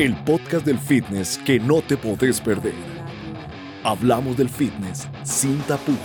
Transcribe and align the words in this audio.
el 0.00 0.16
podcast 0.24 0.64
del 0.64 0.78
fitness 0.78 1.36
que 1.44 1.60
no 1.60 1.82
te 1.82 1.94
podés 1.94 2.40
perder. 2.40 2.72
Hablamos 3.84 4.34
del 4.34 4.48
fitness 4.48 5.06
sin 5.24 5.58
tapujos. 5.58 5.98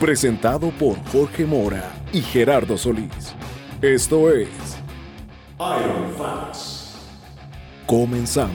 Presentado 0.00 0.70
por 0.70 0.96
Jorge 1.12 1.46
Mora 1.46 1.92
y 2.12 2.20
Gerardo 2.20 2.76
Solís. 2.76 3.36
Esto 3.80 4.28
es 4.32 4.48
Iron 5.60 6.12
Facts. 6.18 6.96
Comenzamos. 7.86 8.52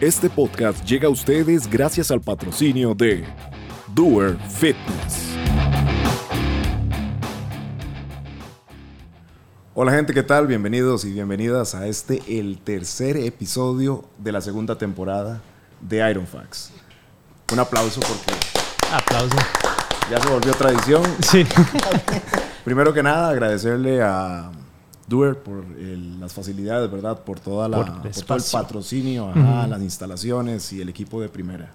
Este 0.00 0.30
podcast 0.30 0.82
llega 0.86 1.08
a 1.08 1.10
ustedes 1.10 1.68
gracias 1.68 2.10
al 2.10 2.22
patrocinio 2.22 2.94
de 2.94 3.22
Doer 3.94 4.38
Fitness. 4.48 5.25
Hola 9.78 9.92
gente, 9.92 10.14
¿qué 10.14 10.22
tal? 10.22 10.46
Bienvenidos 10.46 11.04
y 11.04 11.12
bienvenidas 11.12 11.74
a 11.74 11.86
este, 11.86 12.22
el 12.38 12.56
tercer 12.56 13.18
episodio 13.18 14.06
de 14.16 14.32
la 14.32 14.40
segunda 14.40 14.78
temporada 14.78 15.42
de 15.82 16.10
Iron 16.10 16.26
Facts. 16.26 16.72
Un 17.52 17.58
aplauso 17.58 18.00
porque... 18.00 18.32
Aplauso. 18.90 19.36
Ya 20.10 20.18
se 20.18 20.30
volvió 20.30 20.54
tradición. 20.54 21.02
Sí. 21.20 21.44
Primero 22.64 22.94
que 22.94 23.02
nada, 23.02 23.28
agradecerle 23.28 24.00
a 24.00 24.50
Doer 25.08 25.40
por 25.40 25.62
las 25.68 26.32
facilidades, 26.32 26.90
¿verdad? 26.90 27.22
Por, 27.22 27.38
toda 27.38 27.68
la, 27.68 27.84
por, 28.00 28.10
todo 28.12 28.38
el 28.38 28.44
patrocinio, 28.50 29.30
las 29.34 29.82
instalaciones 29.82 30.72
y 30.72 30.80
el 30.80 30.88
equipo 30.88 31.20
de 31.20 31.28
primera. 31.28 31.70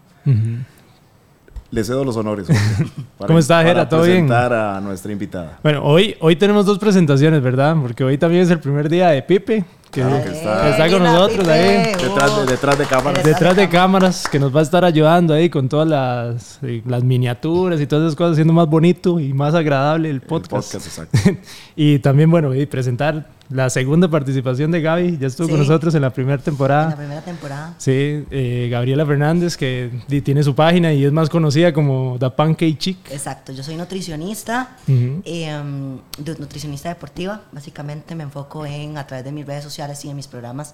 Le 1.71 1.83
cedo 1.85 2.03
los 2.03 2.17
honores. 2.17 2.47
¿Cómo 3.17 3.39
está, 3.39 3.63
Jera? 3.63 3.87
¿Todo 3.87 4.03
bien? 4.03 4.27
presentar 4.27 4.53
a 4.53 4.81
nuestra 4.81 5.11
invitada. 5.11 5.59
Bueno, 5.63 5.83
hoy, 5.83 6.17
hoy 6.19 6.35
tenemos 6.35 6.65
dos 6.65 6.77
presentaciones, 6.77 7.41
¿verdad? 7.41 7.77
Porque 7.81 8.03
hoy 8.03 8.17
también 8.17 8.43
es 8.43 8.51
el 8.51 8.59
primer 8.59 8.89
día 8.89 9.09
de 9.09 9.21
Pipe, 9.21 9.63
que, 9.91 10.01
está, 10.01 10.89
con 10.89 11.03
nosotros 11.03 11.47
ahí. 11.47 11.93
Detrás 11.93 12.37
de, 12.37 12.45
detrás 12.45 12.77
de 12.77 12.85
cámaras. 12.85 13.23
Detrás 13.23 13.55
de 13.55 13.69
cámaras, 13.69 14.27
que 14.29 14.39
nos 14.39 14.55
va 14.55 14.61
a 14.61 14.63
estar 14.63 14.85
ayudando 14.85 15.33
ahí 15.33 15.49
con 15.49 15.67
todas 15.67 15.87
las, 15.87 16.59
eh, 16.63 16.81
las 16.85 17.03
miniaturas 17.03 17.79
y 17.81 17.87
todas 17.87 18.05
esas 18.05 18.15
cosas, 18.15 18.33
haciendo 18.33 18.53
más 18.53 18.67
bonito 18.67 19.19
y 19.19 19.33
más 19.33 19.53
agradable 19.53 20.09
el 20.09 20.21
podcast. 20.21 20.73
El 20.73 20.79
podcast, 20.79 20.87
exacto. 20.87 21.41
y 21.75 21.99
también, 21.99 22.31
bueno, 22.31 22.55
y 22.55 22.65
presentar 22.65 23.27
la 23.51 23.69
segunda 23.69 24.07
participación 24.07 24.71
de 24.71 24.81
Gaby. 24.81 25.17
Ya 25.17 25.27
estuvo 25.27 25.49
con 25.49 25.59
nosotros 25.59 25.93
en 25.95 26.01
la 26.01 26.09
primera 26.11 26.41
temporada. 26.41 26.83
En 26.83 26.89
la 26.89 26.95
primera 26.95 27.21
temporada. 27.21 27.75
Sí, 27.77 28.25
eh, 28.31 28.69
Gabriela 28.71 29.05
Fernández, 29.05 29.57
que 29.57 29.91
tiene 30.23 30.43
su 30.43 30.55
página 30.55 30.93
y 30.93 31.03
es 31.03 31.11
más 31.11 31.29
conocida 31.29 31.73
como 31.73 32.17
The 32.19 32.29
Pancake 32.29 32.77
Chick. 32.77 33.11
Exacto, 33.11 33.51
yo 33.51 33.63
soy 33.63 33.75
nutricionista, 33.75 34.77
em, 34.87 35.97
nutricionista 36.39 36.89
deportiva. 36.89 37.41
Básicamente 37.51 38.15
me 38.15 38.23
enfoco 38.23 38.65
en, 38.65 38.97
a 38.97 39.05
través 39.05 39.25
de 39.25 39.31
mis 39.31 39.45
redes 39.45 39.63
sociales 39.63 39.80
y 40.03 40.09
en 40.09 40.15
mis 40.15 40.27
programas, 40.27 40.73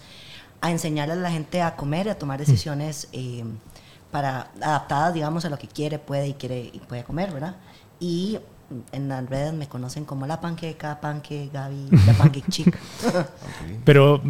a 0.62 0.72
enseñarle 0.72 1.14
a 1.14 1.18
la 1.18 1.32
gente 1.32 1.62
a 1.62 1.76
comer 1.76 2.08
y 2.08 2.10
a 2.10 2.18
tomar 2.18 2.40
decisiones 2.40 3.08
em, 3.12 3.58
para, 4.12 4.52
adaptadas, 4.62 5.14
digamos, 5.14 5.46
a 5.46 5.50
lo 5.50 5.58
que 5.58 5.68
quiere, 5.68 6.00
puede 6.00 6.30
y 6.30 6.34
quiere 6.34 6.70
y 6.74 6.80
puede 6.80 7.04
comer, 7.04 7.32
¿verdad? 7.32 7.56
Y 8.00 8.40
en 8.92 9.08
las 9.08 9.28
redes 9.30 9.54
me 9.54 9.68
conocen 9.68 10.06
como 10.06 10.28
la 10.28 10.42
panqueca, 10.42 11.00
panque, 11.00 11.50
Gaby, 11.54 11.90
la 12.06 12.14
pancake 12.14 12.50
chica. 12.50 12.80
Pero 13.86 14.22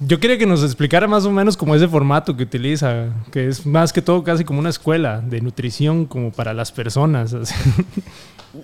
yo 0.00 0.20
quería 0.20 0.36
que 0.38 0.46
nos 0.46 0.62
explicara 0.62 1.06
más 1.06 1.24
o 1.24 1.30
menos 1.30 1.56
como 1.56 1.74
ese 1.74 1.88
formato 1.88 2.36
que 2.36 2.42
utiliza, 2.42 3.08
que 3.30 3.48
es 3.48 3.64
más 3.64 3.92
que 3.92 4.02
todo 4.02 4.22
casi 4.24 4.44
como 4.44 4.58
una 4.58 4.70
escuela 4.70 5.20
de 5.20 5.40
nutrición 5.40 6.06
como 6.06 6.32
para 6.32 6.52
las 6.52 6.72
personas. 6.72 7.34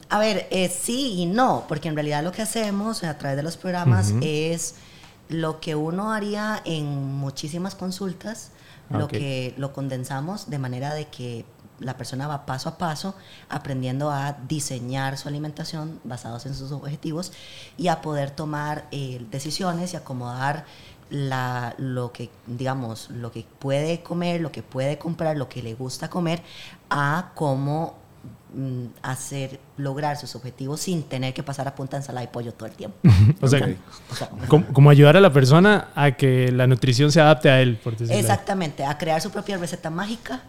A 0.09 0.19
ver, 0.19 0.47
eh, 0.51 0.69
sí 0.69 1.15
y 1.17 1.27
no, 1.27 1.65
porque 1.69 1.89
en 1.89 1.95
realidad 1.95 2.23
lo 2.23 2.33
que 2.33 2.43
hacemos 2.43 3.03
a 3.05 3.17
través 3.19 3.37
de 3.37 3.43
los 3.43 3.56
programas 3.56 4.15
es 4.21 4.75
lo 5.31 5.61
que 5.61 5.75
uno 5.75 6.12
haría 6.12 6.61
en 6.64 7.14
muchísimas 7.14 7.75
consultas, 7.75 8.50
lo 8.91 9.06
que 9.06 9.54
lo 9.56 9.72
condensamos 9.72 10.50
de 10.50 10.59
manera 10.59 10.93
de 10.94 11.06
que 11.06 11.44
la 11.78 11.97
persona 11.97 12.27
va 12.27 12.44
paso 12.44 12.69
a 12.69 12.77
paso 12.77 13.15
aprendiendo 13.49 14.10
a 14.10 14.37
diseñar 14.49 15.16
su 15.16 15.28
alimentación 15.28 16.00
basados 16.04 16.44
en 16.47 16.54
sus 16.54 16.72
objetivos 16.72 17.32
y 17.77 17.88
a 17.88 18.03
poder 18.03 18.31
tomar 18.31 18.87
eh, 18.91 19.25
decisiones 19.31 19.94
y 19.94 19.97
acomodar 19.97 20.66
la, 21.09 21.75
lo 21.78 22.12
que, 22.12 22.31
digamos, 22.47 23.10
lo 23.10 23.33
que 23.33 23.44
puede 23.59 24.03
comer, 24.03 24.41
lo 24.41 24.53
que 24.53 24.62
puede 24.62 24.99
comprar, 24.99 25.37
lo 25.37 25.49
que 25.49 25.62
le 25.62 25.75
gusta 25.75 26.10
comer, 26.10 26.43
a 26.88 27.33
cómo 27.34 27.94
hacer 29.03 29.61
lograr 29.77 30.16
sus 30.16 30.34
objetivos 30.34 30.81
sin 30.81 31.05
tener 31.05 31.33
que 31.33 31.43
pasar 31.43 31.69
a 31.69 31.75
punta 31.75 31.97
de 31.97 32.03
ensalada 32.03 32.25
y 32.25 32.27
pollo 32.28 32.53
todo 32.53 32.69
el 32.69 32.75
tiempo. 32.75 32.97
o 33.41 33.49
sea, 33.49 33.77
como, 34.49 34.91
ayudar 34.91 35.16
a 35.16 35.21
la 35.21 35.33
persona 35.33 35.88
a 35.94 36.12
que 36.12 36.50
la 36.50 36.66
nutrición 36.66 37.12
se 37.12 37.21
adapte 37.21 37.49
a 37.49 37.60
él, 37.60 37.77
por 37.77 37.94
Exactamente, 38.00 38.84
a 38.84 38.99
crear 38.99 39.21
su 39.21 39.31
propia 39.31 39.56
receta 39.56 39.91
mágica 39.91 40.43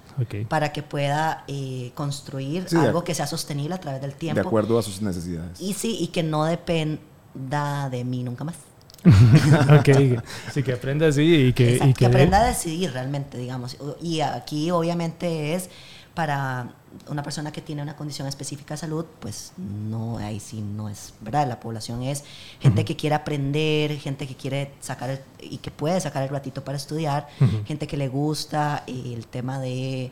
para 0.47 0.71
que 0.71 0.81
pueda 0.81 1.43
eh, 1.47 1.91
construir 1.93 2.65
algo 2.75 3.03
que 3.03 3.13
sea 3.13 3.27
sostenible 3.27 3.75
a 3.75 3.79
través 3.79 4.01
del 4.01 4.13
tiempo. 4.13 4.41
De 4.41 4.47
acuerdo 4.47 4.79
a 4.79 4.83
sus 4.83 5.01
necesidades. 5.01 5.61
Y 5.61 5.73
sí, 5.73 5.97
y 5.99 6.07
que 6.07 6.23
no 6.23 6.45
dependa 6.45 7.89
de 7.89 8.03
mí 8.03 8.23
nunca 8.23 8.43
más. 8.43 8.55
ok, 9.79 10.21
sí, 10.53 10.61
que 10.61 10.73
aprenda 10.73 11.07
así 11.07 11.47
y 11.47 11.53
que... 11.53 11.79
y 11.83 11.93
que 11.93 12.05
aprenda 12.05 12.41
a 12.41 12.45
decidir 12.45 12.91
realmente, 12.93 13.37
digamos. 13.37 13.77
Y 14.01 14.21
aquí 14.21 14.69
obviamente 14.69 15.55
es 15.55 15.69
para 16.13 16.73
una 17.07 17.23
persona 17.23 17.51
que 17.51 17.61
tiene 17.61 17.81
una 17.81 17.95
condición 17.95 18.27
específica 18.27 18.73
de 18.73 18.79
salud, 18.79 19.05
pues 19.19 19.53
no, 19.57 20.17
ahí 20.17 20.39
sí 20.39 20.61
no 20.61 20.89
es, 20.89 21.13
¿verdad? 21.21 21.47
La 21.47 21.59
población 21.59 22.03
es 22.03 22.23
gente 22.59 22.83
que 22.83 22.97
quiere 22.97 23.15
aprender, 23.15 23.97
gente 23.97 24.27
que 24.27 24.35
quiere 24.35 24.73
sacar 24.81 25.21
y 25.39 25.57
que 25.57 25.71
puede 25.71 26.01
sacar 26.01 26.23
el 26.23 26.29
ratito 26.29 26.63
para 26.63 26.77
estudiar, 26.77 27.27
gente 27.65 27.87
que 27.87 27.95
le 27.95 28.09
gusta 28.09 28.83
el 28.87 29.25
tema 29.27 29.59
de 29.59 30.11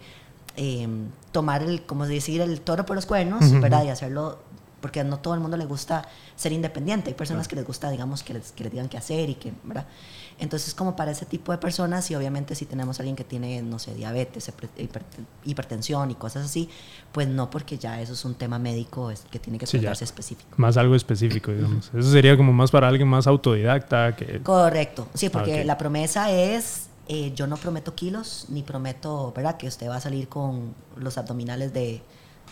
em, 0.55 1.09
tomar 1.33 1.63
el, 1.63 1.83
como 1.85 2.05
decir, 2.05 2.39
el 2.39 2.61
toro 2.61 2.85
por 2.85 2.95
los 2.95 3.05
cuernos, 3.05 3.51
¿verdad? 3.59 3.83
Y 3.83 3.89
hacerlo, 3.89 4.39
porque 4.79 5.03
no 5.03 5.19
todo 5.19 5.33
el 5.33 5.41
mundo 5.41 5.57
le 5.57 5.65
gusta 5.65 6.07
ser 6.37 6.53
independiente, 6.53 7.09
hay 7.09 7.15
personas 7.15 7.49
que 7.49 7.57
les 7.57 7.65
gusta, 7.65 7.89
digamos, 7.91 8.23
que 8.23 8.35
les, 8.35 8.53
que 8.53 8.63
les 8.63 8.71
digan 8.71 8.87
qué 8.87 8.97
hacer 8.97 9.29
y 9.29 9.35
que, 9.35 9.51
¿verdad? 9.63 9.85
Entonces, 10.39 10.73
como 10.73 10.95
para 10.95 11.11
ese 11.11 11.25
tipo 11.25 11.51
de 11.51 11.57
personas, 11.57 12.09
y 12.11 12.15
obviamente 12.15 12.55
si 12.55 12.65
tenemos 12.65 12.99
a 12.99 13.03
alguien 13.03 13.15
que 13.15 13.23
tiene, 13.23 13.61
no 13.61 13.77
sé, 13.77 13.93
diabetes, 13.93 14.51
hipertensión 15.43 16.11
y 16.11 16.15
cosas 16.15 16.45
así, 16.45 16.69
pues 17.11 17.27
no, 17.27 17.49
porque 17.49 17.77
ya 17.77 18.01
eso 18.01 18.13
es 18.13 18.23
un 18.25 18.35
tema 18.35 18.57
médico 18.57 19.11
que 19.29 19.39
tiene 19.39 19.59
que 19.59 19.65
sí, 19.65 19.77
específico. 19.77 20.49
Más 20.57 20.77
algo 20.77 20.95
específico, 20.95 21.51
digamos. 21.51 21.91
Eso 21.93 22.11
sería 22.11 22.37
como 22.37 22.53
más 22.53 22.71
para 22.71 22.87
alguien 22.87 23.07
más 23.07 23.27
autodidacta. 23.27 24.15
que 24.15 24.41
Correcto, 24.41 25.07
sí, 25.13 25.29
porque 25.29 25.63
la 25.65 25.77
promesa 25.77 26.31
es 26.31 26.89
eh, 27.11 27.33
yo 27.33 27.47
no 27.47 27.57
prometo 27.57 27.95
kilos, 27.95 28.45
ni 28.49 28.61
prometo, 28.61 29.33
¿verdad?, 29.35 29.57
que 29.57 29.67
usted 29.67 29.89
va 29.89 29.95
a 29.95 29.99
salir 29.99 30.29
con 30.29 30.75
los 30.95 31.17
abdominales 31.17 31.73
de, 31.73 32.03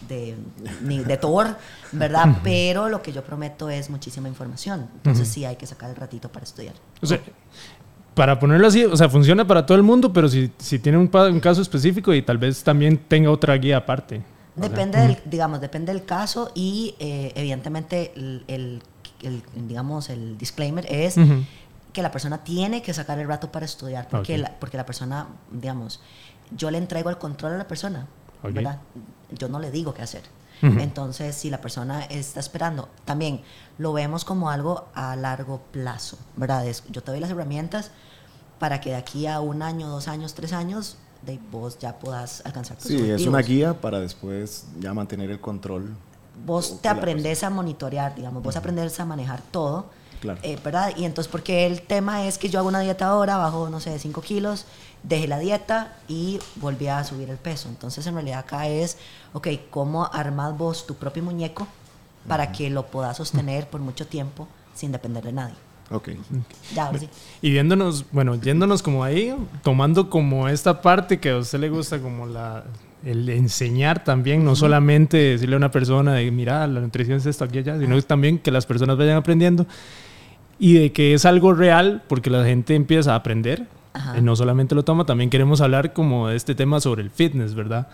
de, 0.08 0.36
ni 0.82 0.98
de 1.00 1.18
Thor, 1.18 1.56
¿verdad? 1.92 2.40
Pero 2.44 2.90
lo 2.90 3.04
que 3.04 3.12
yo 3.12 3.24
prometo 3.24 3.70
es 3.70 3.92
muchísima 3.92 4.28
información. 4.28 4.90
Entonces 4.96 5.28
sí 5.28 5.46
hay 5.46 5.58
que 5.58 5.68
sacar 5.68 5.92
el 5.92 5.96
ratito 5.96 6.30
para 6.30 6.44
estudiar. 6.44 6.74
O 7.04 7.06
sea, 7.06 7.20
para 8.18 8.40
ponerlo 8.40 8.66
así, 8.66 8.84
o 8.84 8.98
sea, 8.98 9.10
funciona 9.10 9.46
para 9.46 9.64
todo 9.68 9.78
el 9.78 9.84
mundo, 9.84 10.12
pero 10.12 10.28
si, 10.28 10.52
si 10.58 10.80
tiene 10.80 10.98
un, 10.98 11.08
un, 11.14 11.40
caso 11.40 11.62
específico 11.62 12.12
y 12.16 12.24
tal 12.24 12.40
vez 12.40 12.64
también 12.64 12.98
tenga 12.98 13.30
otra 13.30 13.56
guía 13.56 13.78
aparte. 13.78 14.24
Depende 14.56 15.00
del, 15.00 15.20
digamos, 15.26 15.62
depende 15.62 15.94
del 15.94 16.04
caso 16.04 16.52
y 16.56 16.96
eh, 16.98 17.32
evidentemente 17.36 18.12
el, 18.16 18.82
el, 19.22 19.44
digamos, 19.68 20.10
el 20.10 20.36
disclaimer 20.36 20.88
es 20.90 21.16
que 21.94 22.02
la 22.02 22.10
persona 22.10 22.40
tiene 22.44 22.82
que 22.82 22.92
sacar 22.92 23.20
el 23.20 23.28
rato 23.28 23.52
para 23.52 23.66
estudiar, 23.66 24.08
porque, 24.10 24.40
la, 24.40 24.52
porque 24.60 24.78
la 24.78 24.86
persona, 24.88 25.28
digamos, 25.52 26.02
yo 26.50 26.72
le 26.72 26.80
entrego 26.80 27.12
el 27.12 27.20
control 27.20 27.54
a 27.54 27.58
la 27.58 27.68
persona, 27.68 28.08
¿verdad? 28.42 28.80
Yo 29.30 29.48
no 29.48 29.60
le 29.60 29.70
digo 29.70 29.94
qué 29.94 30.02
hacer. 30.02 30.24
Entonces, 30.64 31.36
si 31.36 31.52
la 31.52 31.62
persona 31.62 32.06
está 32.06 32.40
esperando, 32.40 32.90
también 33.06 33.42
lo 33.78 33.94
vemos 33.94 34.26
como 34.26 34.50
algo 34.50 34.88
a 34.96 35.16
largo 35.16 35.62
plazo, 35.72 36.18
¿verdad? 36.36 36.66
yo 36.90 37.04
te 37.04 37.12
doy 37.12 37.20
las 37.20 37.30
herramientas 37.30 37.92
para 38.60 38.82
que 38.82 38.92
de 38.92 38.96
aquí 38.96 39.28
a 39.28 39.40
un 39.40 39.62
año, 39.62 39.88
dos 39.88 40.08
años, 40.08 40.34
tres 40.34 40.54
años, 40.54 40.98
de 41.26 41.40
vos 41.52 41.78
ya 41.80 41.98
puedas 41.98 42.42
alcanzar 42.46 42.78
tus 42.78 42.88
Sí, 42.88 43.10
es 43.10 43.26
una 43.26 43.40
guía 43.40 43.80
para 43.80 44.00
después 44.00 44.66
ya 44.80 44.94
mantener 44.94 45.30
el 45.32 45.40
control. 45.40 45.96
Vos 46.46 46.80
te 46.82 46.88
aprendes 46.88 47.44
a 47.44 47.50
monitorear, 47.50 48.16
digamos, 48.16 48.44
vos 48.44 48.56
aprendes 48.56 49.00
a 49.00 49.06
manejar 49.06 49.42
todo. 49.52 49.88
Claro. 50.22 50.40
Eh, 50.42 50.58
¿Verdad? 50.64 50.94
Y 50.98 51.06
entonces, 51.06 51.32
porque 51.32 51.68
el 51.68 51.82
tema 51.84 52.26
es 52.26 52.40
que 52.40 52.50
yo 52.50 52.60
hago 52.60 52.68
una 52.68 52.80
dieta 52.80 53.08
ahora, 53.08 53.38
bajo, 53.38 53.70
no 53.70 53.80
sé, 53.80 53.98
5 54.00 54.22
kilos, 54.22 54.66
dejé 55.04 55.28
la 55.28 55.38
dieta 55.38 55.96
y 56.08 56.40
volví 56.56 56.88
a 56.88 57.04
subir 57.04 57.30
el 57.30 57.38
peso. 57.38 57.70
Entonces, 57.70 58.06
en 58.08 58.16
realidad 58.16 58.40
acá 58.40 58.68
es, 58.68 58.98
ok, 59.34 59.48
¿cómo 59.70 60.10
armas 60.12 60.58
vos 60.58 60.88
tu 60.88 60.96
propio 60.96 61.24
muñeco 61.24 61.68
para 62.28 62.52
que 62.52 62.70
lo 62.70 62.88
puedas 62.88 63.18
sostener 63.18 63.70
por 63.70 63.80
mucho 63.80 64.08
tiempo 64.08 64.48
sin 64.74 64.92
depender 64.92 65.24
de 65.24 65.34
nadie? 65.34 65.67
Ok. 65.90 66.10
Ya, 66.76 66.88
ahora 66.88 67.00
sí. 67.00 67.10
Y 67.42 67.52
viéndonos, 67.52 68.06
bueno, 68.12 68.36
yéndonos 68.36 68.82
como 68.82 69.04
ahí, 69.04 69.34
tomando 69.64 70.10
como 70.10 70.50
esta 70.50 70.82
parte 70.82 71.20
que 71.20 71.30
a 71.30 71.38
usted 71.38 71.60
le 71.60 71.70
gusta, 71.70 72.00
como 72.00 72.26
la, 72.26 72.66
el 73.06 73.30
enseñar 73.30 74.04
también, 74.04 74.44
no 74.44 74.56
solamente 74.56 75.16
decirle 75.18 75.56
a 75.56 75.58
una 75.58 75.72
persona 75.72 76.14
de, 76.14 76.30
mira, 76.32 76.68
la 76.68 76.82
nutrición 76.82 77.18
es 77.18 77.26
esto 77.26 77.46
aquí 77.46 77.60
allá, 77.60 77.80
sino 77.80 78.02
también 78.02 78.38
que 78.38 78.52
las 78.52 78.66
personas 78.66 78.98
vayan 78.98 79.16
aprendiendo. 79.18 79.66
y 80.60 80.74
de 80.74 80.92
que 80.92 81.14
es 81.14 81.26
algo 81.26 81.54
real 81.54 82.04
porque 82.08 82.30
la 82.30 82.44
gente 82.44 82.76
empieza 82.76 83.14
a 83.14 83.16
aprender. 83.16 83.68
Y 84.16 84.22
no 84.22 84.36
solamente 84.36 84.76
lo 84.76 84.84
toma, 84.84 85.06
también 85.08 85.32
queremos 85.32 85.60
hablar 85.60 85.92
como 85.92 86.28
de 86.28 86.36
este 86.36 86.54
tema 86.54 86.80
sobre 86.80 87.02
el 87.02 87.10
fitness, 87.10 87.56
¿verdad? 87.56 87.88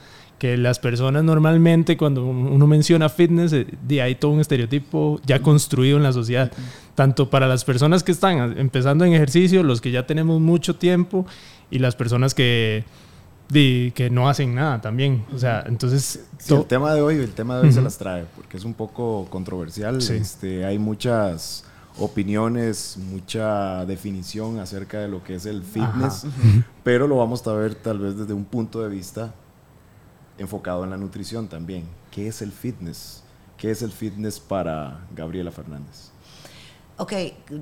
Que 0.43 0.57
las 0.57 0.77
personas 0.77 1.23
normalmente 1.23 1.95
cuando 1.95 2.25
uno 2.25 2.67
menciona 2.67 3.07
fitness, 3.07 3.53
eh, 3.53 3.65
de 3.87 4.01
hay 4.01 4.15
todo 4.15 4.31
un 4.31 4.41
estereotipo 4.41 5.21
ya 5.25 5.41
construido 5.41 5.95
en 5.95 6.03
la 6.03 6.11
sociedad. 6.11 6.51
Tanto 6.95 7.29
para 7.29 7.47
las 7.47 7.63
personas 7.63 8.03
que 8.03 8.11
están 8.11 8.59
empezando 8.59 9.05
en 9.05 9.13
ejercicio, 9.13 9.63
los 9.63 9.79
que 9.79 9.89
ya 9.89 10.05
tenemos 10.05 10.41
mucho 10.41 10.75
tiempo 10.75 11.25
y 11.71 11.79
las 11.79 11.95
personas 11.95 12.33
que, 12.33 12.83
que 13.53 14.09
no 14.11 14.27
hacen 14.27 14.53
nada 14.53 14.81
también. 14.81 15.23
O 15.33 15.39
sea, 15.39 15.63
entonces... 15.65 16.25
el 16.49 16.65
tema 16.65 16.93
de 16.93 16.99
hoy, 16.99 17.15
el 17.15 17.31
tema 17.31 17.55
de 17.55 17.67
hoy 17.67 17.71
se 17.71 17.81
las 17.81 17.97
trae, 17.97 18.25
porque 18.35 18.57
es 18.57 18.65
un 18.65 18.73
poco 18.73 19.25
controversial. 19.29 19.99
Este, 19.99 20.65
hay 20.65 20.77
muchas 20.77 21.63
opiniones, 21.97 22.97
mucha 22.97 23.85
definición 23.85 24.59
acerca 24.59 24.99
de 24.99 25.07
lo 25.07 25.23
que 25.23 25.35
es 25.35 25.45
el 25.45 25.63
fitness, 25.63 26.25
pero 26.83 27.07
lo 27.07 27.15
vamos 27.15 27.47
a 27.47 27.53
ver 27.53 27.75
tal 27.75 27.99
vez 27.99 28.17
desde 28.17 28.33
un 28.33 28.43
punto 28.43 28.81
de 28.81 28.89
vista 28.89 29.33
enfocado 30.37 30.83
en 30.83 30.89
la 30.89 30.97
nutrición 30.97 31.47
también. 31.47 31.87
¿Qué 32.11 32.27
es 32.27 32.41
el 32.41 32.51
fitness? 32.51 33.23
¿Qué 33.57 33.71
es 33.71 33.81
el 33.81 33.91
fitness 33.91 34.39
para 34.39 35.05
Gabriela 35.15 35.51
Fernández? 35.51 36.11
Ok, 36.97 37.13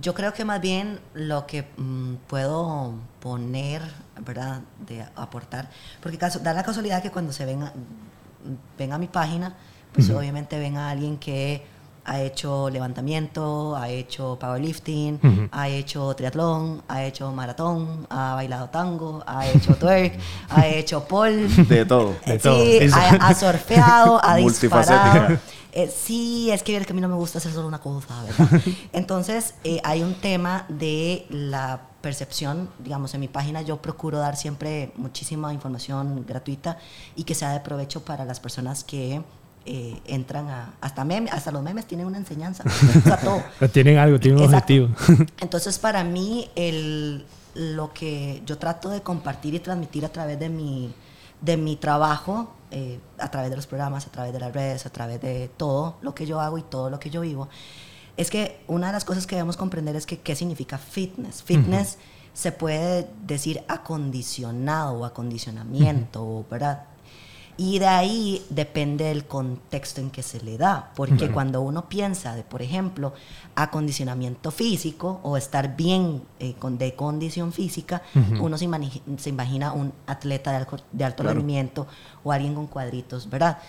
yo 0.01 0.13
creo 0.13 0.33
que 0.33 0.43
más 0.43 0.59
bien 0.59 0.99
lo 1.13 1.47
que 1.47 1.65
mm, 1.77 2.15
puedo 2.27 2.93
poner, 3.21 3.81
¿verdad? 4.25 4.61
De 4.85 5.05
aportar, 5.15 5.69
porque 6.01 6.17
caso, 6.17 6.39
da 6.39 6.53
la 6.53 6.63
casualidad 6.63 7.01
que 7.01 7.11
cuando 7.11 7.31
se 7.31 7.45
ven 7.45 7.63
a, 7.63 7.73
ven 8.77 8.91
a 8.91 8.97
mi 8.97 9.07
página, 9.07 9.55
pues 9.93 10.09
obviamente 10.09 10.59
ven 10.59 10.77
a 10.77 10.89
alguien 10.89 11.17
que 11.17 11.65
ha 12.05 12.21
hecho 12.21 12.69
levantamiento, 12.69 13.75
ha 13.75 13.89
hecho 13.89 14.37
powerlifting, 14.39 15.49
ha 15.51 15.69
hecho 15.69 16.13
triatlón, 16.15 16.81
ha 16.87 17.03
hecho 17.03 17.31
maratón, 17.31 18.07
ha 18.09 18.35
bailado 18.35 18.69
tango, 18.69 19.23
ha 19.25 19.47
hecho 19.47 19.75
twerk, 19.75 20.17
ha 20.49 20.67
hecho 20.67 21.03
pole. 21.03 21.47
De 21.47 21.85
todo. 21.85 22.15
De 22.25 22.39
sí, 22.39 22.89
Ha, 22.93 23.33
surfeado, 23.33 24.19
ha 24.23 24.35
disparado. 24.37 25.37
Eh, 25.73 25.89
sí, 25.89 26.51
es 26.51 26.63
que 26.63 26.75
a 26.75 26.93
mí 26.93 26.99
no 26.99 27.07
me 27.07 27.15
gusta 27.15 27.37
hacer 27.37 27.53
solo 27.53 27.67
una 27.67 27.79
cosa, 27.79 28.23
¿verdad? 28.23 28.61
Entonces, 28.93 29.53
eh, 29.63 29.79
hay 29.83 30.03
un 30.03 30.15
tema 30.15 30.65
de 30.67 31.25
la 31.29 31.81
percepción, 32.01 32.69
digamos, 32.79 33.13
en 33.13 33.21
mi 33.21 33.27
página 33.27 33.61
yo 33.61 33.77
procuro 33.77 34.17
dar 34.17 34.35
siempre 34.35 34.91
muchísima 34.97 35.53
información 35.53 36.25
gratuita 36.27 36.77
y 37.15 37.23
que 37.23 37.35
sea 37.35 37.53
de 37.53 37.59
provecho 37.61 38.03
para 38.03 38.25
las 38.25 38.39
personas 38.39 38.83
que 38.83 39.21
eh, 39.65 39.99
entran 40.05 40.49
a 40.49 40.73
hasta 40.81 41.05
memes, 41.05 41.31
hasta 41.33 41.51
los 41.51 41.61
memes 41.61 41.85
tienen 41.85 42.07
una 42.07 42.17
enseñanza, 42.17 42.63
todo. 43.23 43.43
tienen 43.71 43.97
algo, 43.97 44.19
tienen 44.19 44.39
un 44.39 44.45
objetivo. 44.45 44.89
Entonces 45.39 45.77
para 45.77 46.03
mí 46.03 46.49
el, 46.55 47.25
lo 47.53 47.93
que 47.93 48.41
yo 48.45 48.57
trato 48.57 48.89
de 48.89 49.01
compartir 49.01 49.53
y 49.53 49.59
transmitir 49.59 50.05
a 50.05 50.09
través 50.09 50.39
de 50.39 50.49
mi, 50.49 50.93
de 51.41 51.57
mi 51.57 51.75
trabajo, 51.75 52.53
eh, 52.71 52.99
a 53.19 53.29
través 53.29 53.49
de 53.49 53.55
los 53.55 53.67
programas, 53.67 54.07
a 54.07 54.11
través 54.11 54.33
de 54.33 54.39
las 54.39 54.53
redes, 54.53 54.85
a 54.85 54.89
través 54.89 55.21
de 55.21 55.49
todo 55.57 55.97
lo 56.01 56.15
que 56.15 56.25
yo 56.25 56.39
hago 56.39 56.57
y 56.57 56.63
todo 56.63 56.89
lo 56.89 56.99
que 56.99 57.09
yo 57.09 57.21
vivo, 57.21 57.49
es 58.17 58.29
que 58.29 58.63
una 58.67 58.87
de 58.87 58.93
las 58.93 59.05
cosas 59.05 59.27
que 59.27 59.35
debemos 59.35 59.57
comprender 59.57 59.95
es 59.95 60.05
que 60.05 60.19
qué 60.19 60.35
significa 60.35 60.77
fitness. 60.77 61.43
Fitness 61.43 61.97
se 62.33 62.51
puede 62.51 63.09
decir 63.25 63.63
acondicionado 63.67 64.93
o 64.99 65.05
acondicionamiento, 65.05 66.45
¿verdad? 66.49 66.85
Y 67.57 67.79
de 67.79 67.87
ahí 67.87 68.45
depende 68.49 69.05
del 69.05 69.25
contexto 69.25 70.01
en 70.01 70.09
que 70.09 70.23
se 70.23 70.41
le 70.41 70.57
da, 70.57 70.91
porque 70.95 71.29
cuando 71.29 71.61
uno 71.61 71.89
piensa 71.89 72.35
de, 72.35 72.43
por 72.43 72.61
ejemplo, 72.61 73.13
acondicionamiento 73.55 74.51
físico 74.51 75.19
o 75.23 75.37
estar 75.37 75.75
bien 75.75 76.23
eh, 76.39 76.53
con, 76.57 76.77
de 76.77 76.95
condición 76.95 77.51
física, 77.53 78.01
uno 78.39 78.57
se, 78.57 78.65
imagina, 78.65 79.73
un 79.73 79.93
atleta 80.07 80.51
de, 80.91 81.05
alto 81.05 81.23
rendimiento 81.23 81.87
o 82.23 82.31
alguien 82.31 82.55
con 82.55 82.67
cuadritos, 82.67 83.29
¿verdad? 83.29 83.59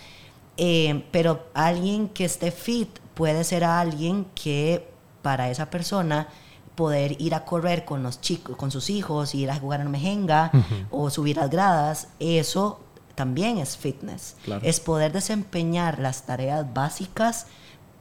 Eh, 0.57 1.05
pero 1.11 1.47
alguien 1.53 2.09
que 2.09 2.25
esté 2.25 2.51
fit 2.51 2.99
puede 3.13 3.43
ser 3.43 3.63
alguien 3.63 4.25
que 4.35 4.87
para 5.21 5.49
esa 5.49 5.69
persona 5.69 6.27
poder 6.75 7.21
ir 7.21 7.35
a 7.35 7.45
correr 7.45 7.85
con 7.85 8.03
los 8.03 8.21
chicos, 8.21 8.55
con 8.55 8.71
sus 8.71 8.89
hijos, 8.89 9.35
ir 9.35 9.51
a 9.51 9.55
jugar 9.55 9.81
en 9.81 9.91
mejenga 9.91 10.51
o 10.89 11.09
subir 11.09 11.37
las 11.37 11.49
gradas, 11.49 12.09
eso 12.19 12.79
también 13.15 13.57
es 13.57 13.77
fitness. 13.77 14.35
Es 14.61 14.79
poder 14.79 15.11
desempeñar 15.11 15.99
las 15.99 16.25
tareas 16.25 16.73
básicas 16.73 17.47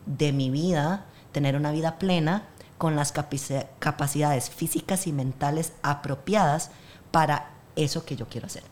de 0.07 0.33
mi 0.33 0.51
vida, 0.51 1.05
tener 1.33 1.57
una 1.57 1.71
vida 1.71 1.99
plena 1.99 2.49
con 2.79 2.97
las 2.97 3.13
capacidades 3.13 4.51
físicas 4.51 5.07
y 5.07 5.13
mentales 5.13 5.73
apropiadas 5.83 6.71
para 7.11 7.51
eso 7.77 8.05
que 8.05 8.17
yo 8.17 8.27
quiero 8.29 8.47
hacer. 8.47 8.65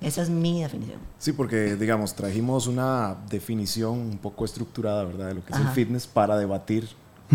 Esa 0.00 0.22
es 0.22 0.30
mi 0.30 0.62
definición. 0.62 0.98
Sí, 1.18 1.32
porque, 1.32 1.76
digamos, 1.76 2.14
trajimos 2.14 2.66
una 2.66 3.16
definición 3.28 3.98
un 3.98 4.18
poco 4.18 4.44
estructurada, 4.44 5.04
¿verdad?, 5.04 5.28
de 5.28 5.34
lo 5.34 5.44
que 5.44 5.52
es 5.52 5.58
el 5.58 5.68
fitness 5.68 6.06
para 6.06 6.36
debatir 6.36 6.88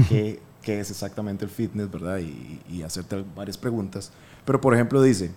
qué, 0.10 0.42
qué, 0.62 0.80
es 0.80 0.92
exactamente 0.92 1.46
el 1.46 1.52
fitness, 1.52 1.90
¿verdad?, 1.90 2.18
y, 2.18 2.62
y 2.70 2.82
hacerte 2.84 3.24
varias 3.36 3.58
preguntas. 3.58 4.12
Pero, 4.44 4.60
por 4.60 4.74
ejemplo, 4.74 5.02
dice, 5.02 5.32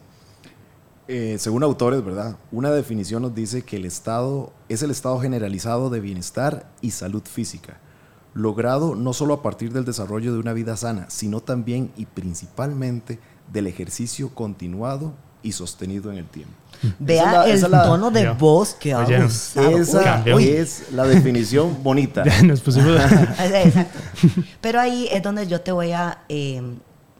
eh, 1.08 1.37
según 1.38 1.62
autores, 1.62 2.05
¿verdad? 2.05 2.37
Una 2.52 2.70
definición 2.70 3.22
nos 3.22 3.34
dice 3.34 3.62
que 3.62 3.76
el 3.76 3.87
estado 3.87 4.52
es 4.69 4.82
el 4.82 4.90
estado 4.90 5.19
generalizado 5.20 5.88
de 5.88 6.00
bienestar 6.00 6.70
y 6.82 6.90
salud 6.90 7.22
física, 7.25 7.78
logrado 8.34 8.94
no 8.94 9.14
solo 9.14 9.32
a 9.32 9.43
partir 9.43 9.72
del 9.72 9.87
desarrollo 9.87 10.34
de 10.34 10.38
una 10.38 10.52
vida 10.52 10.76
sana, 10.76 11.06
sino 11.08 11.40
también 11.40 11.90
y 11.96 12.05
principalmente 12.05 13.19
del 13.50 13.66
ejercicio 13.69 14.34
continuado 14.34 15.14
y 15.43 15.52
sostenido 15.52 16.12
en 16.12 16.19
el 16.19 16.26
tiempo. 16.26 16.52
Vea 16.99 17.46
el 17.46 17.61
tono 17.62 18.11
de 18.11 18.28
voz 18.31 18.75
que 18.75 18.93
ha 18.93 19.00
usado. 19.00 19.78
Esa 19.78 20.22
es 20.26 20.93
la 20.93 21.06
definición 21.06 21.82
bonita. 21.82 22.22
Nos 22.44 22.61
pusimos... 22.61 23.00
Pero 24.61 24.78
ahí 24.78 25.08
es 25.11 25.22
donde 25.22 25.46
yo 25.46 25.61
te 25.62 25.72
voy 25.72 25.93
a 25.93 26.25
eh, 26.28 26.61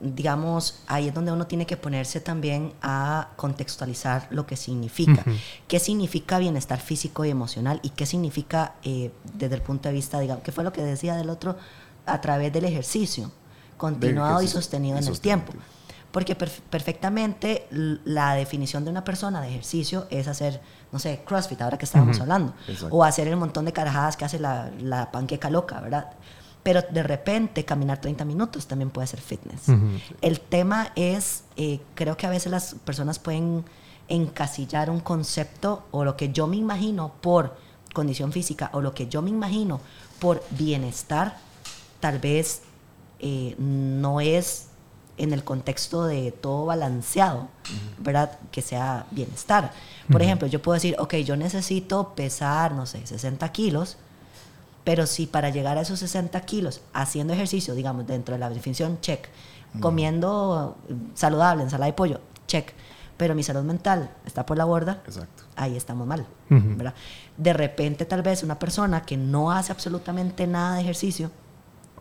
digamos, 0.01 0.81
ahí 0.87 1.09
es 1.09 1.15
donde 1.15 1.33
uno 1.33 1.47
tiene 1.47 1.67
que 1.67 1.77
ponerse 1.77 2.21
también 2.21 2.73
a 2.83 3.31
contextualizar 3.37 4.29
lo 4.31 4.47
que 4.47 4.57
significa. 4.57 5.25
¿Qué 5.67 5.81
significa 5.81 6.39
bienestar 6.39 6.81
físico 6.81 7.25
y 7.25 7.31
emocional? 7.31 7.81
¿Y 7.83 7.91
qué 7.91 8.07
significa 8.07 8.75
eh, 8.85 9.11
desde 9.35 9.57
el 9.57 9.63
punto 9.63 9.89
de 9.89 9.95
vista, 9.95 10.21
digamos, 10.21 10.45
qué 10.45 10.53
fue 10.53 10.65
lo 10.65 10.73
que 10.73 10.83
decía 10.83 11.17
del 11.17 11.31
otro, 11.31 11.57
a 12.07 12.21
través 12.21 12.53
del 12.53 12.65
ejercicio, 12.65 13.31
continuado 13.77 14.43
y 14.43 14.49
sostenido 14.49 14.99
en 14.99 15.07
el 15.07 15.21
tiempo? 15.21 15.53
Porque 16.11 16.35
perfectamente 16.35 17.67
la 17.71 18.35
definición 18.35 18.85
de 18.85 18.91
una 18.91 19.05
persona 19.05 19.43
de 19.43 19.49
ejercicio 19.49 20.07
es 20.11 20.27
hacer, 20.27 20.61
no 20.91 20.99
sé, 20.99 21.23
CrossFit, 21.27 21.61
ahora 21.61 21.77
que 21.77 21.85
estábamos 21.85 22.19
hablando, 22.21 22.55
o 22.91 23.05
hacer 23.05 23.29
el 23.29 23.37
montón 23.37 23.67
de 23.67 23.73
carajadas 23.73 24.17
que 24.17 24.25
hace 24.25 24.39
la, 24.39 24.71
la 24.81 25.11
panqueca 25.11 25.51
loca, 25.51 25.81
¿verdad? 25.81 26.13
Pero 26.69 26.83
de 26.83 27.03
repente 27.03 27.65
caminar 27.65 27.99
30 27.99 28.27
minutos 28.27 28.67
también 28.67 28.91
puede 28.91 29.07
ser 29.07 29.23
fitness. 29.23 29.75
El 30.21 30.39
tema 30.39 30.93
es, 30.97 31.45
eh, 31.57 31.81
creo 31.95 32.15
que 32.19 32.27
a 32.27 32.29
veces 32.29 32.53
las 32.53 32.75
personas 32.85 33.19
pueden 33.19 33.65
encasillar 34.07 34.91
un 34.91 35.01
concepto 35.01 35.87
o 35.93 36.05
lo 36.05 36.15
que 36.15 36.31
yo 36.31 36.47
me 36.47 36.57
imagino 36.57 37.11
por 37.23 37.57
condición 37.95 38.33
física 38.33 38.69
o 38.75 38.83
lo 38.83 38.93
que 38.93 39.09
yo 39.09 39.23
me 39.23 39.31
imagino 39.31 39.81
por 40.19 40.45
bienestar, 40.51 41.39
tal 42.01 42.19
vez 42.19 42.61
eh, 43.19 43.55
no 43.57 44.21
es 44.21 44.67
en 45.17 45.33
el 45.33 45.45
contexto 45.45 46.05
de 46.05 46.33
todo 46.33 46.67
balanceado, 46.67 47.49
¿verdad? 47.97 48.39
Que 48.53 48.61
sea 48.61 49.07
bienestar. 49.11 49.73
Por 50.13 50.21
ejemplo, 50.21 50.47
yo 50.47 50.61
puedo 50.61 50.75
decir, 50.75 50.97
ok, 50.99 51.15
yo 51.15 51.35
necesito 51.35 52.13
pesar, 52.15 52.73
no 52.73 52.85
sé, 52.85 53.07
60 53.07 53.51
kilos, 53.53 53.97
pero 54.89 55.07
si 55.07 55.27
para 55.27 55.51
llegar 55.51 55.77
a 55.77 55.83
esos 55.83 55.99
60 55.99 56.41
kilos, 56.47 56.81
haciendo 56.95 57.35
ejercicio, 57.35 57.75
digamos, 57.75 58.07
dentro 58.07 58.35
de 58.35 58.39
la 58.39 58.49
definición, 58.49 58.99
check. 59.03 59.29
Comiendo 59.81 60.79
saludable, 61.13 61.63
ensalada 61.63 61.89
de 61.89 61.93
pollo, 61.93 62.23
check. 62.47 62.73
Pero 63.19 63.35
mi 63.35 63.43
salud 63.43 63.65
mental 63.65 64.11
está 64.25 64.47
por 64.47 64.57
la 64.57 64.65
borda, 64.65 65.03
Exacto. 65.05 65.43
ahí 65.57 65.77
estamos 65.77 66.07
mal. 66.07 66.27
¿verdad? 66.49 66.95
De 67.37 67.53
repente, 67.53 68.07
tal 68.07 68.23
vez 68.23 68.43
una 68.43 68.59
persona 68.59 69.03
que 69.03 69.19
no 69.19 69.53
hace 69.53 69.73
absolutamente 69.73 70.47
nada 70.47 70.77
de 70.77 70.81
ejercicio, 70.81 71.31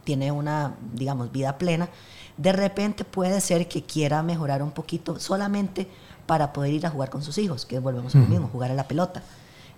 tiene 0.06 0.32
una, 0.32 0.75
digamos, 0.94 1.29
vida 1.29 1.58
plena, 1.58 1.89
de 2.38 2.53
repente 2.53 3.03
puede 3.03 3.41
ser 3.41 3.67
que 3.67 3.84
quiera 3.84 4.24
mejorar 4.24 4.63
un 4.63 4.72
poquito 4.72 5.20
solamente 5.20 5.89
para 6.25 6.53
poder 6.53 6.72
ir 6.72 6.86
a 6.86 6.89
jugar 6.89 7.10
con 7.10 7.22
sus 7.22 7.38
hijos, 7.38 7.65
que 7.65 7.79
volvemos 7.79 8.15
a 8.15 8.20
lo 8.20 8.27
mismo, 8.27 8.48
jugar 8.48 8.72
a 8.72 8.75
la 8.75 8.88
pelota. 8.88 9.24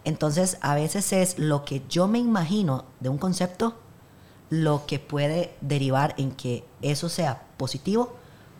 Entonces, 0.05 0.57
a 0.61 0.75
veces 0.75 1.11
es 1.13 1.37
lo 1.37 1.65
que 1.65 1.81
yo 1.89 2.07
me 2.07 2.19
imagino 2.19 2.85
de 2.99 3.09
un 3.09 3.17
concepto 3.17 3.75
lo 4.49 4.85
que 4.87 4.99
puede 4.99 5.51
derivar 5.61 6.15
en 6.17 6.31
que 6.31 6.63
eso 6.81 7.09
sea 7.09 7.41
positivo 7.57 8.15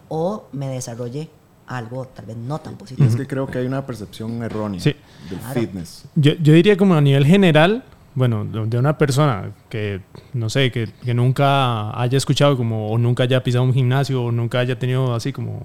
o 0.07 0.47
me 0.51 0.67
desarrolle 0.67 1.29
algo 1.67 2.05
tal 2.05 2.25
vez 2.25 2.37
no 2.37 2.59
tan 2.59 2.75
positivo. 2.75 3.07
Es 3.07 3.15
que 3.15 3.27
creo 3.27 3.47
que 3.47 3.59
hay 3.59 3.65
una 3.65 3.85
percepción 3.85 4.41
errónea 4.43 4.81
del 4.81 5.39
fitness. 5.53 6.05
Yo, 6.15 6.33
yo, 6.33 6.53
diría 6.53 6.77
como 6.77 6.95
a 6.95 7.01
nivel 7.01 7.25
general, 7.25 7.83
bueno, 8.15 8.43
de 8.45 8.77
una 8.77 8.97
persona 8.97 9.51
que, 9.69 10.01
no 10.33 10.49
sé, 10.49 10.71
que, 10.71 10.89
que, 11.03 11.13
nunca 11.13 11.99
haya 11.99 12.17
escuchado 12.17 12.57
como, 12.57 12.89
o 12.91 12.97
nunca 12.97 13.23
haya 13.23 13.43
pisado 13.43 13.63
un 13.63 13.73
gimnasio, 13.73 14.23
o 14.23 14.31
nunca 14.31 14.59
haya 14.59 14.77
tenido 14.77 15.13
así 15.13 15.31
como 15.31 15.63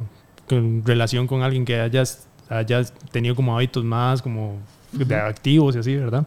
relación 0.85 1.26
con 1.26 1.43
alguien 1.43 1.64
que 1.64 1.81
haya, 1.81 2.02
haya 2.49 2.85
tenido 3.11 3.35
como 3.35 3.57
hábitos 3.57 3.83
más 3.85 4.21
como 4.21 4.59
de 4.96 5.14
activos 5.14 5.76
y 5.76 5.78
así, 5.78 5.96
¿verdad? 5.96 6.26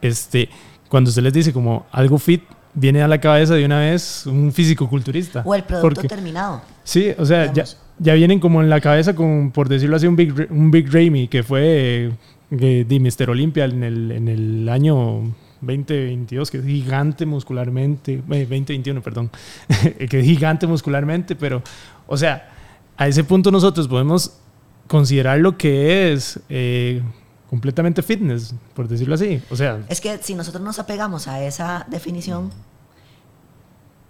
Este, 0.00 0.48
cuando 0.88 1.08
usted 1.08 1.22
les 1.22 1.32
dice 1.32 1.52
como 1.52 1.86
algo 1.90 2.18
fit, 2.18 2.42
viene 2.74 3.02
a 3.02 3.08
la 3.08 3.20
cabeza 3.20 3.54
de 3.54 3.64
una 3.64 3.80
vez 3.80 4.26
un 4.26 4.52
físico-culturista. 4.52 5.42
O 5.44 5.54
el 5.54 5.64
producto 5.64 6.02
terminado. 6.02 6.62
Sí, 6.84 7.12
o 7.18 7.24
sea, 7.24 7.52
ya, 7.52 7.64
ya, 7.98 8.14
vienen 8.14 8.40
como 8.40 8.62
en 8.62 8.70
la 8.70 8.80
cabeza, 8.80 9.14
con, 9.14 9.50
por 9.50 9.68
decirlo 9.68 9.96
así, 9.96 10.06
un 10.06 10.16
Big, 10.16 10.48
un 10.50 10.70
big 10.70 10.92
Ramy, 10.92 11.28
que 11.28 11.42
fue 11.42 12.12
de 12.50 13.00
Mr. 13.00 13.30
Olympia 13.30 13.64
en 13.64 13.82
el, 13.82 14.10
en 14.12 14.28
el 14.28 14.68
año 14.68 15.22
2022, 15.60 16.50
que 16.50 16.58
es 16.58 16.64
gigante 16.64 17.26
muscularmente, 17.26 18.16
2021, 18.18 18.98
eh, 18.98 19.02
perdón, 19.02 19.30
que 20.08 20.20
es 20.20 20.24
gigante 20.24 20.66
muscularmente, 20.66 21.36
pero, 21.36 21.62
o 22.06 22.16
sea, 22.16 22.50
a 22.96 23.08
ese 23.08 23.24
punto 23.24 23.50
nosotros 23.50 23.88
podemos 23.88 24.38
considerar 24.86 25.38
lo 25.38 25.58
que 25.58 26.12
es 26.12 26.40
eh, 26.48 27.02
completamente 27.50 28.02
fitness, 28.02 28.54
por 28.74 28.88
decirlo 28.88 29.14
así. 29.14 29.42
O 29.50 29.56
sea, 29.56 29.84
es 29.88 30.00
que 30.00 30.18
si 30.18 30.34
nosotros 30.34 30.62
nos 30.62 30.78
apegamos 30.78 31.28
a 31.28 31.42
esa 31.42 31.86
definición, 31.88 32.50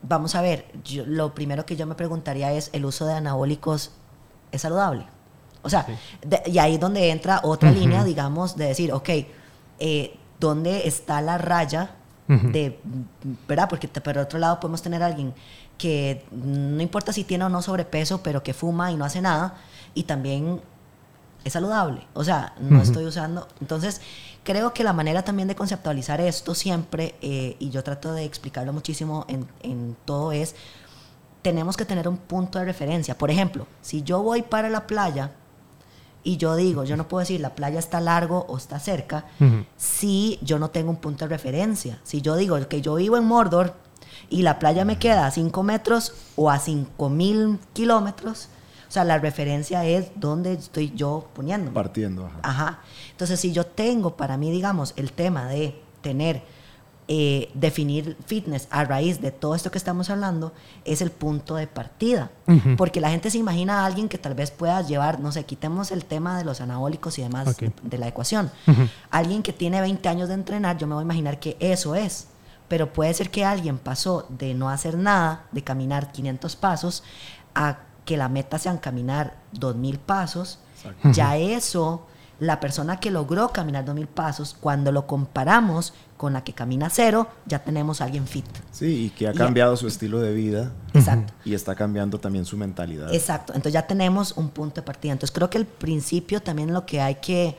vamos 0.03 0.35
a 0.35 0.43
ver, 0.43 0.67
lo 1.07 1.35
primero 1.35 1.65
que 1.65 1.77
yo 1.77 1.87
me 1.87 1.95
preguntaría 1.95 2.53
es, 2.53 2.71
¿el 2.73 2.85
uso 2.85 3.07
de 3.07 3.15
anabólicos 3.15 3.93
es 4.51 4.63
saludable? 4.63 5.07
O 5.63 5.71
sea, 5.71 5.87
y 6.47 6.59
ahí 6.59 6.75
es 6.75 6.81
donde 6.81 7.11
entra 7.11 7.41
otra 7.43 7.71
línea, 7.71 8.05
digamos, 8.05 8.57
de 8.57 8.67
decir, 8.67 8.93
ok, 8.93 9.09
eh, 9.79 10.17
¿dónde 10.41 10.87
está 10.87 11.21
la 11.21 11.39
raya 11.39 11.95
de, 12.27 12.79
¿verdad? 13.49 13.69
Porque 13.69 13.89
por 13.89 14.19
otro 14.19 14.39
lado 14.39 14.61
podemos 14.61 14.83
tener 14.83 15.03
a 15.03 15.07
alguien 15.07 15.35
que 15.79 16.25
no 16.31 16.83
importa 16.83 17.13
si 17.13 17.25
tiene 17.25 17.45
o 17.45 17.49
no 17.49 17.63
sobrepeso, 17.63 18.23
pero 18.23 18.43
que 18.43 18.53
fuma 18.53 18.93
y 18.93 18.97
no 18.97 19.05
hace 19.05 19.21
nada, 19.21 19.57
y 19.95 20.03
también 20.03 20.61
es 21.49 21.55
saludable. 21.55 22.07
O 22.15 22.25
sea, 22.25 22.55
no 22.61 22.81
estoy 22.81 23.05
usando. 23.05 23.49
Entonces, 23.61 24.01
creo 24.45 24.73
que 24.73 24.85
la 24.85 24.93
manera 24.93 25.23
también 25.23 25.49
de 25.49 25.55
conceptualizar 25.55 26.21
esto 26.21 26.55
siempre, 26.55 27.17
eh, 27.21 27.57
y 27.59 27.71
yo 27.71 27.83
trato 27.83 28.13
de 28.13 28.25
explicarlo 28.25 28.73
muchísimo 28.73 29.25
en, 29.29 29.47
en, 29.63 29.97
todo, 30.05 30.33
es, 30.33 30.55
tenemos 31.43 31.77
que 31.77 31.85
tener 31.85 32.09
un 32.09 32.17
punto 32.17 32.59
de 32.59 32.65
referencia. 32.65 33.19
Por 33.19 33.31
ejemplo, 33.31 33.67
si 33.83 34.03
yo 34.03 34.23
voy 34.23 34.43
para 34.43 34.71
la 34.71 34.87
playa 34.87 35.33
y 36.23 36.37
yo 36.37 36.57
digo, 36.57 36.85
yo 36.85 36.97
no 36.97 37.09
puedo 37.09 37.21
decir 37.21 37.41
la 37.41 37.55
playa 37.55 37.79
está 37.79 38.01
largo 38.01 38.47
o 38.49 38.57
está 38.57 38.79
cerca, 38.81 39.27
si 39.77 40.39
yo 40.43 40.59
no 40.59 40.71
tengo 40.71 40.91
un 40.91 40.97
punto 40.97 41.25
de 41.25 41.29
referencia. 41.29 42.01
Si 42.03 42.21
yo 42.21 42.37
digo 42.37 42.59
que 42.69 42.81
yo 42.81 42.97
vivo 42.97 43.17
en 43.17 43.25
Mordor 43.25 43.75
y 44.29 44.43
la 44.43 44.59
playa 44.59 44.85
me 44.85 44.99
queda 44.99 45.27
a 45.27 45.31
5 45.31 45.63
metros 45.63 46.13
o 46.37 46.51
a 46.51 46.59
5 46.59 47.09
mil 47.09 47.59
kilómetros, 47.73 48.49
o 48.89 48.91
sea, 48.91 49.05
la 49.05 49.19
referencia 49.19 49.85
es 49.85 50.11
dónde 50.17 50.55
estoy 50.55 50.93
yo 50.95 51.29
poniendo. 51.35 51.73
Partiendo. 51.73 52.27
Ajá. 52.27 52.39
ajá. 52.43 52.79
Entonces, 53.11 53.39
si 53.39 53.53
yo 53.53 53.67
tengo 53.67 54.17
para 54.17 54.37
mí, 54.37 54.51
digamos, 54.51 54.95
el 54.97 55.13
tema 55.13 55.47
de 55.47 55.81
tener 56.01 56.43
eh, 57.11 57.51
definir 57.55 58.19
fitness 58.27 58.69
a 58.71 58.85
raíz 58.85 59.19
de 59.23 59.31
todo 59.31 59.55
esto 59.55 59.71
que 59.71 59.79
estamos 59.79 60.11
hablando 60.11 60.53
es 60.85 61.01
el 61.01 61.11
punto 61.11 61.55
de 61.55 61.67
partida. 61.67 62.31
Porque 62.77 63.01
la 63.01 63.09
gente 63.09 63.31
se 63.31 63.39
imagina 63.39 63.81
a 63.81 63.87
alguien 63.87 64.11
que 64.11 64.19
tal 64.19 64.35
vez 64.35 64.51
pueda 64.51 64.83
llevar, 64.83 65.19
no 65.19 65.33
sé, 65.33 65.45
quitemos 65.45 65.91
el 65.91 66.05
tema 66.05 66.37
de 66.37 66.45
los 66.45 66.61
anabólicos 66.61 67.19
y 67.19 67.23
demás 67.23 67.57
de 67.83 67.99
la 67.99 68.09
ecuación. 68.09 68.51
Alguien 69.11 69.43
que 69.43 69.55
tiene 69.55 69.81
20 69.81 70.07
años 70.07 70.29
de 70.29 70.35
entrenar, 70.35 70.77
yo 70.77 70.87
me 70.87 70.95
voy 70.95 71.01
a 71.01 71.05
imaginar 71.05 71.41
que 71.41 71.57
eso 71.61 71.95
es. 71.95 72.29
Pero 72.69 72.93
puede 72.93 73.15
ser 73.15 73.31
que 73.31 73.43
alguien 73.43 73.79
pasó 73.79 74.27
de 74.29 74.53
no 74.53 74.69
hacer 74.69 74.99
nada, 74.99 75.47
de 75.51 75.65
caminar 75.65 76.13
500 76.13 76.57
pasos, 76.57 77.03
a 77.55 77.79
que 78.09 78.17
la 78.17 78.31
meta 78.31 78.59
sean 78.59 78.79
caminar 78.79 79.37
2000 79.53 79.99
pasos. 79.99 80.61
Ya 81.13 81.37
eso 81.37 82.07
la 82.41 82.59
persona 82.59 83.01
que 83.01 83.11
logró 83.11 83.51
caminar 83.51 83.85
2000 83.85 84.07
pasos, 84.07 84.57
cuando 84.59 84.93
lo 84.93 85.07
comparamos 85.07 85.93
con 86.17 86.33
la 86.33 86.43
que 86.43 86.55
camina 86.55 86.89
cero, 86.89 87.29
ya 87.45 87.59
tenemos 87.59 88.01
a 88.01 88.05
alguien 88.05 88.27
fit. 88.27 88.47
Sí, 88.71 89.05
y 89.07 89.11
que 89.11 89.29
ha 89.29 89.35
cambiado 89.35 89.77
su 89.77 89.87
estilo 89.87 90.21
de 90.21 90.33
vida. 90.33 90.73
Exacto. 90.95 91.35
Y 91.45 91.53
está 91.53 91.75
cambiando 91.75 92.19
también 92.19 92.47
su 92.47 92.57
mentalidad. 92.57 93.13
Exacto. 93.13 93.53
Entonces 93.53 93.75
ya 93.75 93.87
tenemos 93.87 94.33
un 94.39 94.49
punto 94.49 94.77
de 94.81 94.87
partida. 94.87 95.13
Entonces 95.13 95.35
creo 95.35 95.51
que 95.51 95.59
el 95.59 95.67
principio 95.67 96.41
también 96.41 96.73
lo 96.73 96.87
que 96.87 97.03
hay 97.03 97.17
que 97.17 97.59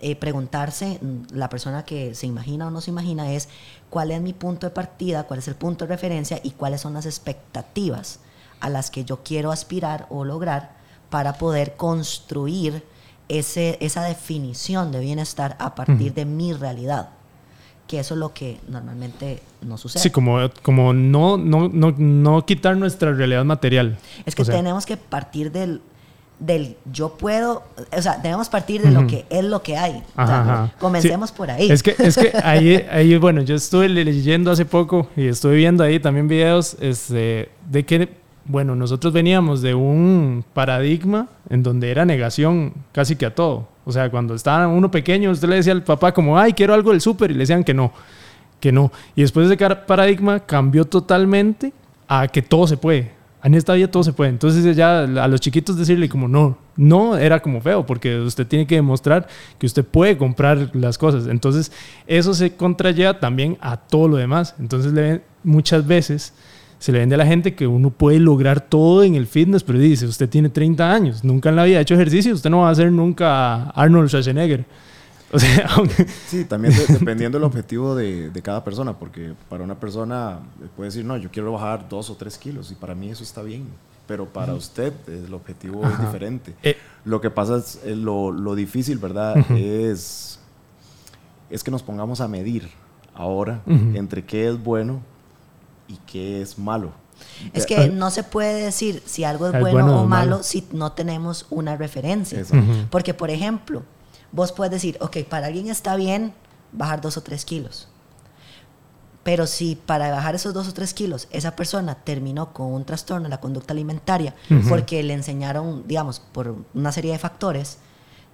eh, 0.00 0.16
preguntarse, 0.16 1.00
mm, 1.02 1.34
la 1.34 1.50
persona 1.50 1.84
que 1.84 2.14
se 2.14 2.26
imagina 2.26 2.68
o 2.68 2.70
no 2.70 2.80
se 2.80 2.90
imagina, 2.90 3.30
es 3.30 3.50
cuál 3.90 4.10
es 4.10 4.22
mi 4.22 4.32
punto 4.32 4.66
de 4.66 4.70
partida, 4.70 5.24
cuál 5.24 5.40
es 5.40 5.48
el 5.48 5.54
punto 5.54 5.84
de 5.84 5.90
referencia 5.90 6.40
y 6.42 6.52
cuáles 6.52 6.80
son 6.80 6.94
las 6.94 7.04
expectativas 7.04 8.20
a 8.62 8.70
las 8.70 8.90
que 8.90 9.04
yo 9.04 9.22
quiero 9.24 9.50
aspirar 9.50 10.06
o 10.08 10.24
lograr 10.24 10.70
para 11.10 11.34
poder 11.34 11.74
construir 11.76 12.84
ese, 13.28 13.76
esa 13.80 14.04
definición 14.04 14.92
de 14.92 15.00
bienestar 15.00 15.56
a 15.58 15.74
partir 15.74 16.14
de 16.14 16.24
mi 16.24 16.52
realidad. 16.52 17.10
Que 17.88 17.98
eso 17.98 18.14
es 18.14 18.20
lo 18.20 18.32
que 18.32 18.60
normalmente 18.68 19.42
no 19.60 19.76
sucede. 19.76 20.02
Sí, 20.02 20.10
como, 20.10 20.38
como 20.62 20.94
no, 20.94 21.36
no, 21.36 21.68
no, 21.68 21.92
no 21.98 22.46
quitar 22.46 22.76
nuestra 22.76 23.12
realidad 23.12 23.44
material. 23.44 23.98
Es 24.24 24.36
que 24.36 24.44
tenemos 24.44 24.86
que 24.86 24.96
partir 24.96 25.50
del, 25.50 25.82
del 26.38 26.76
yo 26.90 27.16
puedo, 27.18 27.64
o 27.90 28.00
sea, 28.00 28.18
debemos 28.18 28.48
partir 28.48 28.80
de 28.80 28.92
lo 28.92 29.08
que 29.08 29.26
es 29.28 29.44
lo 29.44 29.60
que 29.60 29.76
hay. 29.76 30.04
Comencemos 30.78 31.32
por 31.32 31.50
ahí. 31.50 31.68
Es 31.70 31.82
que, 31.82 31.96
es 31.98 32.16
que 32.16 32.32
ahí, 32.44 32.76
ahí, 32.90 33.16
bueno, 33.16 33.42
yo 33.42 33.56
estuve 33.56 33.88
leyendo 33.88 34.52
hace 34.52 34.64
poco 34.64 35.08
y 35.16 35.26
estuve 35.26 35.56
viendo 35.56 35.82
ahí 35.82 35.98
también 35.98 36.28
videos 36.28 36.76
este, 36.80 37.50
de 37.68 37.84
que 37.84 38.21
bueno, 38.44 38.74
nosotros 38.74 39.12
veníamos 39.12 39.62
de 39.62 39.74
un 39.74 40.44
paradigma 40.52 41.28
en 41.48 41.62
donde 41.62 41.90
era 41.90 42.04
negación 42.04 42.72
casi 42.92 43.16
que 43.16 43.26
a 43.26 43.34
todo. 43.34 43.68
O 43.84 43.92
sea, 43.92 44.10
cuando 44.10 44.34
estaba 44.34 44.66
uno 44.68 44.90
pequeño, 44.90 45.30
usted 45.30 45.48
le 45.48 45.56
decía 45.56 45.72
al 45.72 45.82
papá 45.82 46.12
como, 46.12 46.38
ay, 46.38 46.52
quiero 46.52 46.74
algo 46.74 46.90
del 46.90 47.00
súper, 47.00 47.30
y 47.30 47.34
le 47.34 47.40
decían 47.40 47.64
que 47.64 47.74
no, 47.74 47.92
que 48.60 48.72
no. 48.72 48.92
Y 49.14 49.22
después 49.22 49.50
ese 49.50 49.56
paradigma 49.56 50.40
cambió 50.40 50.84
totalmente 50.84 51.72
a 52.08 52.28
que 52.28 52.42
todo 52.42 52.66
se 52.66 52.76
puede. 52.76 53.12
En 53.44 53.54
esta 53.54 53.74
vida 53.74 53.90
todo 53.90 54.04
se 54.04 54.12
puede. 54.12 54.30
Entonces 54.30 54.76
ya 54.76 55.00
a 55.00 55.28
los 55.28 55.40
chiquitos 55.40 55.76
decirle 55.76 56.08
como 56.08 56.28
no, 56.28 56.58
no 56.76 57.16
era 57.16 57.40
como 57.40 57.60
feo, 57.60 57.84
porque 57.84 58.20
usted 58.20 58.46
tiene 58.46 58.66
que 58.68 58.76
demostrar 58.76 59.26
que 59.58 59.66
usted 59.66 59.84
puede 59.84 60.16
comprar 60.16 60.70
las 60.74 60.96
cosas. 60.96 61.26
Entonces 61.26 61.72
eso 62.06 62.34
se 62.34 62.54
contralleva 62.54 63.18
también 63.18 63.58
a 63.60 63.76
todo 63.76 64.06
lo 64.06 64.16
demás. 64.16 64.54
Entonces 64.60 65.20
muchas 65.42 65.84
veces 65.86 66.34
se 66.82 66.90
le 66.90 66.98
vende 66.98 67.14
a 67.14 67.18
la 67.18 67.26
gente 67.26 67.54
que 67.54 67.68
uno 67.68 67.90
puede 67.90 68.18
lograr 68.18 68.60
todo 68.60 69.04
en 69.04 69.14
el 69.14 69.28
fitness, 69.28 69.62
pero 69.62 69.78
dice, 69.78 70.04
usted 70.04 70.28
tiene 70.28 70.48
30 70.48 70.92
años, 70.92 71.22
nunca 71.22 71.50
en 71.50 71.54
la 71.54 71.62
vida 71.62 71.78
ha 71.78 71.82
hecho 71.82 71.94
ejercicio, 71.94 72.34
usted 72.34 72.50
no 72.50 72.62
va 72.62 72.70
a 72.70 72.74
ser 72.74 72.90
nunca 72.90 73.70
Arnold 73.70 74.08
Schwarzenegger. 74.08 74.64
O 75.34 75.38
sea, 75.38 75.66
Sí, 76.26 76.44
también 76.44 76.74
dependiendo 76.88 77.38
del 77.38 77.44
objetivo 77.44 77.94
de, 77.94 78.28
de, 78.28 78.42
cada 78.42 78.62
persona, 78.62 78.98
porque 78.98 79.32
para 79.48 79.64
una 79.64 79.76
persona 79.76 80.40
puede 80.76 80.88
decir, 80.88 81.06
no, 81.06 81.16
yo 81.16 81.30
quiero 81.30 81.52
bajar 81.52 81.88
dos 81.88 82.10
o 82.10 82.16
tres 82.16 82.36
kilos 82.36 82.70
y 82.70 82.74
para 82.74 82.94
mí 82.94 83.08
eso 83.08 83.22
está 83.22 83.42
bien, 83.42 83.64
pero 84.06 84.26
para 84.26 84.52
usted 84.52 84.92
el 85.06 85.32
objetivo 85.32 85.86
es 85.86 85.98
diferente. 86.00 86.52
Eh. 86.62 86.76
lo 87.06 87.22
que 87.22 87.30
pasa 87.30 87.56
es, 87.56 87.80
eh, 87.84 87.96
lo, 87.96 88.30
lo 88.30 88.54
difícil, 88.54 88.98
¿verdad? 88.98 89.36
es, 89.56 90.38
es 91.48 91.64
que 91.64 91.70
nos 91.70 91.82
pongamos 91.82 92.20
a 92.20 92.28
medir 92.28 92.68
ahora 93.14 93.62
entre 93.66 94.24
qué 94.24 94.48
es 94.48 94.62
bueno 94.62 95.00
y 95.92 95.96
qué 96.06 96.40
es 96.40 96.58
malo. 96.58 96.92
Es 97.52 97.66
que 97.66 97.88
no 97.88 98.10
se 98.10 98.24
puede 98.24 98.64
decir 98.64 99.02
si 99.06 99.24
algo 99.24 99.48
es, 99.48 99.60
bueno, 99.60 100.02
o 100.02 100.06
malo, 100.06 100.42
si 100.42 100.66
no 100.72 100.92
tenemos 100.92 101.46
una 101.50 101.76
referencia. 101.76 102.44
Porque, 102.90 103.14
por 103.14 103.30
ejemplo, 103.30 103.82
vos 104.32 104.52
puedes 104.52 104.72
decir, 104.72 104.96
ok, 105.00 105.18
para 105.28 105.46
alguien 105.46 105.68
está 105.68 105.96
bien 105.96 106.32
bajar 106.72 107.00
dos 107.00 107.16
o 107.16 107.22
tres 107.22 107.44
kilos. 107.44 107.88
Pero 109.22 109.46
si 109.46 109.76
para 109.76 110.10
bajar 110.10 110.34
esos 110.34 110.52
dos 110.52 110.66
o 110.66 110.74
tres 110.74 110.94
kilos 110.94 111.28
esa 111.30 111.54
persona 111.54 111.94
terminó 111.94 112.52
con 112.52 112.72
un 112.72 112.84
trastorno 112.84 113.26
en 113.26 113.30
la 113.30 113.38
conducta 113.38 113.72
alimentaria 113.72 114.34
porque 114.68 115.00
le 115.04 115.14
enseñaron, 115.14 115.86
digamos, 115.86 116.18
por 116.18 116.56
una 116.74 116.90
serie 116.90 117.12
de 117.12 117.20
factores, 117.20 117.78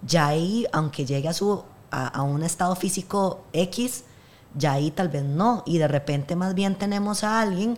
ya 0.01 0.25
ahí, 0.27 0.65
aunque 0.71 1.05
llegue 1.05 1.27
a, 1.27 1.33
su, 1.33 1.63
a 1.91 2.21
un 2.23 2.41
estado 2.41 2.75
físico 2.75 3.43
X, 3.53 4.05
ya 4.55 4.73
ahí 4.73 4.91
tal 4.91 5.09
vez 5.09 5.23
no. 5.23 5.63
Y 5.65 5.77
de 5.77 5.87
repente 5.87 6.35
más 6.35 6.53
bien 6.53 6.75
tenemos 6.75 7.23
a 7.23 7.41
alguien 7.41 7.77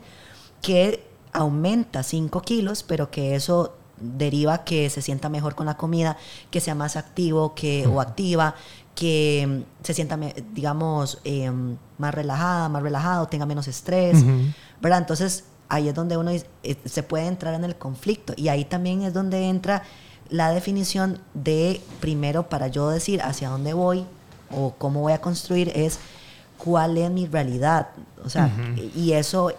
que 0.61 1.03
aumenta 1.33 2.03
5 2.03 2.41
kilos, 2.41 2.83
pero 2.83 3.09
que 3.09 3.35
eso 3.35 3.75
deriva 3.99 4.63
que 4.63 4.89
se 4.89 5.01
sienta 5.01 5.29
mejor 5.29 5.55
con 5.55 5.65
la 5.65 5.77
comida, 5.77 6.17
que 6.49 6.59
sea 6.59 6.75
más 6.75 6.95
activo 6.95 7.53
que, 7.53 7.85
o 7.87 8.01
activa, 8.01 8.55
que 8.95 9.47
mm, 9.47 9.85
se 9.85 9.93
sienta, 9.93 10.17
digamos, 10.53 11.19
em, 11.23 11.77
más 11.97 12.13
relajada, 12.13 12.67
más 12.69 12.83
relajado, 12.83 13.27
tenga 13.27 13.45
menos 13.45 13.67
estrés, 13.67 14.23
¿verdad? 14.81 14.99
Entonces 14.99 15.45
ahí 15.69 15.87
es 15.87 15.95
donde 15.95 16.17
uno 16.17 16.31
eh, 16.31 16.43
se 16.85 17.03
puede 17.03 17.27
entrar 17.27 17.53
en 17.53 17.63
el 17.63 17.75
conflicto 17.75 18.33
y 18.35 18.49
ahí 18.49 18.65
también 18.65 19.03
es 19.03 19.13
donde 19.13 19.47
entra 19.47 19.83
la 20.29 20.51
definición 20.51 21.19
de, 21.33 21.81
primero, 21.99 22.49
para 22.49 22.67
yo 22.67 22.89
decir 22.89 23.21
hacia 23.21 23.49
dónde 23.49 23.73
voy 23.73 24.05
o 24.49 24.73
cómo 24.77 25.01
voy 25.01 25.13
a 25.13 25.21
construir, 25.21 25.71
es 25.75 25.99
cuál 26.63 26.97
es 26.97 27.09
mi 27.09 27.25
realidad. 27.27 27.89
O 28.23 28.29
sea, 28.29 28.51
y 28.95 29.13
eso 29.13 29.51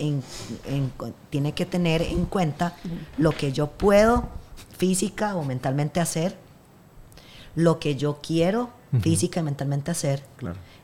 tiene 1.31 1.53
que 1.53 1.67
tener 1.67 2.03
en 2.03 2.27
cuenta 2.27 2.77
lo 3.19 3.33
que 3.33 3.53
yo 3.53 3.69
puedo 3.71 4.29
física 4.77 5.35
o 5.35 5.45
mentalmente 5.45 6.01
hacer, 6.01 6.37
lo 7.57 7.81
que 7.81 7.97
yo 7.97 8.21
quiero 8.23 8.71
física 9.01 9.41
y 9.41 9.43
mentalmente 9.43 9.91
hacer, 9.91 10.23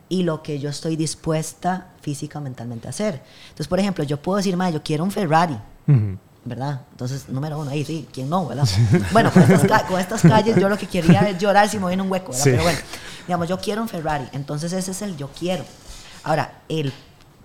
y 0.08 0.24
lo 0.24 0.42
que 0.42 0.58
yo 0.58 0.70
estoy 0.70 0.96
dispuesta 0.96 1.92
física 2.00 2.38
o 2.38 2.42
mentalmente 2.42 2.88
a 2.88 2.90
hacer. 2.90 3.22
Entonces, 3.44 3.68
por 3.68 3.78
ejemplo, 3.78 4.02
yo 4.02 4.20
puedo 4.20 4.38
decir, 4.38 4.56
yo 4.72 4.82
quiero 4.82 5.04
un 5.04 5.10
Ferrari. 5.12 5.58
¿verdad? 6.44 6.80
Entonces, 6.92 7.28
número 7.28 7.58
uno, 7.58 7.70
ahí 7.70 7.84
sí, 7.84 8.08
¿quién 8.12 8.28
no, 8.30 8.46
verdad? 8.46 8.66
Bueno, 9.12 9.30
con 9.30 9.42
estas, 10.00 10.22
calles 10.22 10.56
yo 10.56 10.68
lo 10.68 10.78
que 10.78 10.86
quería 10.86 11.20
es 11.28 11.38
llorar 11.38 11.68
si 11.68 11.76
me 11.76 11.84
voy 11.84 11.94
en 11.94 12.00
un 12.00 12.10
hueco, 12.10 12.32
¿verdad? 12.32 12.44
Pero 12.44 12.62
bueno, 12.62 12.78
digamos, 13.26 13.48
yo 13.48 13.58
quiero 13.58 13.82
un 13.82 13.88
Ferrari, 13.88 14.26
entonces 14.32 14.72
ese 14.72 14.92
es 14.92 15.02
el 15.02 15.16
yo 15.16 15.28
quiero. 15.38 15.64
Ahora, 16.24 16.62
el 16.68 16.92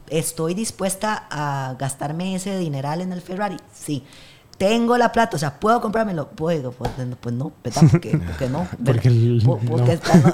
estoy 0.09 0.53
dispuesta 0.53 1.27
a 1.29 1.75
gastarme 1.77 2.35
ese 2.35 2.57
dineral 2.57 3.01
en 3.01 3.11
el 3.11 3.21
Ferrari, 3.21 3.57
sí. 3.73 4.03
Tengo 4.57 4.97
la 4.97 5.11
plata, 5.11 5.35
o 5.35 5.39
sea, 5.39 5.59
¿puedo 5.59 5.81
comprármelo? 5.81 6.29
Puedo, 6.29 6.71
pues, 6.71 6.91
pues 7.19 7.35
no, 7.35 7.51
¿verdad? 7.63 7.81
Porque, 7.91 8.17
porque 8.17 8.49
no. 8.49 8.67
Porque, 8.85 9.09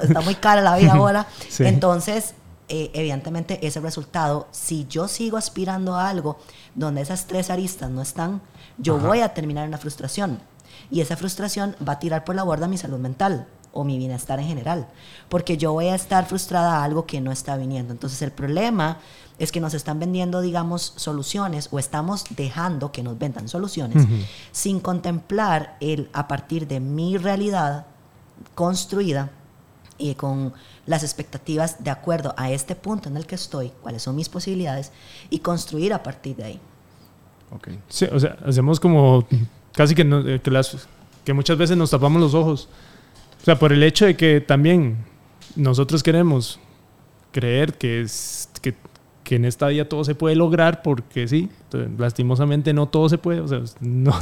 Está, 0.02 0.20
muy 0.20 0.34
cara 0.34 0.60
la 0.60 0.76
vida 0.76 0.92
ahora. 0.94 1.26
Entonces, 1.58 2.34
eh, 2.68 2.90
evidentemente, 2.92 3.66
ese 3.66 3.80
resultado, 3.80 4.46
si 4.50 4.86
yo 4.88 5.08
sigo 5.08 5.38
aspirando 5.38 5.96
a 5.96 6.08
algo 6.10 6.38
donde 6.74 7.00
esas 7.00 7.26
tres 7.26 7.48
aristas 7.50 7.90
no 7.90 8.02
están, 8.02 8.42
yo 8.76 8.98
voy 8.98 9.20
a 9.20 9.32
terminar 9.32 9.64
en 9.64 9.68
una 9.68 9.78
frustración. 9.78 10.38
Y 10.90 11.00
esa 11.00 11.16
frustración 11.16 11.74
va 11.86 11.94
a 11.94 11.98
tirar 11.98 12.24
por 12.24 12.34
la 12.34 12.42
borda 12.42 12.68
mi 12.68 12.76
salud 12.76 12.98
mental 12.98 13.48
o 13.72 13.84
mi 13.84 13.98
bienestar 13.98 14.40
en 14.40 14.46
general, 14.46 14.88
porque 15.28 15.56
yo 15.56 15.72
voy 15.72 15.86
a 15.86 15.94
estar 15.94 16.26
frustrada 16.26 16.78
a 16.78 16.84
algo 16.84 17.06
que 17.06 17.20
no 17.20 17.32
está 17.32 17.56
viniendo. 17.56 17.92
Entonces 17.92 18.20
el 18.22 18.32
problema 18.32 18.98
es 19.38 19.52
que 19.52 19.60
nos 19.60 19.74
están 19.74 19.98
vendiendo, 19.98 20.40
digamos, 20.40 20.92
soluciones 20.96 21.68
o 21.70 21.78
estamos 21.78 22.24
dejando 22.36 22.92
que 22.92 23.02
nos 23.02 23.18
vendan 23.18 23.48
soluciones 23.48 24.06
sin 24.52 24.80
contemplar 24.80 25.76
el 25.80 26.10
a 26.12 26.28
partir 26.28 26.68
de 26.68 26.78
mi 26.78 27.16
realidad 27.16 27.86
construida 28.54 29.30
y 29.96 30.14
con 30.14 30.52
las 30.86 31.02
expectativas 31.02 31.82
de 31.82 31.90
acuerdo 31.90 32.34
a 32.36 32.50
este 32.50 32.74
punto 32.74 33.08
en 33.08 33.16
el 33.16 33.26
que 33.26 33.34
estoy, 33.34 33.72
cuáles 33.82 34.02
son 34.02 34.16
mis 34.16 34.28
posibilidades 34.28 34.92
y 35.30 35.38
construir 35.38 35.94
a 35.94 36.02
partir 36.02 36.36
de 36.36 36.44
ahí. 36.44 36.60
Okay. 37.50 37.78
Sí, 37.88 38.06
o 38.12 38.18
sea, 38.20 38.36
hacemos 38.46 38.78
como 38.78 39.26
casi 39.72 39.94
que, 39.94 40.02
eh, 40.02 40.40
que, 40.42 40.50
las, 40.50 40.86
que 41.24 41.32
muchas 41.32 41.56
veces 41.56 41.76
nos 41.76 41.90
tapamos 41.90 42.20
los 42.20 42.34
ojos 42.34 42.68
o 43.40 43.44
sea, 43.44 43.58
por 43.58 43.72
el 43.72 43.82
hecho 43.82 44.04
de 44.04 44.16
que 44.16 44.40
también 44.40 44.98
nosotros 45.56 46.02
queremos 46.02 46.60
creer 47.32 47.74
que, 47.74 48.02
es, 48.02 48.50
que, 48.60 48.74
que 49.24 49.36
en 49.36 49.44
esta 49.46 49.68
vida 49.68 49.86
todo 49.86 50.04
se 50.04 50.14
puede 50.14 50.36
lograr 50.36 50.82
porque 50.82 51.26
sí, 51.26 51.48
lastimosamente 51.96 52.74
no 52.74 52.88
todo 52.88 53.08
se 53.08 53.16
puede. 53.16 53.40
O 53.40 53.48
sea, 53.48 53.60
no, 53.80 54.12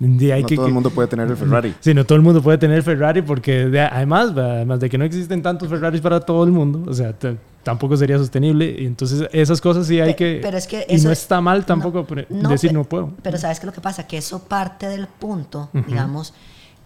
hay 0.00 0.42
no 0.42 0.48
todo 0.48 0.66
el 0.66 0.72
mundo 0.72 0.90
puede 0.90 1.08
tener 1.08 1.28
el 1.28 1.36
Ferrari. 1.36 1.74
Sí, 1.80 1.92
no 1.92 2.06
todo 2.06 2.16
el 2.16 2.22
mundo 2.22 2.42
puede 2.42 2.56
tener 2.56 2.78
el 2.78 2.82
Ferrari 2.82 3.20
porque 3.20 3.64
además, 3.92 4.30
además 4.30 4.80
de 4.80 4.88
que 4.88 4.96
no 4.96 5.04
existen 5.04 5.42
tantos 5.42 5.68
Ferraris 5.68 6.00
para 6.00 6.20
todo 6.20 6.44
el 6.44 6.50
mundo, 6.50 6.84
o 6.88 6.94
sea, 6.94 7.14
tampoco 7.62 7.98
sería 7.98 8.16
sostenible. 8.16 8.76
Y 8.78 8.86
entonces 8.86 9.28
esas 9.32 9.60
cosas 9.60 9.86
sí 9.86 10.00
hay 10.00 10.14
que... 10.14 10.38
Pero 10.42 10.56
es 10.56 10.66
que 10.66 10.86
y 10.88 10.96
no 10.98 11.10
está 11.10 11.42
mal 11.42 11.66
tampoco 11.66 12.06
decir 12.30 12.72
no 12.72 12.84
puedo. 12.84 13.12
Pero 13.22 13.36
¿sabes 13.36 13.60
qué 13.60 13.64
es 13.64 13.66
lo 13.66 13.74
que 13.74 13.82
pasa? 13.82 14.06
Que 14.06 14.16
eso 14.16 14.38
parte 14.44 14.88
del 14.88 15.06
punto, 15.06 15.68
digamos 15.86 16.32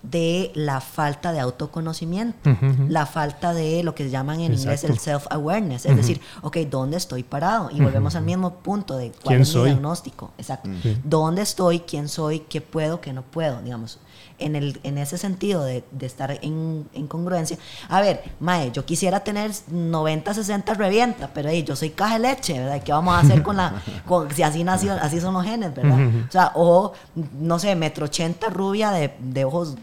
de 0.02 0.52
la 0.54 0.80
falta 0.80 1.32
de 1.32 1.40
autoconocimiento, 1.40 2.56
la 2.88 3.06
falta 3.06 3.52
de 3.52 3.82
lo 3.82 3.94
que 3.94 4.08
llaman 4.10 4.40
en 4.40 4.54
inglés 4.54 4.84
el 4.84 4.98
self-awareness, 4.98 5.86
es 5.86 5.96
decir, 5.96 6.20
ok, 6.42 6.58
¿dónde 6.70 6.96
estoy 6.96 7.22
parado? 7.22 7.70
Y 7.72 7.80
volvemos 7.80 8.14
al 8.14 8.24
mismo 8.24 8.54
punto 8.54 8.96
de 8.96 9.12
cuál 9.22 9.40
es 9.40 9.54
mi 9.54 9.64
diagnóstico, 9.64 10.32
exacto. 10.38 10.70
¿Dónde 11.04 11.42
estoy? 11.42 11.80
¿Quién 11.80 12.08
soy? 12.08 12.40
¿Qué 12.40 12.60
puedo? 12.60 13.00
¿Qué 13.00 13.12
no 13.12 13.22
puedo? 13.22 13.60
Digamos, 13.62 13.98
en, 14.38 14.56
el, 14.56 14.80
en 14.82 14.98
ese 14.98 15.18
sentido 15.18 15.64
de, 15.64 15.84
de 15.90 16.06
estar 16.06 16.30
en, 16.42 16.88
en, 16.92 17.06
congruencia. 17.06 17.58
A 17.88 18.00
ver, 18.00 18.22
Mae, 18.40 18.70
yo 18.72 18.84
quisiera 18.84 19.20
tener 19.20 19.50
90, 19.68 20.34
60 20.34 20.74
revienta, 20.74 21.30
pero 21.34 21.48
hey, 21.48 21.64
yo 21.66 21.76
soy 21.76 21.90
caja 21.90 22.14
de 22.14 22.20
leche, 22.20 22.58
¿verdad? 22.58 22.82
¿Qué 22.82 22.92
vamos 22.92 23.14
a 23.14 23.20
hacer 23.20 23.42
con 23.42 23.56
la... 23.56 23.82
Con, 24.06 24.30
si 24.34 24.42
así 24.42 24.64
nació, 24.64 24.94
así 24.94 25.20
son 25.20 25.34
los 25.34 25.44
genes, 25.44 25.74
¿verdad? 25.74 25.98
O 26.28 26.32
sea, 26.32 26.52
o, 26.54 26.92
no 27.38 27.58
sé, 27.58 27.74
metro 27.74 28.06
80 28.06 28.48
rubia 28.48 28.90
de, 28.90 29.14
de 29.18 29.44
ojos 29.44 29.76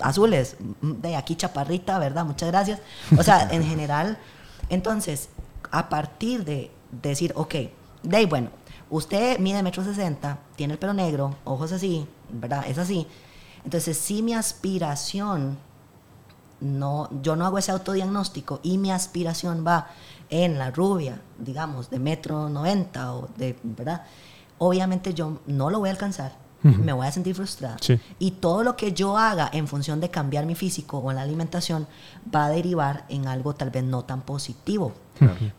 azules, 0.00 0.56
de 0.80 1.16
aquí 1.16 1.36
chaparrita, 1.36 1.98
¿verdad? 1.98 2.24
Muchas 2.24 2.48
gracias. 2.50 2.80
O 3.18 3.22
sea, 3.22 3.48
en 3.50 3.64
general, 3.64 4.18
entonces, 4.68 5.28
a 5.70 5.88
partir 5.88 6.44
de, 6.44 6.70
decir, 6.90 7.32
ok, 7.36 7.54
de 8.02 8.16
ahí, 8.16 8.26
bueno, 8.26 8.50
usted 8.88 9.38
mide 9.38 9.62
metro 9.62 9.84
60, 9.84 10.38
tiene 10.56 10.74
el 10.74 10.78
pelo 10.78 10.94
negro, 10.94 11.36
ojos 11.44 11.72
así, 11.72 12.06
¿verdad? 12.30 12.64
Es 12.68 12.78
así. 12.78 13.06
Entonces, 13.64 13.96
si 13.98 14.22
mi 14.22 14.34
aspiración, 14.34 15.58
no, 16.60 17.08
yo 17.22 17.36
no 17.36 17.46
hago 17.46 17.58
ese 17.58 17.72
autodiagnóstico 17.72 18.60
y 18.62 18.78
mi 18.78 18.90
aspiración 18.90 19.64
va 19.66 19.88
en 20.30 20.58
la 20.58 20.70
rubia, 20.70 21.20
digamos, 21.38 21.90
de 21.90 21.98
metro 21.98 22.48
90 22.48 23.14
o 23.14 23.28
de, 23.36 23.58
¿verdad? 23.62 24.04
Obviamente 24.58 25.14
yo 25.14 25.40
no 25.46 25.70
lo 25.70 25.80
voy 25.80 25.88
a 25.88 25.92
alcanzar, 25.92 26.32
me 26.62 26.92
voy 26.92 27.06
a 27.06 27.12
sentir 27.12 27.34
frustrada. 27.34 27.78
Y 28.18 28.32
todo 28.32 28.62
lo 28.62 28.76
que 28.76 28.92
yo 28.92 29.16
haga 29.16 29.48
en 29.52 29.66
función 29.66 30.00
de 30.00 30.10
cambiar 30.10 30.44
mi 30.44 30.54
físico 30.54 30.98
o 30.98 31.12
la 31.12 31.22
alimentación 31.22 31.86
va 32.34 32.46
a 32.46 32.50
derivar 32.50 33.06
en 33.08 33.26
algo 33.26 33.54
tal 33.54 33.70
vez 33.70 33.82
no 33.82 34.04
tan 34.04 34.20
positivo. 34.20 34.92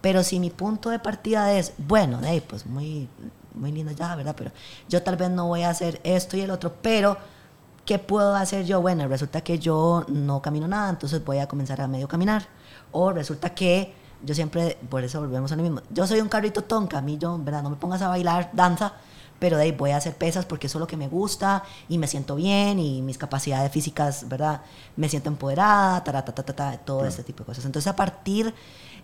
Pero 0.02 0.24
si 0.24 0.40
mi 0.40 0.52
punto 0.52 0.90
de 0.90 1.00
partida 1.00 1.54
es, 1.54 1.74
bueno, 1.78 2.20
pues 2.48 2.66
muy, 2.66 3.10
muy 3.56 3.72
lindo 3.72 3.92
ya, 3.92 4.16
¿verdad? 4.16 4.36
Pero 4.38 4.52
yo 4.88 5.02
tal 5.02 5.18
vez 5.18 5.32
no 5.32 5.48
voy 5.48 5.64
a 5.64 5.70
hacer 5.70 6.00
esto 6.04 6.38
y 6.38 6.42
el 6.42 6.52
otro, 6.52 6.76
pero 6.82 7.18
¿qué 7.86 8.00
puedo 8.00 8.36
hacer 8.36 8.66
yo? 8.66 8.82
Bueno, 8.82 9.08
resulta 9.08 9.42
que 9.42 9.60
yo 9.60 10.06
no 10.08 10.42
camino 10.42 10.68
nada, 10.68 10.90
entonces 10.90 11.24
voy 11.24 11.40
a 11.40 11.48
comenzar 11.48 11.82
a 11.82 11.88
medio 11.88 12.08
caminar. 12.08 12.48
O 12.92 13.12
resulta 13.12 13.54
que 13.54 13.94
yo 14.24 14.36
siempre, 14.36 14.78
por 14.90 15.04
eso 15.04 15.20
volvemos 15.20 15.52
a 15.52 15.56
lo 15.56 15.64
mismo, 15.64 15.82
yo 15.90 16.06
soy 16.06 16.22
un 16.22 16.30
carrito 16.30 16.64
tonca, 16.64 17.00
a 17.00 17.02
mí 17.02 17.18
yo, 17.18 17.38
¿verdad? 17.40 17.64
No 17.64 17.70
me 17.70 17.76
pongas 17.76 18.02
a 18.02 18.08
bailar 18.08 18.52
danza, 18.54 18.94
pero 19.40 19.58
de 19.58 19.64
ahí 19.64 19.72
voy 19.72 19.90
a 19.92 19.98
hacer 19.98 20.16
pesas 20.16 20.46
porque 20.46 20.68
eso 20.68 20.78
es 20.78 20.82
lo 20.82 20.88
que 20.88 20.98
me 20.98 21.08
gusta 21.08 21.64
y 21.90 21.98
me 21.98 22.08
siento 22.08 22.36
bien 22.36 22.78
y 22.78 23.02
mis 23.02 23.18
capacidades 23.18 23.72
físicas, 23.72 24.30
¿verdad? 24.30 24.62
Me 24.96 25.10
siento 25.10 25.30
empoderada, 25.30 26.04
ta, 26.04 26.24
ta, 26.24 26.32
ta, 26.32 26.44
ta, 26.44 26.78
todo 26.78 27.06
ese 27.06 27.24
tipo 27.24 27.40
de 27.40 27.46
cosas. 27.48 27.66
Entonces, 27.66 27.92
a 27.92 27.96
partir 27.96 28.54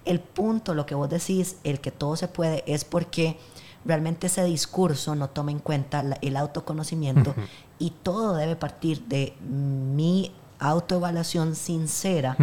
el 0.06 0.20
punto, 0.20 0.76
lo 0.76 0.86
que 0.86 0.94
vos 0.94 1.10
decís, 1.10 1.58
el 1.64 1.82
que 1.82 1.92
todo 1.92 2.16
se 2.16 2.28
puede, 2.28 2.64
es 2.68 2.86
porque 2.86 3.40
realmente 3.88 4.28
ese 4.28 4.44
discurso 4.44 5.16
no 5.16 5.30
toma 5.30 5.52
en 5.52 5.60
cuenta 5.60 6.04
el 6.22 6.38
autoconocimiento 6.38 7.34
y 7.80 7.92
todo 8.04 8.36
debe 8.36 8.56
partir 8.56 9.02
de 9.04 9.34
mi 9.42 10.32
autoevaluación 10.60 11.56
sincera. 11.56 12.36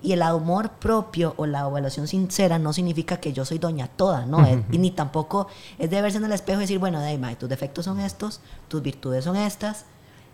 Y 0.00 0.12
el 0.12 0.22
amor 0.22 0.70
propio 0.70 1.34
o 1.36 1.46
la 1.46 1.60
evaluación 1.60 2.06
sincera 2.06 2.58
no 2.58 2.72
significa 2.72 3.18
que 3.18 3.32
yo 3.32 3.44
soy 3.44 3.58
doña 3.58 3.88
toda, 3.88 4.26
¿no? 4.26 4.46
y 4.70 4.78
ni 4.78 4.90
tampoco 4.90 5.48
es 5.78 5.90
de 5.90 6.00
verse 6.00 6.18
en 6.18 6.24
el 6.24 6.32
espejo 6.32 6.60
y 6.60 6.62
decir, 6.62 6.78
bueno, 6.78 7.00
de 7.00 7.36
tus 7.36 7.48
defectos 7.48 7.84
son 7.84 8.00
estos, 8.00 8.40
tus 8.68 8.80
virtudes 8.80 9.24
son 9.24 9.36
estas, 9.36 9.84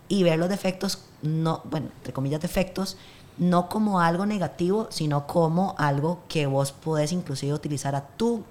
y 0.07 0.23
ver 0.23 0.39
los 0.39 0.51
defectos, 0.51 1.07
no, 1.23 1.63
bueno, 1.65 1.89
entre 1.97 2.13
comillas 2.13 2.43
defectos, 2.43 2.99
no 3.39 3.69
como 3.69 4.01
algo 4.01 4.27
negativo, 4.27 4.87
sino 4.91 5.27
como 5.27 5.75
algo 5.79 6.21
que 6.29 6.47
vos 6.47 6.73
podés 6.73 7.11
inclusive 7.11 7.55
utilizar 7.55 7.95
a 7.95 8.07
tu 8.07 8.45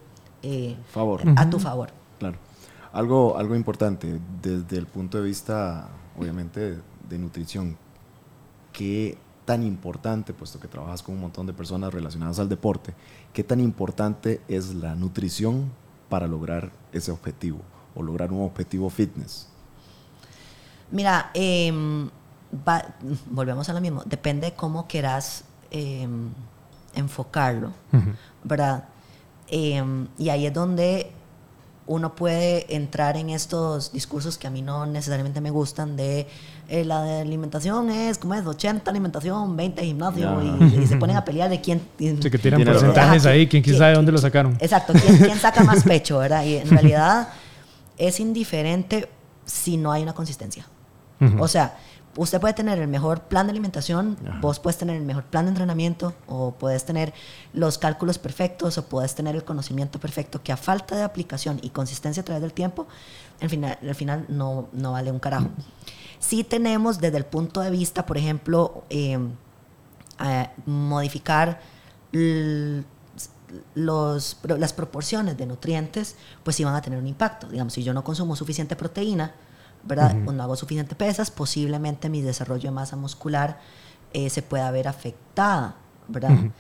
eh, 0.43 0.75
favor. 0.91 1.21
A 1.35 1.49
tu 1.49 1.59
favor. 1.59 1.89
Claro. 2.19 2.37
Algo, 2.91 3.37
algo 3.37 3.55
importante 3.55 4.19
desde 4.41 4.77
el 4.77 4.85
punto 4.85 5.17
de 5.17 5.23
vista, 5.23 5.89
obviamente, 6.17 6.77
de 7.09 7.17
nutrición, 7.17 7.75
que 8.71 9.17
tan 9.45 9.63
importante, 9.63 10.33
puesto 10.33 10.59
que 10.59 10.67
trabajas 10.67 11.01
con 11.01 11.15
un 11.15 11.21
montón 11.21 11.47
de 11.47 11.53
personas 11.53 11.93
relacionadas 11.93 12.39
al 12.39 12.49
deporte, 12.49 12.93
qué 13.33 13.43
tan 13.43 13.59
importante 13.59 14.41
es 14.47 14.73
la 14.75 14.95
nutrición 14.95 15.71
para 16.09 16.27
lograr 16.27 16.71
ese 16.91 17.11
objetivo 17.11 17.59
o 17.95 18.03
lograr 18.03 18.31
un 18.31 18.45
objetivo 18.45 18.89
fitness? 18.89 19.47
Mira, 20.91 21.31
em, 21.33 22.09
volvemos 23.31 23.67
a 23.69 23.73
lo 23.73 23.81
mismo, 23.81 24.03
depende 24.05 24.51
de 24.51 24.53
cómo 24.53 24.87
quieras 24.87 25.45
em, 25.71 26.29
enfocarlo, 26.93 27.71
¿verdad? 28.43 28.85
Em, 29.55 30.07
y 30.17 30.29
ahí 30.29 30.47
es 30.47 30.53
donde 30.53 31.11
uno 31.85 32.15
puede 32.15 32.75
entrar 32.75 33.17
en 33.17 33.29
estos 33.29 33.91
discursos 33.91 34.39
que 34.39 34.47
a 34.47 34.49
mí 34.49 34.63
no 34.63 34.87
necesariamente 34.87 35.41
me 35.41 35.51
gustan 35.51 35.95
de 35.95 36.25
eh, 36.69 36.83
la 36.83 37.19
alimentación 37.19 37.91
es, 37.91 38.17
como 38.17 38.33
es? 38.33 38.43
80 38.43 38.89
alimentación, 38.89 39.55
20 39.55 39.83
gimnasio 39.83 40.41
y, 40.41 40.87
se 40.87 40.97
ponen 40.97 41.17
a 41.17 41.23
pelear 41.23 41.51
de 41.51 41.61
quién... 41.61 41.81
Sí, 41.99 42.17
que 42.31 42.39
tiran 42.39 42.63
porcentajes 42.63 43.27
ahí, 43.27 43.45
quién, 43.45 43.61
quién 43.61 43.77
sabe 43.77 43.93
dónde 43.93 44.11
lo 44.11 44.17
sacaron. 44.17 44.57
Exacto, 44.59 44.93
¿quién, 44.93 45.37
saca 45.37 45.63
más 45.63 45.83
pecho, 45.87 46.17
¿verdad? 46.17 46.43
Y 46.45 46.55
en 46.55 46.71
realidad 46.71 47.27
es 47.99 48.19
indiferente 48.19 49.07
si 49.45 49.77
no 49.77 49.91
hay 49.91 50.01
una 50.01 50.13
consistencia. 50.13 50.65
O 51.37 51.47
sea, 51.47 51.77
usted 52.17 52.39
puede 52.39 52.53
tener 52.53 52.79
el 52.79 52.87
mejor 52.87 53.21
plan 53.23 53.47
de 53.47 53.51
alimentación, 53.51 54.17
vos 54.41 54.59
puedes 54.59 54.77
tener 54.77 54.97
el 54.97 55.03
mejor 55.03 55.23
plan 55.23 55.45
de 55.45 55.49
entrenamiento, 55.49 56.13
o 56.27 56.51
puedes 56.51 56.85
tener 56.85 57.13
los 57.53 57.77
cálculos 57.77 58.17
perfectos, 58.17 58.77
o 58.77 58.85
puedes 58.85 59.15
tener 59.15 59.35
el 59.35 59.43
conocimiento 59.43 59.99
perfecto, 59.99 60.41
que 60.43 60.51
a 60.51 60.57
falta 60.57 60.95
de 60.95 61.03
aplicación 61.03 61.59
y 61.61 61.69
consistencia 61.69 62.21
a 62.21 62.25
través 62.25 62.41
del 62.41 62.53
tiempo, 62.53 62.87
al 63.41 63.49
final, 63.49 63.77
al 63.81 63.95
final 63.95 64.25
no, 64.29 64.67
no 64.73 64.91
vale 64.91 65.11
un 65.11 65.19
carajo. 65.19 65.49
Sí 66.19 66.43
tenemos 66.43 66.99
desde 66.99 67.17
el 67.17 67.25
punto 67.25 67.61
de 67.61 67.69
vista, 67.69 68.05
por 68.05 68.17
ejemplo, 68.17 68.83
eh, 68.89 69.17
modificar 70.65 71.59
los, 73.75 74.37
las 74.43 74.73
proporciones 74.73 75.37
de 75.37 75.45
nutrientes, 75.45 76.15
pues 76.43 76.55
sí 76.55 76.63
van 76.63 76.75
a 76.75 76.81
tener 76.81 76.99
un 76.99 77.07
impacto. 77.07 77.47
Digamos, 77.47 77.73
si 77.73 77.83
yo 77.83 77.93
no 77.93 78.03
consumo 78.03 78.35
suficiente 78.35 78.75
proteína, 78.75 79.33
¿verdad? 79.83 80.15
O 80.25 80.31
no 80.31 80.43
hago 80.43 80.55
suficiente 80.55 80.95
pesas, 80.95 81.31
posiblemente 81.31 82.09
mi 82.09 82.21
desarrollo 82.21 82.63
de 82.63 82.71
masa 82.71 82.95
muscular 82.95 83.59
eh, 84.13 84.29
se 84.29 84.41
pueda 84.41 84.69
ver 84.71 84.87
afectada, 84.87 85.75
¿verdad? 86.07 86.51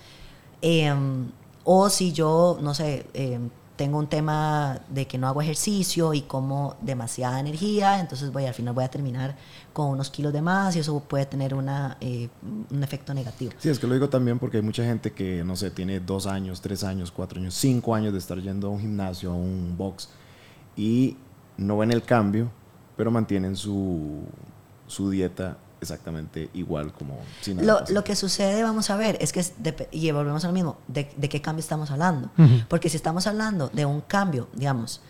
Em, 0.61 1.29
o 1.65 1.89
si 1.89 2.13
yo, 2.13 2.57
no 2.61 2.73
sé, 2.73 3.05
em, 3.13 3.49
tengo 3.75 3.97
un 3.97 4.07
tema 4.07 4.79
de 4.89 5.07
que 5.07 5.17
no 5.17 5.27
hago 5.27 5.41
ejercicio 5.41 6.13
y 6.13 6.21
como 6.21 6.75
demasiada 6.81 7.39
energía, 7.39 7.99
entonces 7.99 8.31
voy 8.31 8.45
al 8.45 8.53
final 8.53 8.73
voy 8.73 8.83
a 8.83 8.89
terminar 8.89 9.35
con 9.73 9.87
unos 9.87 10.09
kilos 10.09 10.31
de 10.31 10.41
más 10.41 10.75
y 10.75 10.79
eso 10.79 10.99
puede 11.01 11.25
tener 11.25 11.55
una, 11.55 11.97
eh, 11.99 12.29
un 12.69 12.83
efecto 12.83 13.13
negativo. 13.13 13.51
Sí, 13.57 13.69
es 13.69 13.79
que 13.79 13.87
lo 13.87 13.93
digo 13.93 14.09
también 14.09 14.37
porque 14.37 14.57
hay 14.57 14.63
mucha 14.63 14.83
gente 14.83 15.11
que, 15.11 15.43
no 15.43 15.55
sé, 15.55 15.71
tiene 15.71 15.99
dos 15.99 16.27
años, 16.27 16.61
tres 16.61 16.83
años, 16.83 17.11
cuatro 17.11 17.39
años, 17.39 17.55
cinco 17.55 17.95
años 17.95 18.13
de 18.13 18.19
estar 18.19 18.39
yendo 18.39 18.67
a 18.67 18.69
un 18.69 18.79
gimnasio, 18.79 19.31
a 19.31 19.35
un 19.35 19.75
box 19.75 20.09
y 20.77 21.17
no 21.57 21.77
ven 21.77 21.91
el 21.91 22.03
cambio, 22.03 22.51
pero 22.95 23.11
mantienen 23.11 23.55
su, 23.55 24.23
su 24.87 25.09
dieta 25.09 25.57
exactamente 25.81 26.49
igual 26.53 26.93
como 26.93 27.19
sin 27.41 27.65
lo, 27.65 27.81
lo, 27.89 28.03
que 28.03 28.15
sucede, 28.15 28.63
vamos 28.63 28.89
a 28.89 28.95
ver, 28.95 29.17
es 29.19 29.33
que, 29.33 29.43
y 29.91 30.09
volvemos 30.11 30.43
a 30.45 30.47
lo 30.47 30.53
mismo, 30.53 30.77
de, 30.87 31.11
de 31.15 31.29
qué 31.29 31.41
cambio 31.41 31.59
estamos 31.59 31.91
hablando. 31.91 32.29
Porque 32.69 32.89
si 32.89 32.97
estamos 32.97 33.27
hablando 33.27 33.69
de 33.73 33.85
un 33.85 34.01
cambio, 34.01 34.47
digamos, 34.53 35.01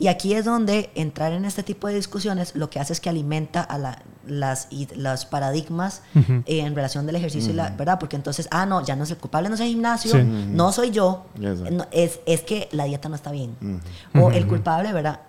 y 0.00 0.08
aquí 0.08 0.32
es 0.32 0.46
donde 0.46 0.90
entrar 0.94 1.32
en 1.32 1.44
este 1.44 1.62
tipo 1.62 1.86
de 1.86 1.94
discusiones 1.94 2.56
lo 2.56 2.70
que 2.70 2.80
hace 2.80 2.94
es 2.94 3.00
que 3.00 3.10
alimenta 3.10 3.60
a 3.60 3.76
la, 3.76 4.02
las, 4.26 4.68
y, 4.70 4.88
los 4.96 5.26
paradigmas 5.26 6.02
eh, 6.14 6.60
en 6.60 6.74
relación 6.74 7.04
del 7.04 7.16
ejercicio, 7.16 7.52
y 7.52 7.54
la, 7.54 7.68
¿verdad? 7.70 7.98
Porque 7.98 8.16
entonces, 8.16 8.48
ah, 8.50 8.64
no, 8.64 8.82
ya 8.82 8.96
no 8.96 9.04
es 9.04 9.10
el 9.10 9.18
culpable, 9.18 9.50
no 9.50 9.56
es 9.56 9.60
el 9.60 9.68
gimnasio, 9.68 10.24
no 10.24 10.72
soy 10.72 10.90
yo, 10.90 11.26
es, 11.90 12.20
es, 12.24 12.40
que 12.42 12.70
la 12.72 12.84
dieta 12.84 13.10
no 13.10 13.14
está 13.14 13.30
bien. 13.30 13.54
O 14.14 14.30
el 14.30 14.46
culpable, 14.46 14.92
¿verdad? 14.94 15.20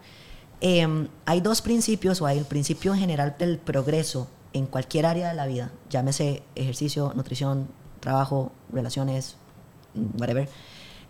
Em, 0.62 1.08
hay 1.26 1.42
dos 1.42 1.62
principios, 1.62 2.22
o 2.22 2.28
hay 2.28 2.38
el 2.38 2.46
principio 2.46 2.94
en 2.94 3.00
general 3.00 3.36
del 3.40 3.58
progreso 3.58 4.28
en 4.54 4.68
cualquier 4.68 5.08
área 5.08 5.30
de 5.30 5.34
la 5.34 5.48
vida, 5.48 5.72
llámese 5.90 6.44
ejercicio, 6.54 7.14
nutrición, 7.16 7.68
trabajo, 8.00 8.52
relaciones, 8.72 9.38
whatever, 10.20 10.48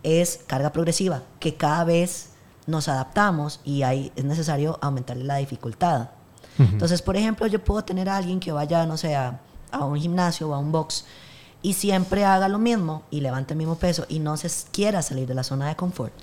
es 0.04 0.40
carga 0.48 0.72
progresiva, 0.72 1.24
que 1.40 1.56
cada 1.56 1.84
vez 1.84 2.30
nos 2.66 2.88
adaptamos 2.88 3.60
y 3.66 3.84
ahí 3.84 4.12
es 4.16 4.24
necesario 4.24 4.80
aumentarle 4.82 5.26
la 5.26 5.36
dificultad. 5.38 6.12
Entonces, 6.58 7.02
por 7.02 7.18
ejemplo, 7.18 7.48
yo 7.48 7.64
puedo 7.64 7.84
tener 7.84 8.08
a 8.08 8.18
alguien 8.18 8.40
que 8.40 8.52
vaya, 8.52 8.86
no 8.86 8.96
sé, 8.96 9.16
a, 9.16 9.40
a 9.72 9.84
un 9.86 10.00
gimnasio 10.00 10.50
o 10.50 10.54
a 10.54 10.60
un 10.60 10.72
box 10.72 11.06
y 11.62 11.74
siempre 11.74 12.24
haga 12.24 12.48
lo 12.48 12.60
mismo 12.60 13.04
y 13.10 13.22
levante 13.22 13.54
el 13.54 13.58
mismo 13.58 13.76
peso 13.76 14.06
y 14.08 14.20
no 14.20 14.38
se 14.38 14.50
quiera 14.72 15.02
salir 15.02 15.28
de 15.28 15.34
la 15.34 15.44
zona 15.44 15.68
de 15.68 15.76
confort 15.76 16.14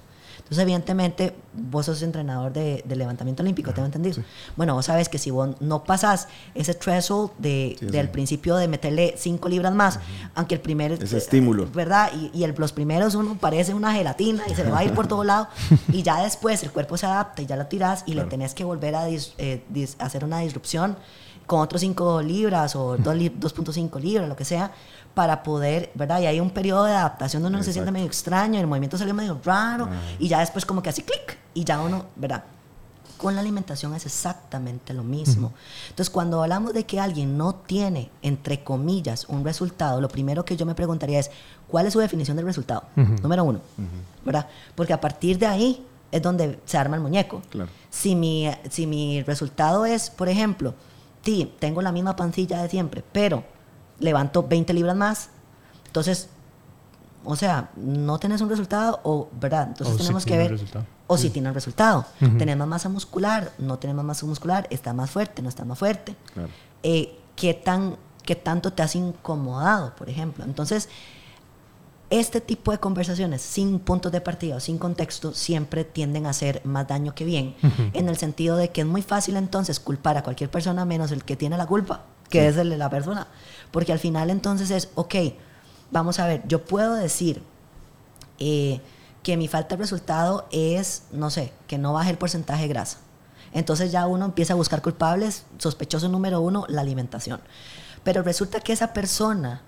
entonces, 0.48 0.62
evidentemente, 0.62 1.34
vos 1.52 1.84
sos 1.84 2.00
entrenador 2.00 2.54
de, 2.54 2.82
levantamiento 2.88 3.42
olímpico, 3.42 3.74
¿tengo 3.74 3.84
entendido? 3.84 4.22
Bueno, 4.56 4.74
vos 4.74 4.86
sabes 4.86 5.10
que 5.10 5.18
si 5.18 5.30
vos 5.30 5.60
no 5.60 5.84
pasas 5.84 6.26
ese 6.54 6.72
threshold 6.72 7.32
de, 7.36 7.76
del 7.82 8.08
principio 8.08 8.56
de 8.56 8.66
meterle 8.66 9.12
5 9.18 9.46
libras 9.50 9.74
más, 9.74 10.00
aunque 10.34 10.54
el 10.54 10.62
primer... 10.62 10.92
Ese 10.92 11.16
eh, 11.16 11.18
estímulo. 11.18 11.68
¿Verdad? 11.74 12.10
Y, 12.14 12.30
y 12.32 12.44
el, 12.44 12.54
los 12.56 12.72
primeros 12.72 13.14
uno 13.14 13.36
parece 13.38 13.74
una 13.74 13.92
gelatina 13.92 14.42
y 14.50 14.54
se 14.54 14.64
le 14.64 14.70
va 14.70 14.78
a 14.78 14.84
ir 14.84 14.94
por 14.94 15.06
todo 15.06 15.22
lado. 15.22 15.48
y 15.92 16.02
ya 16.02 16.22
después 16.22 16.62
el 16.62 16.70
cuerpo 16.70 16.96
se 16.96 17.04
adapta 17.04 17.42
y 17.42 17.46
ya 17.46 17.56
lo 17.56 17.66
tirás 17.66 18.04
y 18.06 18.14
le 18.14 18.24
tenés 18.24 18.54
que 18.54 18.64
volver 18.64 18.94
a 18.94 19.06
eh, 19.06 19.62
hacer 19.98 20.24
una 20.24 20.38
disrupción 20.38 20.96
con 21.48 21.60
otros 21.60 21.80
5 21.80 22.20
libras 22.20 22.76
o 22.76 22.98
2.5 22.98 24.00
libras, 24.00 24.28
lo 24.28 24.36
que 24.36 24.44
sea, 24.44 24.70
para 25.14 25.42
poder, 25.42 25.90
¿verdad? 25.94 26.20
Y 26.20 26.26
hay 26.26 26.40
un 26.40 26.50
periodo 26.50 26.84
de 26.84 26.92
adaptación 26.92 27.42
donde 27.42 27.56
uno 27.56 27.64
se 27.64 27.72
siente 27.72 27.90
medio 27.90 28.06
extraño, 28.06 28.60
el 28.60 28.66
movimiento 28.66 28.98
salió 28.98 29.14
medio 29.14 29.40
raro, 29.42 29.88
y 30.18 30.28
ya 30.28 30.40
después 30.40 30.66
como 30.66 30.82
que 30.82 30.90
así 30.90 31.02
clic, 31.02 31.38
y 31.54 31.64
ya 31.64 31.80
uno, 31.80 32.04
¿verdad? 32.16 32.44
Con 33.16 33.34
la 33.34 33.40
alimentación 33.40 33.94
es 33.94 34.04
exactamente 34.04 34.92
lo 34.92 35.02
mismo. 35.02 35.54
Entonces, 35.88 36.10
cuando 36.10 36.42
hablamos 36.42 36.74
de 36.74 36.84
que 36.84 37.00
alguien 37.00 37.38
no 37.38 37.54
tiene, 37.54 38.10
entre 38.20 38.62
comillas, 38.62 39.24
un 39.26 39.42
resultado, 39.42 40.02
lo 40.02 40.08
primero 40.08 40.44
que 40.44 40.54
yo 40.54 40.66
me 40.66 40.74
preguntaría 40.74 41.18
es, 41.18 41.30
¿cuál 41.66 41.86
es 41.86 41.94
su 41.94 41.98
definición 41.98 42.36
del 42.36 42.44
resultado? 42.44 42.84
Número 42.94 43.42
uno, 43.42 43.60
¿verdad? 44.22 44.46
Porque 44.74 44.92
a 44.92 45.00
partir 45.00 45.38
de 45.38 45.46
ahí 45.46 45.86
es 46.12 46.20
donde 46.20 46.60
se 46.66 46.76
arma 46.76 46.96
el 46.96 47.02
muñeco. 47.02 47.40
Claro. 47.48 47.70
Si, 47.88 48.14
mi, 48.14 48.50
si 48.68 48.86
mi 48.86 49.22
resultado 49.22 49.86
es, 49.86 50.10
por 50.10 50.28
ejemplo, 50.28 50.74
sí, 51.28 51.52
tengo 51.58 51.82
la 51.82 51.92
misma 51.92 52.16
pancilla 52.16 52.62
de 52.62 52.70
siempre, 52.70 53.04
pero 53.12 53.44
levanto 53.98 54.48
20 54.48 54.72
libras 54.72 54.96
más. 54.96 55.28
Entonces, 55.84 56.30
o 57.22 57.36
sea, 57.36 57.68
no 57.76 58.18
tenés 58.18 58.40
un 58.40 58.48
resultado 58.48 59.00
o, 59.02 59.28
¿verdad? 59.38 59.68
Entonces 59.68 59.98
tenemos 59.98 60.24
que 60.24 60.38
ver. 60.38 60.58
O 61.06 61.18
si 61.18 61.28
tiene 61.28 61.48
un 61.48 61.54
resultado. 61.54 62.06
Tenemos 62.38 62.66
masa 62.66 62.88
muscular, 62.88 63.52
no 63.58 63.78
tenemos 63.78 64.06
masa 64.06 64.24
muscular, 64.24 64.66
está 64.70 64.94
más 64.94 65.10
fuerte, 65.10 65.42
no 65.42 65.50
está 65.50 65.66
más 65.66 65.78
fuerte. 65.78 66.16
Eh, 66.82 67.18
¿qué, 67.36 67.52
tan, 67.52 67.96
¿Qué 68.24 68.34
tanto 68.34 68.72
te 68.72 68.82
has 68.82 68.96
incomodado, 68.96 69.94
por 69.96 70.08
ejemplo? 70.08 70.44
Entonces, 70.44 70.88
este 72.10 72.40
tipo 72.40 72.72
de 72.72 72.78
conversaciones 72.78 73.42
sin 73.42 73.78
puntos 73.78 74.10
de 74.12 74.20
partida 74.20 74.60
sin 74.60 74.78
contexto 74.78 75.34
siempre 75.34 75.84
tienden 75.84 76.26
a 76.26 76.30
hacer 76.30 76.62
más 76.64 76.88
daño 76.88 77.14
que 77.14 77.24
bien, 77.24 77.54
en 77.92 78.08
el 78.08 78.16
sentido 78.16 78.56
de 78.56 78.70
que 78.70 78.80
es 78.80 78.86
muy 78.86 79.02
fácil 79.02 79.36
entonces 79.36 79.78
culpar 79.78 80.16
a 80.16 80.22
cualquier 80.22 80.50
persona 80.50 80.84
menos 80.84 81.12
el 81.12 81.24
que 81.24 81.36
tiene 81.36 81.58
la 81.58 81.66
culpa, 81.66 82.04
que 82.30 82.48
es 82.48 82.56
el 82.56 82.70
de 82.70 82.78
la 82.78 82.88
persona. 82.88 83.26
Porque 83.70 83.92
al 83.92 83.98
final 83.98 84.30
entonces 84.30 84.70
es, 84.70 84.88
ok, 84.94 85.14
vamos 85.90 86.18
a 86.18 86.26
ver, 86.26 86.42
yo 86.46 86.64
puedo 86.64 86.94
decir 86.94 87.42
eh, 88.38 88.80
que 89.22 89.36
mi 89.36 89.48
falta 89.48 89.76
de 89.76 89.82
resultado 89.82 90.46
es, 90.50 91.02
no 91.12 91.28
sé, 91.30 91.52
que 91.66 91.76
no 91.76 91.92
baje 91.92 92.10
el 92.10 92.18
porcentaje 92.18 92.62
de 92.62 92.68
grasa. 92.68 92.98
Entonces 93.52 93.92
ya 93.92 94.06
uno 94.06 94.24
empieza 94.24 94.54
a 94.54 94.56
buscar 94.56 94.82
culpables, 94.82 95.44
sospechoso 95.58 96.08
número 96.08 96.40
uno, 96.40 96.64
la 96.68 96.80
alimentación. 96.80 97.40
Pero 98.04 98.22
resulta 98.22 98.60
que 98.60 98.72
esa 98.72 98.92
persona 98.92 99.62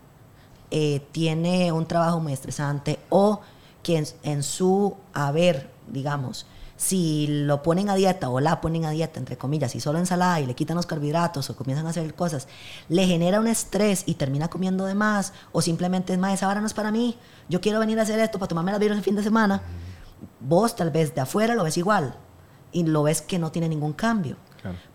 eh, 0.70 1.06
tiene 1.12 1.72
un 1.72 1.86
trabajo 1.86 2.20
muy 2.20 2.32
estresante 2.32 2.98
o 3.08 3.40
que 3.82 4.04
en 4.22 4.42
su 4.42 4.96
haber, 5.12 5.70
digamos, 5.88 6.46
si 6.80 7.26
lo 7.28 7.62
ponen 7.62 7.90
a 7.90 7.94
dieta 7.94 8.30
o 8.30 8.40
la 8.40 8.62
ponen 8.62 8.86
a 8.86 8.90
dieta, 8.90 9.20
entre 9.20 9.36
comillas, 9.36 9.74
y 9.74 9.80
solo 9.80 9.98
ensalada 9.98 10.40
y 10.40 10.46
le 10.46 10.54
quitan 10.54 10.76
los 10.76 10.86
carbohidratos 10.86 11.50
o 11.50 11.54
comienzan 11.54 11.86
a 11.86 11.90
hacer 11.90 12.14
cosas, 12.14 12.48
le 12.88 13.06
genera 13.06 13.38
un 13.38 13.48
estrés 13.48 14.02
y 14.06 14.14
termina 14.14 14.48
comiendo 14.48 14.86
de 14.86 14.94
más, 14.94 15.34
o 15.52 15.60
simplemente 15.60 16.14
es 16.14 16.18
más, 16.18 16.32
esa 16.32 16.48
hora 16.48 16.62
no 16.62 16.66
es 16.66 16.72
para 16.72 16.90
mí, 16.90 17.18
yo 17.50 17.60
quiero 17.60 17.80
venir 17.80 17.98
a 17.98 18.04
hacer 18.04 18.18
esto 18.18 18.38
para 18.38 18.48
tomarme 18.48 18.70
las 18.70 18.80
birras 18.80 18.96
el 18.96 19.04
fin 19.04 19.14
de 19.14 19.22
semana, 19.22 19.60
vos 20.40 20.74
tal 20.74 20.90
vez 20.90 21.14
de 21.14 21.20
afuera 21.20 21.54
lo 21.54 21.64
ves 21.64 21.76
igual 21.76 22.14
y 22.72 22.84
lo 22.84 23.02
ves 23.02 23.20
que 23.20 23.38
no 23.38 23.52
tiene 23.52 23.68
ningún 23.68 23.92
cambio. 23.92 24.36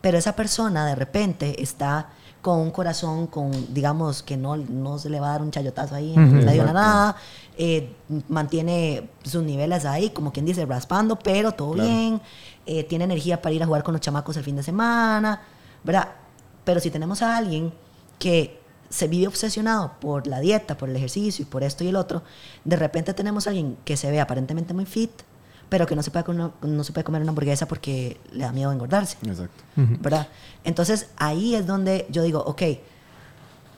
Pero 0.02 0.18
esa 0.18 0.36
persona 0.36 0.88
de 0.88 0.96
repente 0.96 1.62
está 1.62 2.10
con 2.46 2.60
un 2.60 2.70
corazón, 2.70 3.26
con, 3.26 3.74
digamos, 3.74 4.22
que 4.22 4.38
no, 4.38 4.56
no 4.56 5.00
se 5.00 5.10
le 5.10 5.20
va 5.20 5.30
a 5.30 5.32
dar 5.32 5.42
un 5.42 5.50
chayotazo 5.50 5.96
ahí 5.96 6.14
en 6.14 6.46
medio 6.46 6.62
de 6.62 6.68
la 6.68 6.74
nada, 6.74 7.16
eh, 7.58 7.92
mantiene 8.30 9.10
sus 9.24 9.42
niveles 9.42 9.84
ahí, 9.84 10.12
como 10.12 10.32
quien 10.32 10.46
dice, 10.46 10.64
raspando, 10.68 11.18
pero 11.18 11.54
todo 11.54 11.74
bien, 11.74 12.22
eh, 12.68 12.84
tiene 12.84 13.06
energía 13.06 13.42
para 13.42 13.56
ir 13.56 13.64
a 13.64 13.66
jugar 13.66 13.82
con 13.82 13.94
los 13.94 14.02
chamacos 14.02 14.38
el 14.38 14.44
fin 14.44 14.56
de 14.56 14.62
semana, 14.62 15.42
¿verdad? 15.84 16.10
Pero 16.64 16.80
si 16.80 16.92
tenemos 16.92 17.24
a 17.24 17.36
alguien 17.36 17.74
que 18.20 18.62
se 18.90 19.08
vive 19.08 19.28
obsesionado 19.28 19.94
por 20.00 20.28
la 20.28 20.40
dieta, 20.40 20.78
por 20.78 20.88
el 20.88 20.96
ejercicio 20.98 21.42
y 21.42 21.46
por 21.48 21.64
esto 21.64 21.84
y 21.84 21.88
el 21.88 21.96
otro, 21.96 22.22
de 22.64 22.76
repente 22.76 23.16
tenemos 23.16 23.48
a 23.48 23.50
alguien 23.50 23.76
que 23.86 23.98
se 23.98 24.12
ve 24.12 24.22
aparentemente 24.22 24.72
muy 24.76 24.86
fit, 24.86 25.10
pero 25.70 25.86
que 25.86 25.96
no 25.96 26.04
se 26.04 26.12
puede, 26.12 26.26
no 26.34 26.84
se 26.84 26.94
puede 26.94 27.04
comer 27.04 27.22
una 27.22 27.32
hamburguesa 27.32 27.68
porque 27.68 28.20
le 28.32 28.44
da 28.44 28.52
miedo 28.52 28.72
engordarse. 28.72 29.18
Exacto. 29.26 29.64
¿Verdad? 29.76 30.28
Entonces 30.64 31.10
ahí 31.18 31.56
es 31.56 31.66
donde 31.66 32.06
yo 32.10 32.24
digo, 32.24 32.44
ok, 32.46 32.62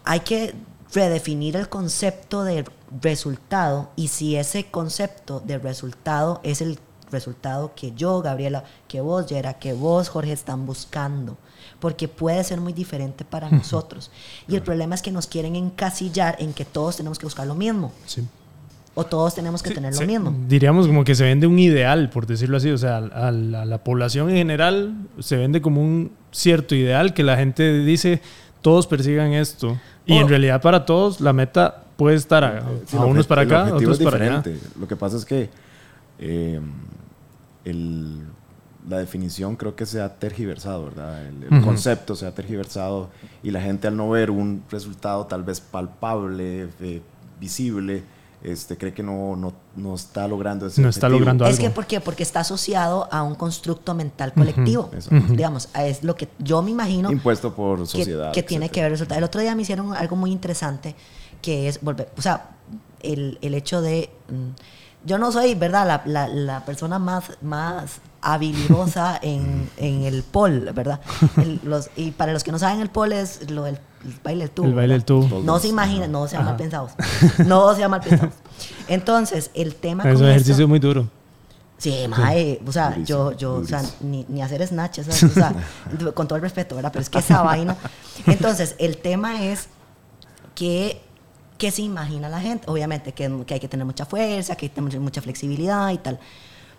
hay 0.04 0.20
que 0.22 0.56
redefinir 0.94 1.56
el 1.56 1.70
concepto 1.70 2.44
de 2.44 2.66
resultado 3.02 3.90
y 3.96 4.08
si 4.08 4.36
ese 4.36 4.66
concepto 4.66 5.40
de 5.42 5.58
resultado 5.58 6.40
es 6.44 6.62
el 6.62 6.80
resultado 7.12 7.74
que 7.76 7.94
yo, 7.94 8.22
Gabriela, 8.22 8.64
que 8.88 9.02
vos, 9.02 9.28
Yera, 9.28 9.56
que 9.56 9.74
vos, 9.74 10.10
Jorge, 10.10 10.34
están 10.34 10.66
buscando. 10.66 11.38
Porque 11.80 12.08
puede 12.08 12.44
ser 12.44 12.60
muy 12.60 12.74
diferente 12.74 13.24
para 13.24 13.50
nosotros. 13.50 14.12
Y 14.48 14.56
el 14.56 14.64
problema 14.64 14.96
es 14.96 15.02
que 15.02 15.12
nos 15.12 15.28
quieren 15.28 15.56
encasillar 15.56 16.36
en 16.40 16.54
que 16.54 16.66
todos 16.66 16.98
tenemos 16.98 17.20
que 17.20 17.26
buscar 17.26 17.46
lo 17.46 17.56
mismo. 17.56 17.92
Sí 18.06 18.28
o 19.00 19.04
todos 19.04 19.36
tenemos 19.36 19.62
que 19.62 19.70
tener 19.70 19.94
lo 19.94 20.08
mismo. 20.08 20.36
Diríamos 20.48 20.88
como 20.88 21.04
que 21.04 21.14
se 21.14 21.24
vende 21.24 21.46
un 21.46 21.60
ideal, 21.60 22.10
por 22.10 22.26
decirlo 22.26 22.58
así, 22.58 22.72
o 22.72 22.80
sea, 22.80 22.98
a 22.98 23.32
la, 23.32 23.78
población 23.84 24.32
en 24.32 24.38
general 24.38 24.96
se 25.20 25.38
vende 25.38 25.62
como 25.62 25.82
un 25.82 26.12
cierto 26.32 26.74
ideal 26.74 27.14
que 27.14 27.22
la 27.22 27.38
gente 27.38 27.82
dice, 27.82 28.22
todos 28.64 28.88
persigan 28.88 29.34
esto. 29.34 29.78
Y 30.08 30.18
en 30.18 30.28
realidad 30.28 30.64
para 30.64 30.84
todos 30.84 31.22
la 31.22 31.32
meta 31.32 31.84
puede 31.96 32.16
estar 32.16 32.44
a, 32.44 32.64
unos 33.06 33.28
para 33.28 33.44
acá, 33.44 33.76
otros 33.76 34.00
para 34.00 34.18
allá. 34.18 34.44
Lo 34.80 34.88
que 34.88 34.96
pasa 34.96 35.18
es 35.18 35.26
que 35.26 35.52
eh, 36.18 36.60
la 38.90 38.98
definición 38.98 39.58
creo 39.58 39.76
que 39.76 39.86
se 39.86 40.02
ha 40.02 40.16
tergiversado, 40.16 40.86
¿verdad? 40.86 41.24
El, 41.28 41.62
concepto 41.62 42.16
se 42.16 42.26
ha 42.26 42.34
tergiversado 42.34 43.12
y 43.44 43.52
la 43.52 43.62
gente 43.62 43.88
al 43.88 43.96
no 43.96 44.10
ver 44.10 44.32
un 44.32 44.64
resultado 44.72 45.28
tal 45.28 45.44
vez 45.44 45.62
palpable, 45.62 46.70
eh, 46.82 47.02
visible, 47.40 48.17
este, 48.44 48.78
cree 48.78 48.94
que 48.94 49.02
no, 49.02 49.36
no, 49.36 49.54
no 49.76 49.96
está 49.96 50.28
logrando 50.28 50.68
ese 50.68 50.82
No 50.82 50.90
está 50.90 51.10
logrando 51.10 51.46
algo. 51.46 51.54
Es 51.54 51.60
que, 51.60 51.70
¿por 51.70 51.88
qué? 51.88 52.00
Porque 52.00 52.24
está 52.24 52.42
asociado 52.42 53.08
a 53.12 53.24
un 53.24 53.36
constructo 53.36 53.96
mental 53.96 54.34
colectivo. 54.34 54.90
Digamos, 55.30 55.70
es 55.76 56.04
lo 56.04 56.16
que 56.16 56.30
yo 56.40 56.62
me 56.62 56.72
imagino. 56.72 57.12
Impuesto 57.12 57.56
por 57.56 57.88
sociedad. 57.88 58.32
Que, 58.32 58.44
tiene 58.44 58.70
que 58.70 58.82
ver 58.82 58.92
resultado. 58.92 59.18
El 59.18 59.24
otro 59.24 59.42
día 59.42 59.56
me 59.56 59.64
hicieron 59.64 59.94
algo 59.94 60.16
muy 60.16 60.32
interesante, 60.32 60.96
que 61.42 61.68
es 61.68 61.82
volver, 61.82 62.12
o 62.18 62.22
sea, 62.22 62.52
el, 63.02 63.38
el 63.42 63.54
hecho 63.54 63.82
de... 63.82 64.10
Mm, 64.30 64.50
yo 65.06 65.18
no 65.18 65.32
soy, 65.32 65.56
¿verdad?, 65.56 66.02
la, 66.06 66.28
la, 66.28 66.66
persona 66.66 67.00
más, 67.00 67.38
más 67.42 68.02
habilidosa 68.22 69.18
en, 69.22 69.70
en 69.78 70.04
el 70.04 70.24
pole, 70.24 70.72
¿verdad? 70.74 71.00
los, 71.64 71.90
y 71.96 72.12
para 72.12 72.34
los 72.34 72.44
que 72.44 72.52
no 72.52 72.60
saben, 72.60 72.82
el 72.82 72.90
pole 72.90 73.22
es 73.22 73.50
lo 73.50 73.64
del 73.64 73.80
baile 74.24 74.46
del 74.46 74.52
tubo. 74.52 74.68
El 74.68 74.74
baile 74.74 74.94
del 74.94 75.06
tubo. 75.06 75.42
No 75.42 75.60
se 75.60 75.68
imaginen, 75.68 76.12
no 76.12 76.28
sean 76.28 76.46
mal 76.46 76.56
pensados. 76.56 76.92
No 77.46 77.76
sean 77.76 77.92
mal 77.92 78.02
pensados. 78.02 78.34
Entonces, 78.88 79.52
el 79.54 79.76
tema. 79.76 80.10
Es 80.10 80.20
un 80.20 80.28
ejercicio 80.28 80.68
muy 80.68 80.80
duro. 80.80 81.08
Sí, 81.78 82.08
mae, 82.08 82.60
o 82.66 82.72
sea, 82.72 82.98
yo, 83.04 83.34
yo, 83.34 83.56
o 83.56 83.66
sea, 83.66 83.84
ni, 84.02 84.26
ni 84.30 84.42
hacer 84.42 84.66
snatch, 84.66 85.00
o 85.00 85.04
sea, 85.12 85.54
con 86.16 86.28
todo 86.28 86.36
el 86.38 86.42
respeto, 86.42 86.76
¿verdad? 86.76 86.92
Pero 86.92 87.04
es 87.04 87.10
que 87.10 87.20
esa 87.20 87.44
vaina. 87.44 87.78
Entonces, 88.26 88.76
el 88.80 88.98
tema 88.98 89.46
es 89.46 89.68
que 90.56 91.02
¿qué 91.58 91.72
se 91.72 91.82
imagina 91.82 92.30
la 92.30 92.40
gente? 92.40 92.70
Obviamente 92.70 93.14
que, 93.14 93.44
que, 93.46 93.54
hay 93.56 93.60
que 93.60 93.68
tener 93.68 93.86
mucha 93.86 94.06
fuerza, 94.06 94.56
que 94.56 94.66
hay 94.66 94.70
que 94.70 94.76
tener 94.76 95.00
mucha 95.00 95.22
flexibilidad 95.22 95.92
y 95.92 95.98
tal. 95.98 96.20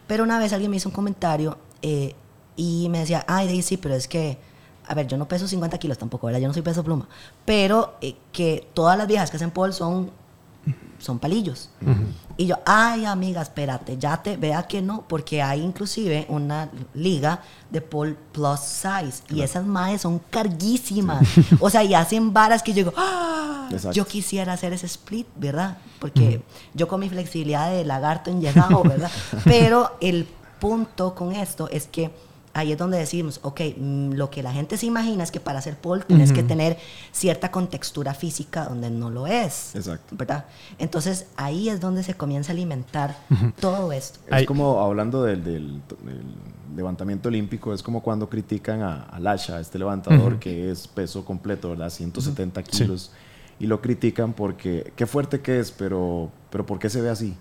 Pero 0.07 0.24
una 0.24 0.38
vez 0.38 0.52
alguien 0.52 0.70
me 0.70 0.76
hizo 0.76 0.88
un 0.88 0.94
comentario 0.94 1.59
eh, 1.83 2.14
y 2.57 2.88
me 2.88 3.00
decía, 3.00 3.24
ay, 3.28 3.61
sí, 3.62 3.76
pero 3.76 3.94
es 3.94 4.09
que, 4.09 4.38
a 4.88 4.94
ver, 4.94 5.07
yo 5.07 5.16
no 5.16 5.29
peso 5.29 5.46
50 5.46 5.79
kilos 5.79 5.98
tampoco, 5.98 6.27
¿verdad? 6.27 6.40
Yo 6.40 6.48
no 6.48 6.55
soy 6.55 6.62
peso 6.62 6.83
pluma. 6.83 7.07
Pero 7.44 7.94
eh, 8.01 8.16
que 8.33 8.68
todas 8.74 8.96
las 8.96 9.07
viejas 9.07 9.31
que 9.31 9.37
hacen 9.37 9.51
pole 9.51 9.72
son 9.72 10.11
son 10.98 11.18
palillos. 11.18 11.70
Y 12.37 12.46
yo, 12.46 12.57
ay 12.66 13.05
amiga, 13.05 13.40
espérate, 13.40 13.96
ya 13.98 14.20
te 14.22 14.37
vea 14.37 14.64
que 14.64 14.83
no, 14.83 15.05
porque 15.09 15.42
hay 15.42 15.62
inclusive 15.62 16.27
una 16.29 16.70
liga 16.94 17.42
de 17.70 17.81
pole 17.81 18.16
plus 18.33 18.61
size 18.61 19.22
y 19.29 19.42
esas 19.42 19.64
madres 19.64 20.03
son 20.03 20.20
carguísimas. 20.31 21.27
o 21.61 21.70
sea, 21.70 21.85
y 21.85 21.94
hacen 21.94 22.33
varas 22.33 22.62
que 22.62 22.72
yo 22.72 22.77
digo, 22.77 22.92
¡Ah! 22.96 23.68
yo 23.92 24.07
quisiera 24.07 24.53
hacer 24.53 24.72
ese 24.72 24.87
split, 24.87 25.27
¿verdad? 25.37 25.79
Porque 26.01 26.42
yo 26.74 26.88
con 26.88 27.01
mi 27.01 27.09
flexibilidad 27.09 27.70
de 27.70 27.85
lagarto 27.85 28.31
en 28.31 28.40
llegado, 28.40 28.83
¿verdad? 28.83 29.11
Pero 29.44 29.96
el 30.01 30.27
punto 30.59 31.14
con 31.14 31.33
esto 31.33 31.68
es 31.70 31.87
que 31.87 32.11
ahí 32.55 32.73
es 32.73 32.79
donde 32.79 32.99
decimos, 32.99 33.41
ok, 33.43 33.61
mm, 33.77 34.13
lo 34.13 34.31
que 34.31 34.43
la 34.43 34.53
gente 34.53 34.77
se 34.77 34.87
imagina 34.87 35.23
es 35.23 35.31
que 35.31 35.41
para 35.41 35.59
hacer 35.59 35.77
pole 35.77 36.05
tienes 36.07 36.33
que 36.33 36.43
tener 36.43 36.79
cierta 37.13 37.51
contextura 37.51 38.15
física 38.15 38.65
donde 38.65 38.91
no 38.91 39.11
lo 39.11 39.27
es. 39.27 39.75
Exacto. 39.75 40.17
¿Verdad? 40.17 40.47
Entonces 40.79 41.27
ahí 41.37 41.69
es 41.69 41.81
donde 41.81 42.03
se 42.03 42.15
comienza 42.15 42.53
a 42.53 42.55
alimentar 42.55 43.17
todo 43.61 43.93
esto. 43.93 44.21
Es 44.31 44.47
como 44.47 44.81
hablando 44.81 45.23
del, 45.23 45.81
levantamiento 46.75 47.29
olímpico, 47.29 47.73
es 47.73 47.83
como 47.83 48.03
cuando 48.03 48.29
critican 48.29 48.83
a, 48.83 49.19
Lasha, 49.19 49.61
este 49.61 49.79
levantador 49.79 50.39
que 50.39 50.71
es 50.71 50.87
peso 50.87 51.25
completo, 51.25 51.71
¿verdad? 51.71 51.91
170 51.91 52.63
kilos. 52.63 53.13
Y 53.61 53.67
lo 53.67 53.81
critican 53.81 54.35
porque, 54.35 54.93
qué 54.95 55.07
fuerte 55.07 55.41
que 55.41 55.59
es, 55.59 55.73
pero, 55.73 56.31
pero 56.51 56.65
¿por 56.65 56.79
qué 56.79 56.89
se 56.89 57.01
ve 57.01 57.11
así? 57.11 57.35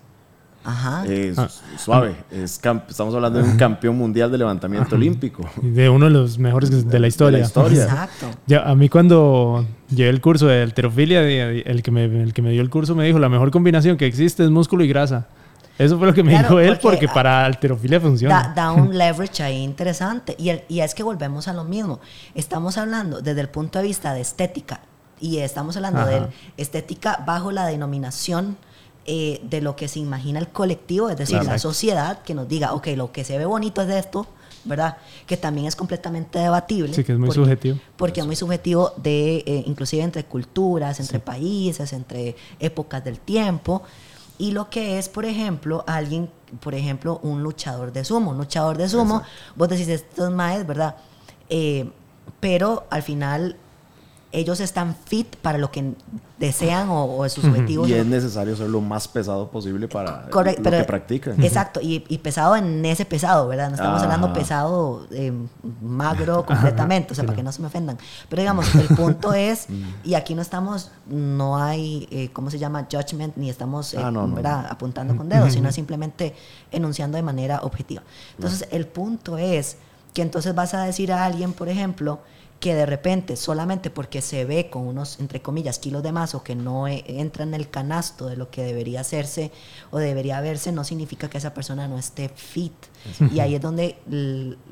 Ajá. 0.64 1.06
Es 1.06 1.38
ah. 1.38 1.48
suave. 1.76 2.14
estamos 2.30 3.14
hablando 3.14 3.38
de 3.38 3.44
un 3.44 3.56
campeón 3.56 3.96
mundial 3.96 4.30
de 4.30 4.38
levantamiento 4.38 4.96
olímpico. 4.96 5.48
De 5.62 5.88
uno 5.88 6.06
de 6.06 6.10
los 6.10 6.38
mejores 6.38 6.88
de 6.88 6.98
la 6.98 7.08
historia. 7.08 7.40
Exacto. 7.40 8.26
a 8.64 8.74
mí 8.74 8.88
cuando 8.88 9.66
llevé 9.88 10.10
el 10.10 10.20
curso 10.20 10.46
de 10.46 10.62
alterofilia, 10.62 11.22
el 11.22 11.82
que, 11.82 11.90
me, 11.90 12.04
el 12.04 12.32
que 12.32 12.42
me 12.42 12.50
dio 12.50 12.62
el 12.62 12.70
curso 12.70 12.94
me 12.94 13.06
dijo, 13.06 13.18
la 13.18 13.28
mejor 13.28 13.50
combinación 13.50 13.96
que 13.96 14.06
existe 14.06 14.44
es 14.44 14.50
músculo 14.50 14.84
y 14.84 14.88
grasa. 14.88 15.26
Eso 15.78 15.96
fue 15.96 16.08
lo 16.08 16.14
que 16.14 16.24
me 16.24 16.36
dijo 16.36 16.58
él, 16.58 16.76
porque, 16.82 17.06
para 17.06 17.44
alterofilia 17.44 18.00
funciona. 18.00 18.52
Da, 18.54 18.72
un 18.72 18.98
leverage 18.98 19.42
ahí 19.44 19.62
interesante. 19.62 20.34
Y, 20.36 20.50
y 20.68 20.80
es 20.80 20.92
que 20.92 21.04
volvemos 21.04 21.46
a 21.46 21.52
lo 21.52 21.62
mismo. 21.62 22.00
Estamos 22.34 22.76
hablando 22.78 23.22
desde 23.22 23.40
el 23.40 23.48
punto 23.48 23.78
de 23.78 23.84
vista 23.84 24.12
de 24.12 24.20
estética. 24.20 24.80
Y 25.20 25.38
estamos 25.38 25.76
hablando 25.76 26.04
de 26.04 26.26
estética 26.56 27.22
bajo 27.26 27.52
la 27.52 27.66
denominación 27.66 28.56
eh, 29.10 29.40
de 29.42 29.62
lo 29.62 29.74
que 29.74 29.88
se 29.88 30.00
imagina 30.00 30.38
el 30.38 30.48
colectivo, 30.48 31.08
es 31.08 31.16
decir, 31.16 31.42
la 31.42 31.58
sociedad, 31.58 32.20
que 32.20 32.34
nos 32.34 32.46
diga, 32.46 32.74
ok, 32.74 32.88
lo 32.88 33.10
que 33.10 33.24
se 33.24 33.38
ve 33.38 33.46
bonito 33.46 33.80
es 33.80 33.88
de 33.88 33.98
esto, 33.98 34.26
¿verdad? 34.64 34.98
Que 35.26 35.38
también 35.38 35.66
es 35.66 35.74
completamente 35.74 36.38
debatible. 36.38 36.92
Sí, 36.92 37.04
que 37.04 37.12
es 37.12 37.18
muy 37.18 37.30
subjetivo. 37.30 37.78
Porque 37.96 38.20
es 38.20 38.26
muy 38.26 38.36
subjetivo 38.36 38.92
de, 38.98 39.38
eh, 39.46 39.64
inclusive 39.64 40.02
entre 40.02 40.24
culturas, 40.24 41.00
entre 41.00 41.20
países, 41.20 41.94
entre 41.94 42.36
épocas 42.60 43.02
del 43.02 43.18
tiempo. 43.18 43.82
Y 44.36 44.50
lo 44.50 44.68
que 44.68 44.98
es, 44.98 45.08
por 45.08 45.24
ejemplo, 45.24 45.84
alguien, 45.86 46.28
por 46.60 46.74
ejemplo, 46.74 47.18
un 47.22 47.42
luchador 47.42 47.94
de 47.94 48.04
sumo. 48.04 48.32
Un 48.32 48.36
luchador 48.36 48.76
de 48.76 48.90
sumo, 48.90 49.22
vos 49.56 49.70
decís, 49.70 49.88
esto 49.88 50.26
es 50.26 50.34
más, 50.34 50.66
¿verdad? 50.66 50.96
Eh, 51.48 51.88
pero 52.40 52.86
al 52.90 53.02
final 53.02 53.56
ellos 54.30 54.60
están 54.60 54.94
fit 54.94 55.36
para 55.36 55.56
lo 55.56 55.70
que 55.70 55.94
desean 56.38 56.88
o, 56.90 57.26
sus 57.28 57.44
objetivos. 57.44 57.88
Y 57.88 57.94
es 57.94 58.04
necesario 58.04 58.54
ser 58.54 58.68
lo 58.68 58.80
más 58.80 59.08
pesado 59.08 59.50
posible 59.50 59.88
para 59.88 60.28
lo 60.30 60.44
que 60.44 60.84
practican. 60.86 61.42
Exacto, 61.42 61.80
y, 61.82 62.00
pesado 62.18 62.54
en 62.54 62.84
ese 62.84 63.04
pesado, 63.04 63.48
¿verdad? 63.48 63.70
No 63.70 63.74
estamos 63.74 64.02
hablando 64.02 64.32
pesado 64.32 65.06
eh, 65.10 65.32
magro 65.80 66.44
completamente, 66.44 67.12
o 67.12 67.14
sea, 67.14 67.24
para 67.24 67.36
que 67.36 67.42
no 67.42 67.52
se 67.52 67.60
me 67.62 67.68
ofendan. 67.68 67.98
Pero 68.28 68.42
digamos, 68.42 68.72
el 68.74 68.88
punto 68.88 69.32
es, 69.34 69.66
y 70.04 70.14
aquí 70.14 70.34
no 70.34 70.42
estamos, 70.42 70.92
no 71.08 71.56
hay, 71.56 72.06
eh, 72.10 72.30
¿cómo 72.32 72.50
se 72.50 72.58
llama? 72.58 72.86
Judgment, 72.90 73.36
ni 73.36 73.48
estamos 73.48 73.94
eh, 73.94 73.98
ah, 73.98 74.66
apuntando 74.70 75.16
con 75.16 75.28
dedos, 75.28 75.54
sino 75.54 75.72
simplemente 75.72 76.34
enunciando 76.70 77.16
de 77.16 77.22
manera 77.22 77.60
objetiva. 77.62 78.02
Entonces, 78.36 78.68
el 78.70 78.86
punto 78.86 79.38
es 79.38 79.78
que 80.12 80.22
entonces 80.22 80.54
vas 80.54 80.74
a 80.74 80.84
decir 80.84 81.12
a 81.12 81.24
alguien, 81.24 81.52
por 81.52 81.68
ejemplo, 81.68 82.20
que 82.60 82.74
de 82.74 82.86
repente, 82.86 83.36
solamente 83.36 83.88
porque 83.88 84.20
se 84.20 84.44
ve 84.44 84.68
con 84.68 84.86
unos, 84.86 85.20
entre 85.20 85.40
comillas, 85.40 85.78
kilos 85.78 86.02
de 86.02 86.10
más 86.10 86.34
o 86.34 86.42
que 86.42 86.56
no 86.56 86.88
e, 86.88 87.04
entra 87.06 87.44
en 87.44 87.54
el 87.54 87.70
canasto 87.70 88.26
de 88.26 88.36
lo 88.36 88.50
que 88.50 88.64
debería 88.64 89.00
hacerse 89.00 89.52
o 89.90 89.98
debería 89.98 90.40
verse, 90.40 90.72
no 90.72 90.82
significa 90.82 91.30
que 91.30 91.38
esa 91.38 91.54
persona 91.54 91.86
no 91.86 91.98
esté 91.98 92.28
fit. 92.28 92.72
Y 93.32 93.40
ahí 93.40 93.54
es 93.54 93.60
donde, 93.60 93.96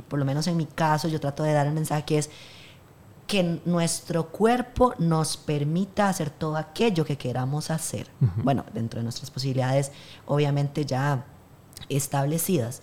por 0.09 0.19
lo 0.19 0.25
menos 0.25 0.47
en 0.49 0.57
mi 0.57 0.67
caso, 0.67 1.07
yo 1.09 1.21
trato 1.21 1.45
de 1.45 1.53
dar 1.53 1.67
el 1.67 1.73
mensaje 1.73 2.05
que 2.05 2.19
es 2.19 2.31
que 3.27 3.61
nuestro 3.65 4.29
cuerpo 4.29 4.95
nos 4.99 5.37
permita 5.37 6.09
hacer 6.09 6.31
todo 6.31 6.57
aquello 6.57 7.05
que 7.05 7.17
queramos 7.17 7.71
hacer. 7.71 8.09
Bueno, 8.37 8.65
dentro 8.73 9.01
de 9.01 9.05
nuestras 9.05 9.31
posibilidades, 9.31 9.91
obviamente 10.27 10.85
ya 10.85 11.25
establecidas, 11.89 12.83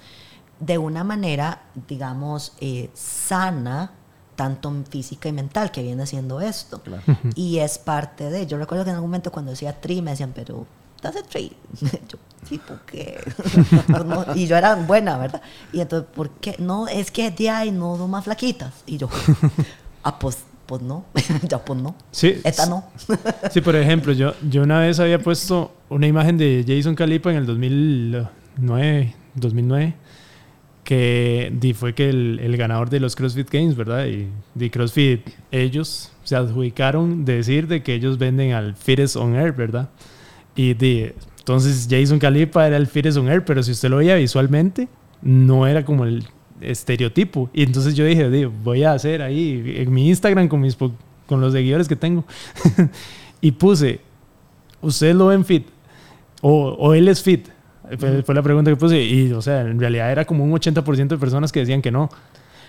de 0.60 0.78
una 0.78 1.04
manera, 1.04 1.64
digamos, 1.88 2.54
eh, 2.60 2.90
sana, 2.94 3.92
tanto 4.36 4.74
física 4.90 5.30
y 5.30 5.32
mental 5.32 5.72
que 5.72 5.84
viene 5.84 6.04
haciendo 6.04 6.42
esto. 6.42 6.82
Y 7.36 7.60
es 7.60 7.78
parte 7.78 8.30
de. 8.30 8.48
Yo 8.48 8.58
recuerdo 8.58 8.84
que 8.84 8.90
en 8.90 8.96
algún 8.96 9.10
momento 9.10 9.32
cuando 9.32 9.52
decía 9.52 9.80
tri 9.80 10.02
me 10.02 10.12
decían, 10.12 10.32
pero 10.34 10.66
¿estás 10.96 11.16
de 11.16 11.24
tri? 11.24 11.52
yo, 11.82 12.18
sí, 12.48 12.60
¿por 12.60 12.80
qué? 12.82 13.20
Pues 13.88 14.38
y 14.38 14.48
yo 14.48 14.58
era 14.58 14.76
buena, 14.76 15.18
¿verdad? 15.18 15.42
Y 15.72 15.82
entonces, 15.82 16.10
¿por 16.14 16.30
qué? 16.30 16.56
No, 16.60 16.88
es 16.88 17.12
que 17.12 17.30
de 17.32 17.50
ahí 17.50 17.72
no 17.72 17.98
son 17.98 18.10
más 18.10 18.24
flaquitas. 18.24 18.74
Y 18.86 18.98
yo, 18.98 19.10
ah, 20.04 20.18
pues, 20.18 20.40
pues 20.66 20.82
no, 20.82 21.06
ya 21.48 21.64
pues 21.64 21.80
no. 21.80 21.96
Sí. 22.12 22.40
Esta 22.44 22.66
no. 22.66 22.86
sí, 23.52 23.62
por 23.62 23.76
ejemplo, 23.76 24.14
yo, 24.14 24.34
yo 24.50 24.64
una 24.64 24.80
vez 24.80 25.00
había 25.00 25.20
puesto 25.20 25.72
una 25.90 26.08
imagen 26.08 26.38
de 26.38 26.64
Jason 26.68 26.96
Calipa 26.96 27.32
en 27.32 27.38
el 27.38 27.46
2009, 27.46 29.16
2009 29.36 29.96
que 30.84 31.76
fue 31.78 31.94
que 31.94 32.10
el, 32.10 32.58
ganador 32.58 32.90
de 32.90 33.00
los 33.00 33.16
CrossFit 33.16 33.50
Games, 33.50 33.76
¿verdad? 33.76 34.06
Y 34.08 34.28
de 34.54 34.70
CrossFit, 34.70 35.22
ellos 35.52 36.12
se 36.24 36.36
adjudicaron 36.36 37.26
de 37.26 37.38
decir 37.38 37.68
de 37.68 37.82
que 37.84 37.94
ellos 37.94 38.18
venden 38.18 38.54
al 38.54 38.76
Fittest 38.76 39.16
on 39.16 39.36
Air, 39.36 39.54
¿verdad? 39.54 39.90
Y 40.56 40.74
de, 40.74 41.16
entonces 41.40 41.88
Jason 41.90 42.20
Calipa 42.20 42.68
era 42.68 42.78
el 42.78 42.88
Fittest 42.88 43.18
on 43.18 43.30
Air, 43.30 43.46
pero 43.46 43.64
si 43.64 43.72
usted 43.72 43.90
lo 43.90 43.98
veía 43.98 44.16
visualmente, 44.16 44.88
no 45.22 45.66
era 45.68 45.86
como 45.86 46.06
el 46.06 46.26
estereotipo. 46.62 47.50
Y 47.54 47.64
entonces 47.64 47.96
yo 47.96 48.06
dije, 48.06 48.46
voy 48.46 48.84
a 48.84 48.94
hacer 48.94 49.22
ahí 49.22 49.76
en 49.78 49.92
mi 49.92 50.10
Instagram 50.10 50.48
con, 50.48 50.62
mis, 50.62 50.76
con 50.76 51.42
los 51.42 51.54
seguidores 51.54 51.88
que 51.88 51.96
tengo. 51.96 52.26
y 53.42 53.52
puse, 53.52 54.02
¿ustedes 54.82 55.16
lo 55.16 55.28
ven 55.28 55.46
fit? 55.46 55.68
O, 56.42 56.76
o 56.78 56.94
él 56.94 57.08
es 57.08 57.24
fit 57.24 57.48
fue, 57.98 58.36
la 58.36 58.42
pregunta 58.42 58.72
que 58.72 58.78
puse 58.78 59.02
y, 59.02 59.32
o 59.32 59.42
sea, 59.42 59.62
en 59.62 59.80
realidad 59.80 60.12
era 60.12 60.26
como 60.26 60.44
un 60.44 60.52
80% 60.52 61.08
de 61.08 61.18
personas 61.18 61.52
que 61.52 61.60
decían 61.60 61.82
que 61.82 61.92
no. 61.92 62.10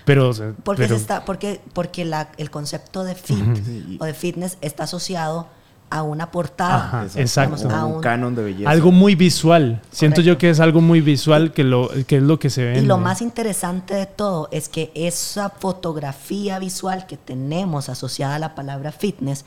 Pero, 0.05 0.33
porque, 0.63 0.85
está, 0.85 1.25
porque, 1.25 1.61
porque 1.73 2.05
la, 2.05 2.31
el 2.37 2.51
concepto 2.51 3.05
de 3.05 3.15
fit 3.15 3.99
o 3.99 4.05
de 4.05 4.13
fitness 4.13 4.59
está 4.61 4.85
asociado 4.85 5.49
a 5.91 6.03
una 6.03 6.31
portada. 6.31 7.07
exacto. 7.15 7.71
a 7.71 7.85
un, 7.85 8.01
canon 8.01 8.35
de 8.35 8.43
belleza. 8.43 8.71
Algo 8.71 8.91
muy 8.91 9.15
visual. 9.15 9.81
Siento 9.91 10.21
yo 10.21 10.39
que 10.39 10.51
es 10.51 10.61
algo 10.61 10.81
muy 10.81 11.01
visual 11.01 11.53
que, 11.53 11.65
lo, 11.65 11.89
que 12.07 12.17
es 12.17 12.23
lo 12.23 12.39
que 12.39 12.51
se 12.51 12.65
ve. 12.65 12.79
Y 12.81 12.87
lo 12.87 12.99
más 12.99 13.23
interesante 13.23 13.95
de 13.95 14.07
todo 14.07 14.49
es 14.51 14.69
que 14.69 14.91
esa 14.95 15.51
fotografía 15.51 16.59
visual 16.59 17.07
que 17.07 17.17
tenemos 17.17 17.89
asociada 17.89 18.35
a 18.37 18.39
la 18.39 18.55
palabra 18.55 18.93
fitness 18.93 19.45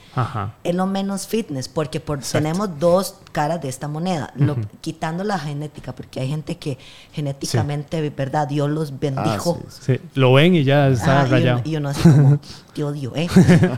es 0.64 0.76
lo 0.76 0.86
menos 0.86 1.28
fitness, 1.28 1.68
porque 1.68 2.00
por, 2.00 2.20
tenemos 2.20 2.80
dos 2.80 3.16
caras 3.32 3.62
de 3.62 3.70
esta 3.70 3.88
moneda, 3.88 4.34
quitando 4.82 5.24
la 5.24 5.38
genética, 5.38 5.94
porque 5.94 6.20
hay 6.20 6.30
gente 6.30 6.58
que 6.58 6.78
genéticamente, 7.14 8.10
¿verdad? 8.10 8.48
Dios 8.48 8.70
los 8.70 9.00
bendijo. 9.00 9.60
Ah, 9.62 9.70
sí, 9.70 10.00
Lo 10.16 10.34
ven 10.34 10.56
y 10.56 10.64
ya 10.64 10.88
está 10.88 11.26
rayado. 11.26 11.62
Y 11.66 11.76
uno, 11.76 11.90
así 11.90 12.02
como, 12.02 12.40
te 12.78 12.84
odio, 12.84 13.12
¿eh? 13.16 13.28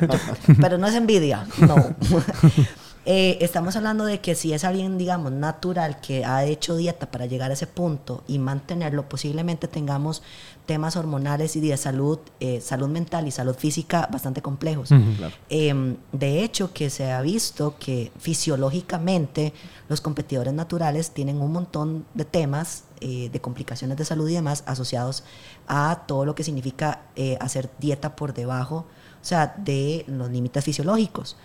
Pero 0.62 0.78
no 0.78 0.88
es 0.88 0.96
envidia, 0.96 1.48
no. 1.60 1.96
Eh, 3.12 3.44
estamos 3.44 3.76
hablando 3.76 4.06
de 4.06 4.22
que 4.22 4.36
si 4.36 4.54
es 4.54 4.64
alguien, 4.64 5.00
digamos, 5.00 5.32
natural 5.32 6.00
que 6.00 6.26
ha 6.26 6.46
hecho 6.46 6.76
dieta 6.76 7.10
para 7.10 7.26
llegar 7.26 7.50
a 7.50 7.56
ese 7.56 7.66
punto 7.66 8.24
y 8.28 8.38
mantenerlo, 8.38 9.10
posiblemente 9.10 9.68
tengamos 9.68 10.22
temas 10.68 10.96
hormonales 10.96 11.56
y 11.56 11.60
de 11.60 11.76
salud, 11.76 12.20
eh, 12.40 12.62
salud 12.62 12.88
mental 12.88 13.28
y 13.28 13.32
salud 13.32 13.56
física 13.56 14.08
bastante 14.12 14.44
complejos. 14.44 14.92
Em, 15.50 15.98
de 16.12 16.44
hecho, 16.44 16.72
que 16.72 16.92
se 16.92 17.12
ha 17.12 17.20
visto 17.24 17.74
que 17.80 18.12
fisiológicamente 18.20 19.54
los 19.88 20.02
competidores 20.02 20.54
naturales 20.54 21.10
tienen 21.10 21.42
un 21.42 21.52
montón 21.52 22.06
de 22.14 22.26
temas 22.26 22.84
eh, 23.02 23.30
de 23.32 23.42
complicaciones 23.42 23.98
de 23.98 24.06
salud 24.06 24.30
y 24.30 24.36
demás 24.36 24.64
asociados 24.68 25.24
a 25.68 26.04
todo 26.06 26.26
lo 26.26 26.36
que 26.36 26.44
significa 26.44 27.02
hacer 27.40 27.72
dieta 27.80 28.16
por 28.16 28.36
debajo, 28.36 28.86
o 29.20 29.26
sea, 29.26 29.56
de 29.58 30.06
los 30.08 30.30
límites 30.30 30.64
fisiológicos. 30.64 31.38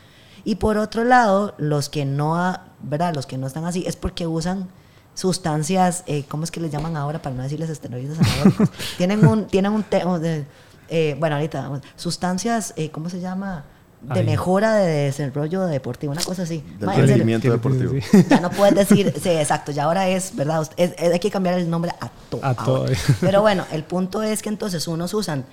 Y 0.44 0.56
por 0.56 0.76
otro 0.76 1.04
lado, 1.04 1.54
los 1.58 1.88
que 1.88 2.04
no, 2.04 2.58
¿verdad? 2.82 3.14
Los 3.14 3.26
que 3.26 3.38
no 3.38 3.46
están 3.46 3.64
así 3.64 3.84
es 3.86 3.96
porque 3.96 4.26
usan 4.26 4.68
sustancias, 5.14 6.02
eh, 6.06 6.24
¿cómo 6.28 6.44
es 6.44 6.50
que 6.50 6.60
les 6.60 6.70
llaman 6.70 6.96
ahora 6.96 7.22
para 7.22 7.34
no 7.34 7.42
decirles 7.42 7.70
esteroides 7.70 8.18
anabólicos? 8.18 8.68
tienen 8.96 9.26
un, 9.26 9.46
tienen 9.46 9.72
un, 9.72 9.84
eh, 10.88 11.16
bueno, 11.18 11.36
ahorita, 11.36 11.80
sustancias, 11.96 12.74
eh, 12.76 12.90
¿cómo 12.90 13.08
se 13.08 13.20
llama? 13.20 13.64
De 14.02 14.22
mejora 14.22 14.74
de 14.74 15.04
desarrollo 15.04 15.64
deportivo, 15.64 16.12
una 16.12 16.22
cosa 16.22 16.42
así. 16.42 16.62
De 16.78 16.86
rendimiento 16.86 17.50
deportivo. 17.50 17.94
Ya 18.28 18.38
no 18.38 18.50
puedes 18.50 18.74
decir, 18.74 19.14
sí, 19.18 19.30
exacto, 19.30 19.72
ya 19.72 19.84
ahora 19.84 20.08
es, 20.08 20.36
¿verdad? 20.36 20.68
hay 20.76 21.18
que 21.18 21.30
cambiar 21.30 21.58
el 21.58 21.70
nombre 21.70 21.90
a 21.98 22.10
todo. 22.28 22.44
A 22.44 22.54
todo. 22.54 22.84
Pero 23.22 23.40
bueno, 23.40 23.64
el 23.72 23.82
punto 23.82 24.22
es 24.22 24.42
que 24.42 24.50
entonces 24.50 24.86
unos 24.88 25.14
usan 25.14 25.46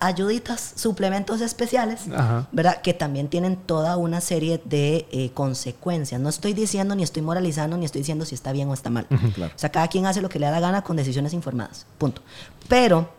ayuditas, 0.00 0.72
suplementos 0.76 1.42
especiales, 1.42 2.06
¿verdad? 2.52 2.80
Que 2.80 2.94
también 2.94 3.28
tienen 3.28 3.56
toda 3.56 3.98
una 3.98 4.22
serie 4.22 4.60
de 4.64 5.06
eh, 5.12 5.30
consecuencias. 5.34 6.18
No 6.20 6.30
estoy 6.30 6.54
diciendo, 6.54 6.94
ni 6.94 7.02
estoy 7.02 7.20
moralizando, 7.22 7.76
ni 7.76 7.84
estoy 7.84 8.00
diciendo 8.00 8.24
si 8.24 8.34
está 8.34 8.50
bien 8.52 8.68
o 8.68 8.74
está 8.74 8.90
mal. 8.90 9.06
O 9.40 9.58
sea, 9.60 9.70
cada 9.70 9.88
quien 9.88 10.06
hace 10.06 10.22
lo 10.22 10.28
que 10.28 10.38
le 10.38 10.46
da 10.46 10.52
la 10.52 10.60
gana 10.60 10.82
con 10.82 10.96
decisiones 10.96 11.34
informadas. 11.34 11.86
Punto. 11.98 12.22
Pero 12.68 13.10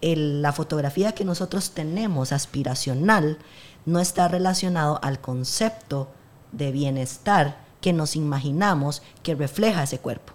la 0.00 0.52
fotografía 0.52 1.12
que 1.12 1.24
nosotros 1.24 1.72
tenemos 1.72 2.32
aspiracional 2.32 3.38
no 3.84 4.00
está 4.00 4.28
relacionado 4.28 4.98
al 5.02 5.20
concepto 5.20 6.08
de 6.52 6.72
bienestar 6.72 7.58
que 7.82 7.92
nos 7.92 8.16
imaginamos 8.16 9.02
que 9.22 9.34
refleja 9.34 9.82
ese 9.82 9.98
cuerpo. 9.98 10.32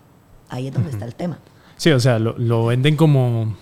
Ahí 0.49 0.67
es 0.67 0.73
donde 0.73 0.91
está 0.91 1.05
el 1.05 1.15
tema. 1.15 1.39
Sí, 1.77 1.91
o 1.91 1.99
sea, 1.99 2.19
lo 2.19 2.65
venden 2.67 2.95
como 2.95 3.55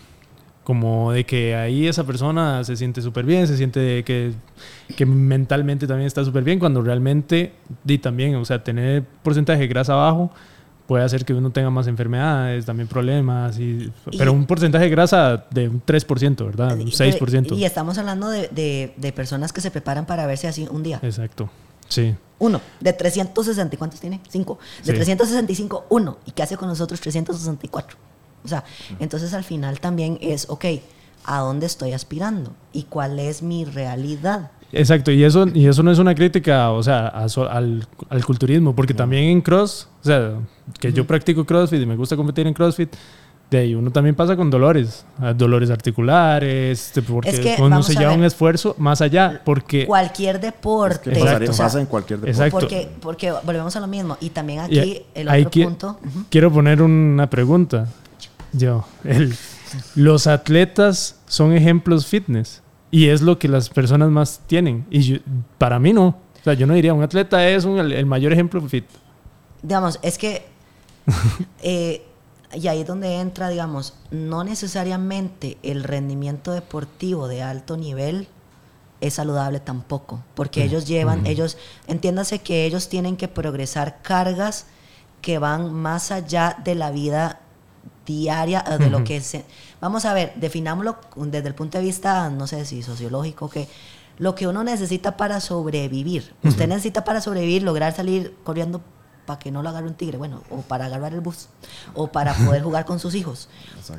como 0.63 1.11
de 1.11 1.25
que 1.25 1.55
ahí 1.55 1.87
esa 1.87 2.05
persona 2.05 2.63
se 2.63 2.75
siente 2.75 3.01
súper 3.01 3.25
bien, 3.25 3.47
se 3.47 3.57
siente 3.57 4.03
que, 4.03 4.33
que 4.95 5.05
mentalmente 5.05 5.87
también 5.87 6.07
está 6.07 6.23
súper 6.23 6.43
bien, 6.43 6.59
cuando 6.59 6.81
realmente, 6.81 7.53
y 7.85 7.97
también, 7.97 8.35
o 8.35 8.45
sea, 8.45 8.63
tener 8.63 9.03
porcentaje 9.23 9.61
de 9.61 9.67
grasa 9.67 9.95
bajo 9.95 10.31
puede 10.87 11.03
hacer 11.03 11.25
que 11.25 11.33
uno 11.33 11.49
tenga 11.51 11.69
más 11.69 11.87
enfermedades, 11.87 12.65
también 12.65 12.87
problemas, 12.87 13.57
y, 13.57 13.91
pero 14.17 14.33
un 14.33 14.45
porcentaje 14.45 14.85
de 14.85 14.89
grasa 14.91 15.45
de 15.49 15.69
un 15.69 15.83
3%, 15.83 16.45
¿verdad? 16.45 16.77
Un 16.77 16.87
6%. 16.87 17.57
Y 17.57 17.65
estamos 17.65 17.97
hablando 17.97 18.29
de, 18.29 18.93
de, 18.95 19.13
personas 19.13 19.53
que 19.53 19.61
se 19.61 19.71
preparan 19.71 20.05
para 20.05 20.25
verse 20.25 20.47
así 20.47 20.67
un 20.69 20.83
día. 20.83 20.99
Exacto, 21.01 21.49
sí. 21.87 22.13
Uno, 22.39 22.59
de 22.81 22.91
360, 22.91 23.77
¿cuántos 23.77 24.01
tiene? 24.01 24.19
Cinco. 24.29 24.59
De 24.83 24.93
365, 24.93 25.85
uno. 25.89 26.17
¿Y 26.25 26.31
qué 26.31 26.43
hace 26.43 26.57
con 26.57 26.67
nosotros 26.67 26.99
364? 26.99 27.97
O 28.43 28.47
sea, 28.47 28.63
entonces 28.99 29.33
al 29.33 29.43
final 29.43 29.79
también 29.79 30.17
es, 30.21 30.49
ok, 30.49 30.65
¿a 31.25 31.39
dónde 31.39 31.65
estoy 31.65 31.93
aspirando? 31.93 32.53
¿Y 32.71 32.83
cuál 32.83 33.19
es 33.19 33.41
mi 33.41 33.65
realidad? 33.65 34.51
Exacto, 34.73 35.11
y 35.11 35.23
eso, 35.23 35.45
y 35.53 35.67
eso 35.67 35.83
no 35.83 35.91
es 35.91 35.99
una 35.99 36.15
crítica, 36.15 36.71
o 36.71 36.81
sea, 36.81 37.07
al, 37.07 37.87
al, 38.09 38.25
culturismo, 38.25 38.75
porque 38.75 38.95
también 38.95 39.25
en 39.25 39.41
cross, 39.41 39.87
o 40.01 40.05
sea, 40.05 40.33
que 40.79 40.91
yo 40.91 41.05
practico 41.05 41.45
crossfit 41.45 41.79
y 41.79 41.85
me 41.85 41.95
gusta 41.95 42.15
competir 42.15 42.47
en 42.47 42.55
crossfit, 42.55 42.89
de 43.51 43.59
ahí 43.59 43.75
uno 43.75 43.91
también 43.91 44.15
pasa 44.15 44.35
con 44.35 44.49
dolores, 44.49 45.05
dolores 45.35 45.69
articulares, 45.69 46.87
este, 46.87 47.03
porque 47.03 47.55
uno 47.59 47.83
se 47.83 47.95
lleva 47.95 48.13
un 48.13 48.23
esfuerzo 48.23 48.75
más 48.79 48.99
allá, 49.01 49.41
porque... 49.45 49.85
Cualquier 49.85 50.39
deporte. 50.39 51.11
pasa 51.55 51.79
en 51.79 51.85
cualquier 51.85 52.21
deporte. 52.21 52.31
Exacto. 52.31 52.59
Porque, 52.59 52.89
porque 52.99 53.31
volvemos 53.31 53.75
a 53.75 53.79
lo 53.79 53.85
mismo, 53.85 54.17
y 54.21 54.31
también 54.31 54.61
aquí 54.61 55.03
el 55.13 55.29
otro 55.29 55.51
punto... 55.51 55.99
Quiero 56.31 56.51
poner 56.51 56.81
una 56.81 57.29
pregunta, 57.29 57.87
yo, 58.53 58.85
el, 59.03 59.35
los 59.95 60.27
atletas 60.27 61.19
son 61.27 61.53
ejemplos 61.53 62.05
fitness 62.05 62.61
y 62.91 63.09
es 63.09 63.21
lo 63.21 63.39
que 63.39 63.47
las 63.47 63.69
personas 63.69 64.09
más 64.09 64.41
tienen. 64.47 64.85
Y 64.91 65.19
para 65.57 65.79
mí 65.79 65.93
no. 65.93 66.07
O 66.07 66.43
sea, 66.43 66.53
yo 66.53 66.67
no 66.67 66.73
diría, 66.73 66.93
un 66.93 67.03
atleta 67.03 67.47
es 67.47 67.65
el, 67.65 68.05
mayor 68.05 68.33
ejemplo 68.33 68.61
fit. 68.67 68.85
Digamos, 69.61 69.99
es 70.01 70.17
que... 70.17 70.45
Eh, 71.65 72.05
y 72.53 72.67
ahí 72.67 72.81
es 72.81 72.87
donde 72.87 73.19
entra, 73.19 73.49
digamos, 73.49 73.95
no 74.11 74.43
necesariamente 74.43 75.57
el 75.63 75.83
rendimiento 75.83 76.51
deportivo 76.51 77.27
de 77.27 77.41
alto 77.41 77.77
nivel 77.77 78.27
es 79.01 79.15
saludable 79.15 79.59
tampoco, 79.59 80.23
porque 80.35 80.63
ellos 80.63 80.85
llevan, 80.85 81.25
ellos, 81.25 81.57
entiéndase 81.87 82.39
que 82.39 82.65
ellos 82.65 82.89
tienen 82.89 83.17
que 83.17 83.27
progresar 83.27 84.01
cargas 84.01 84.67
que 85.21 85.39
van 85.39 85.73
más 85.73 86.11
allá 86.11 86.57
de 86.63 86.75
la 86.75 86.91
vida 86.91 87.39
diaria 88.05 88.61
de 88.61 88.89
lo 88.89 89.03
que 89.03 89.17
es... 89.17 89.37
Vamos 89.81 90.05
a 90.05 90.13
ver, 90.13 90.33
definámoslo 90.35 90.97
desde 91.15 91.47
el 91.47 91.55
punto 91.55 91.77
de 91.77 91.83
vista, 91.83 92.29
no 92.29 92.47
sé 92.47 92.65
si 92.65 92.83
sociológico, 92.83 93.49
que 93.49 93.67
lo 94.17 94.35
que 94.35 94.47
uno 94.47 94.63
necesita 94.63 95.17
para 95.17 95.39
sobrevivir. 95.39 96.33
Usted 96.43 96.67
necesita 96.67 97.03
para 97.03 97.21
sobrevivir 97.21 97.63
lograr 97.63 97.93
salir 97.93 98.35
corriendo 98.43 98.81
para 99.25 99.39
que 99.39 99.51
no 99.51 99.63
lo 99.63 99.69
agarre 99.69 99.87
un 99.87 99.93
tigre, 99.93 100.17
bueno, 100.17 100.41
o 100.49 100.57
para 100.57 100.85
agarrar 100.85 101.13
el 101.13 101.21
bus, 101.21 101.47
o 101.93 102.07
para 102.07 102.33
poder 102.33 102.61
jugar 102.61 102.85
con 102.85 102.99
sus 102.99 103.15
hijos. 103.15 103.49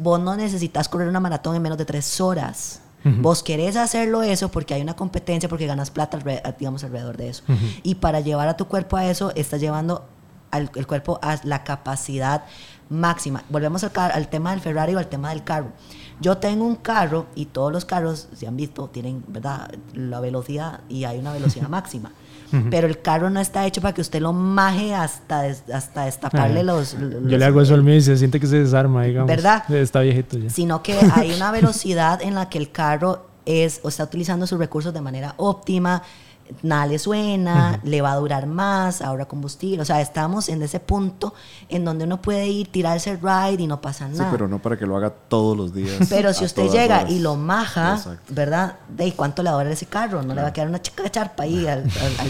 Vos 0.00 0.20
no 0.20 0.36
necesitas 0.36 0.88
correr 0.88 1.08
una 1.08 1.20
maratón 1.20 1.56
en 1.56 1.62
menos 1.62 1.78
de 1.78 1.84
tres 1.84 2.20
horas. 2.20 2.80
Vos 3.04 3.42
querés 3.42 3.76
hacerlo 3.76 4.22
eso 4.22 4.50
porque 4.50 4.72
hay 4.72 4.80
una 4.80 4.96
competencia, 4.96 5.46
porque 5.46 5.66
ganas 5.66 5.90
plata, 5.90 6.18
digamos, 6.58 6.84
alrededor 6.84 7.18
de 7.18 7.28
eso. 7.28 7.42
Y 7.82 7.96
para 7.96 8.20
llevar 8.20 8.48
a 8.48 8.56
tu 8.56 8.66
cuerpo 8.66 8.96
a 8.96 9.06
eso, 9.06 9.30
estás 9.34 9.60
llevando 9.60 10.06
al, 10.50 10.70
el 10.74 10.86
cuerpo 10.86 11.18
a 11.22 11.38
la 11.44 11.64
capacidad 11.64 12.44
máxima. 12.90 13.42
Volvemos 13.48 13.84
al, 13.84 13.92
al 13.96 14.28
tema 14.28 14.50
del 14.50 14.60
Ferrari 14.60 14.94
o 14.94 14.98
al 14.98 15.08
tema 15.08 15.30
del 15.30 15.44
carro. 15.44 15.72
Yo 16.20 16.38
tengo 16.38 16.64
un 16.64 16.76
carro 16.76 17.26
y 17.34 17.46
todos 17.46 17.72
los 17.72 17.84
carros, 17.84 18.28
si 18.34 18.46
han 18.46 18.56
visto, 18.56 18.88
tienen 18.88 19.24
¿verdad? 19.26 19.70
la 19.94 20.20
velocidad 20.20 20.80
y 20.88 21.04
hay 21.04 21.18
una 21.18 21.32
velocidad 21.32 21.68
máxima. 21.70 22.12
Pero 22.70 22.86
el 22.86 23.02
carro 23.02 23.30
no 23.30 23.40
está 23.40 23.66
hecho 23.66 23.80
para 23.80 23.94
que 23.94 24.00
usted 24.00 24.20
lo 24.20 24.32
maje 24.32 24.94
hasta, 24.94 25.42
hasta 25.72 26.04
destaparle 26.04 26.62
los, 26.62 26.92
Yo 26.92 27.36
le 27.36 27.44
hago 27.44 27.60
eso 27.60 27.74
al 27.74 27.82
mío 27.82 27.96
y 27.96 28.00
se 28.00 28.16
siente 28.16 28.38
que 28.38 28.46
se 28.46 28.60
desarma, 28.60 29.02
digamos. 29.02 29.26
¿Verdad? 29.26 29.68
Está 29.72 30.02
viejito 30.02 30.38
ya. 30.38 30.50
Sino 30.50 30.80
que 30.80 30.96
hay 31.16 31.32
una 31.32 31.50
velocidad 31.50 32.22
en 32.22 32.36
la 32.36 32.48
que 32.48 32.58
el 32.58 32.70
carro 32.70 33.26
es 33.44 33.80
o 33.82 33.88
está 33.88 34.04
utilizando 34.04 34.46
sus 34.46 34.58
recursos 34.58 34.94
de 34.94 35.00
manera 35.00 35.34
óptima, 35.36 36.02
nada 36.62 36.86
le 36.86 36.98
suena, 36.98 37.80
le 37.84 38.02
va 38.02 38.12
a 38.12 38.16
durar 38.16 38.46
más, 38.46 39.00
ahora 39.00 39.26
combustible. 39.26 39.82
O 39.82 39.84
sea, 39.84 40.00
estamos 40.00 40.48
en 40.48 40.62
ese 40.62 40.80
punto 40.80 41.34
en 41.68 41.84
donde 41.84 42.04
uno 42.04 42.20
puede 42.20 42.46
ir, 42.48 42.70
tirarse 42.70 43.10
el 43.10 43.20
ride 43.20 43.62
y 43.62 43.66
no 43.66 43.80
pasa 43.80 44.08
nada. 44.08 44.24
Sí, 44.24 44.28
pero 44.30 44.48
no 44.48 44.60
para 44.60 44.76
que 44.76 44.86
lo 44.86 44.96
haga 44.96 45.10
todos 45.10 45.56
los 45.56 45.74
días. 45.74 46.06
Pero 46.08 46.32
si 46.32 46.44
usted 46.44 46.70
llega 46.70 47.08
y 47.08 47.18
lo 47.20 47.36
maja, 47.36 48.00
¿verdad? 48.28 48.76
¿De 48.88 49.12
cuánto 49.12 49.42
le 49.42 49.50
va 49.50 49.56
a 49.56 49.58
durar 49.58 49.72
ese 49.72 49.86
carro? 49.86 50.22
No 50.22 50.34
le 50.34 50.42
va 50.42 50.48
a 50.48 50.52
quedar 50.52 50.68
una 50.68 50.80
chica 50.80 51.02
de 51.02 51.10
charpa 51.10 51.44
ahí 51.44 51.66
al, 51.66 51.84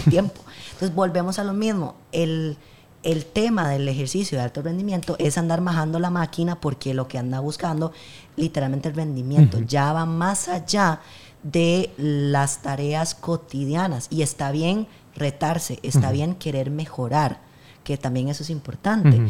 tiempo. 0.09 0.41
Entonces 0.73 0.95
volvemos 0.95 1.39
a 1.39 1.43
lo 1.43 1.53
mismo. 1.53 1.95
El, 2.11 2.57
el 3.03 3.25
tema 3.25 3.69
del 3.69 3.87
ejercicio 3.87 4.37
de 4.37 4.43
alto 4.43 4.61
rendimiento 4.61 5.15
es 5.19 5.37
andar 5.37 5.61
majando 5.61 5.99
la 5.99 6.09
máquina 6.09 6.59
porque 6.59 6.93
lo 6.93 7.07
que 7.07 7.17
anda 7.17 7.39
buscando, 7.39 7.91
literalmente 8.35 8.89
el 8.89 8.95
rendimiento, 8.95 9.59
ya 9.59 9.93
va 9.93 10.05
más 10.05 10.47
allá 10.47 10.99
de 11.45 11.91
las 11.97 12.63
tareas 12.63 13.13
cotidianas. 13.13 14.07
Y 14.09 14.23
está 14.23 14.51
bien 14.51 14.87
retarse, 15.15 15.79
está 15.83 16.11
bien 16.11 16.35
querer 16.35 16.71
mejorar, 16.71 17.39
que 17.83 17.97
también 17.97 18.27
eso 18.27 18.43
es 18.43 18.49
importante, 18.49 19.21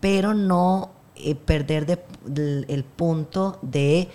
pero 0.00 0.34
no 0.34 0.90
eh, 1.14 1.34
perder 1.34 2.04
el 2.26 2.84
punto 2.84 3.58
de 3.62 4.08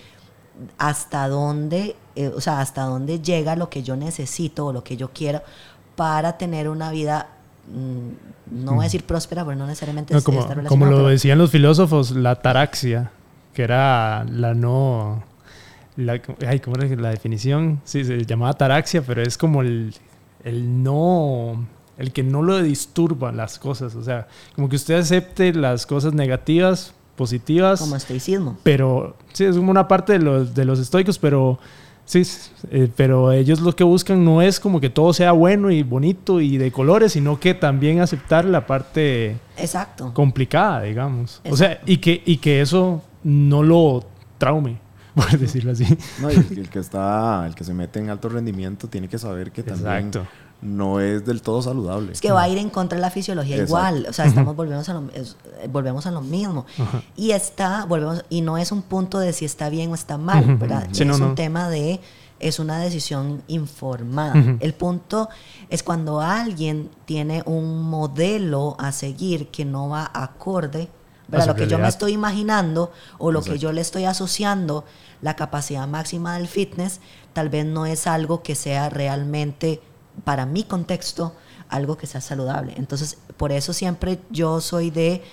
hasta 0.77 1.27
dónde, 1.27 1.95
eh, 2.15 2.27
o 2.27 2.41
sea, 2.41 2.59
hasta 2.59 2.83
dónde 2.83 3.21
llega 3.21 3.55
lo 3.55 3.69
que 3.69 3.83
yo 3.83 3.95
necesito 3.95 4.67
o 4.67 4.73
lo 4.73 4.83
que 4.83 4.97
yo 4.97 5.11
quiero 5.13 5.41
para 5.95 6.37
tener 6.37 6.69
una 6.69 6.91
vida 6.91 7.29
mm, 7.67 8.63
no 8.63 8.73
voy 8.73 8.81
a 8.81 8.83
decir 8.83 9.05
próspera, 9.05 9.43
pero 9.45 9.57
no 9.57 9.65
necesariamente 9.65 10.13
no, 10.13 10.21
como, 10.21 10.47
como 10.67 10.85
lo 10.85 11.07
decían 11.07 11.37
los 11.37 11.51
filósofos, 11.51 12.11
la 12.11 12.35
taraxia, 12.41 13.11
que 13.53 13.63
era 13.63 14.25
la 14.25 14.53
no... 14.53 15.23
La, 15.97 16.21
ay, 16.47 16.59
¿Cómo 16.59 16.77
era 16.77 16.93
la 16.95 17.09
definición? 17.09 17.79
Sí, 17.83 18.03
se 18.03 18.25
llamaba 18.25 18.53
taraxia, 18.53 19.01
pero 19.01 19.21
es 19.21 19.37
como 19.37 19.61
el, 19.61 19.93
el 20.43 20.83
no 20.83 21.65
el 21.97 22.11
que 22.11 22.23
no 22.23 22.41
lo 22.41 22.61
disturba 22.61 23.31
las 23.31 23.57
cosas, 23.59 23.95
o 23.95 24.03
sea, 24.03 24.27
como 24.55 24.69
que 24.69 24.75
usted 24.75 24.95
acepte 24.95 25.53
las 25.53 25.85
cosas 25.85 26.13
negativas, 26.13 26.93
positivas. 27.15 27.79
Como 27.79 27.95
estoicismo. 27.95 28.57
Pero, 28.63 29.15
sí, 29.33 29.45
es 29.45 29.55
como 29.55 29.71
una 29.71 29.87
parte 29.87 30.13
de 30.13 30.19
los, 30.19 30.53
de 30.53 30.65
los 30.65 30.79
estoicos, 30.79 31.17
pero 31.17 31.57
sí, 32.03 32.23
eh, 32.71 32.89
pero 32.95 33.31
ellos 33.31 33.61
lo 33.61 33.73
que 33.75 33.83
buscan 33.83 34.23
no 34.23 34.41
es 34.41 34.59
como 34.59 34.81
que 34.81 34.89
todo 34.89 35.13
sea 35.13 35.31
bueno 35.31 35.71
y 35.71 35.83
bonito 35.83 36.41
y 36.41 36.57
de 36.57 36.71
colores, 36.71 37.13
sino 37.13 37.39
que 37.39 37.53
también 37.53 38.01
aceptar 38.01 38.45
la 38.45 38.67
parte 38.67 39.37
Exacto. 39.57 40.13
complicada, 40.13 40.81
digamos. 40.81 41.41
O 41.49 41.55
sea, 41.55 41.79
y 41.85 41.97
que, 41.97 42.21
y 42.25 42.37
que 42.37 42.61
eso 42.61 43.01
no 43.23 43.63
lo 43.63 44.03
traume. 44.37 44.84
Por 45.29 45.39
decirlo 45.39 45.71
así. 45.71 45.85
No, 46.19 46.31
y 46.31 46.35
el, 46.35 46.69
que 46.69 46.79
está, 46.79 47.45
el 47.47 47.55
que 47.55 47.63
se 47.63 47.73
mete 47.73 47.99
en 47.99 48.09
alto 48.09 48.29
rendimiento 48.29 48.87
tiene 48.87 49.07
que 49.07 49.17
saber 49.17 49.51
que 49.51 49.63
también 49.63 50.07
Exacto 50.07 50.27
no 50.61 50.99
es 50.99 51.25
del 51.25 51.41
todo 51.41 51.61
saludable. 51.61 52.13
Es 52.13 52.21
que 52.21 52.31
va 52.31 52.43
a 52.43 52.49
ir 52.49 52.57
en 52.57 52.69
contra 52.69 52.97
de 52.97 53.01
la 53.01 53.11
fisiología 53.11 53.57
igual, 53.57 54.07
o 54.09 54.13
sea, 54.13 54.25
estamos 54.25 54.55
volvemos 54.55 54.87
a 54.89 54.93
lo, 54.93 55.09
volvemos 55.69 56.05
a 56.05 56.11
lo 56.11 56.21
mismo. 56.21 56.65
Y 57.15 57.31
está, 57.31 57.85
volvemos, 57.85 58.25
y 58.29 58.41
no 58.41 58.57
es 58.57 58.71
un 58.71 58.81
punto 58.81 59.19
de 59.19 59.33
si 59.33 59.45
está 59.45 59.69
bien 59.69 59.91
o 59.91 59.95
está 59.95 60.17
mal, 60.17 60.57
¿verdad? 60.57 60.87
es 60.91 60.99
un 60.99 61.35
tema 61.35 61.69
de, 61.69 61.99
es 62.39 62.59
una 62.59 62.79
decisión 62.79 63.43
informada. 63.47 64.33
El 64.59 64.73
punto 64.73 65.29
es 65.69 65.83
cuando 65.83 66.21
alguien 66.21 66.89
tiene 67.05 67.43
un 67.45 67.83
modelo 67.83 68.75
a 68.79 68.91
seguir 68.91 69.47
que 69.47 69.65
no 69.65 69.89
va 69.89 70.09
acorde, 70.13 70.89
¿verdad? 71.27 71.47
Lo 71.47 71.55
que 71.55 71.67
yo 71.67 71.77
me 71.77 71.87
estoy 71.87 72.13
imaginando 72.13 72.91
o 73.17 73.31
lo 73.31 73.41
que 73.41 73.57
yo 73.57 73.71
le 73.71 73.81
estoy 73.81 74.05
asociando, 74.05 74.85
la 75.21 75.35
capacidad 75.35 75.87
máxima 75.87 76.37
del 76.37 76.47
fitness, 76.47 76.99
tal 77.33 77.49
vez 77.49 77.65
no 77.65 77.85
es 77.85 78.07
algo 78.07 78.43
que 78.43 78.55
sea 78.55 78.89
realmente 78.89 79.81
para 80.23 80.45
mi 80.45 80.63
contexto, 80.63 81.35
algo 81.69 81.97
que 81.97 82.07
sea 82.07 82.21
saludable. 82.21 82.73
Entonces, 82.77 83.17
por 83.37 83.51
eso 83.51 83.73
siempre 83.73 84.19
yo 84.29 84.61
soy 84.61 84.91
de 84.91 85.23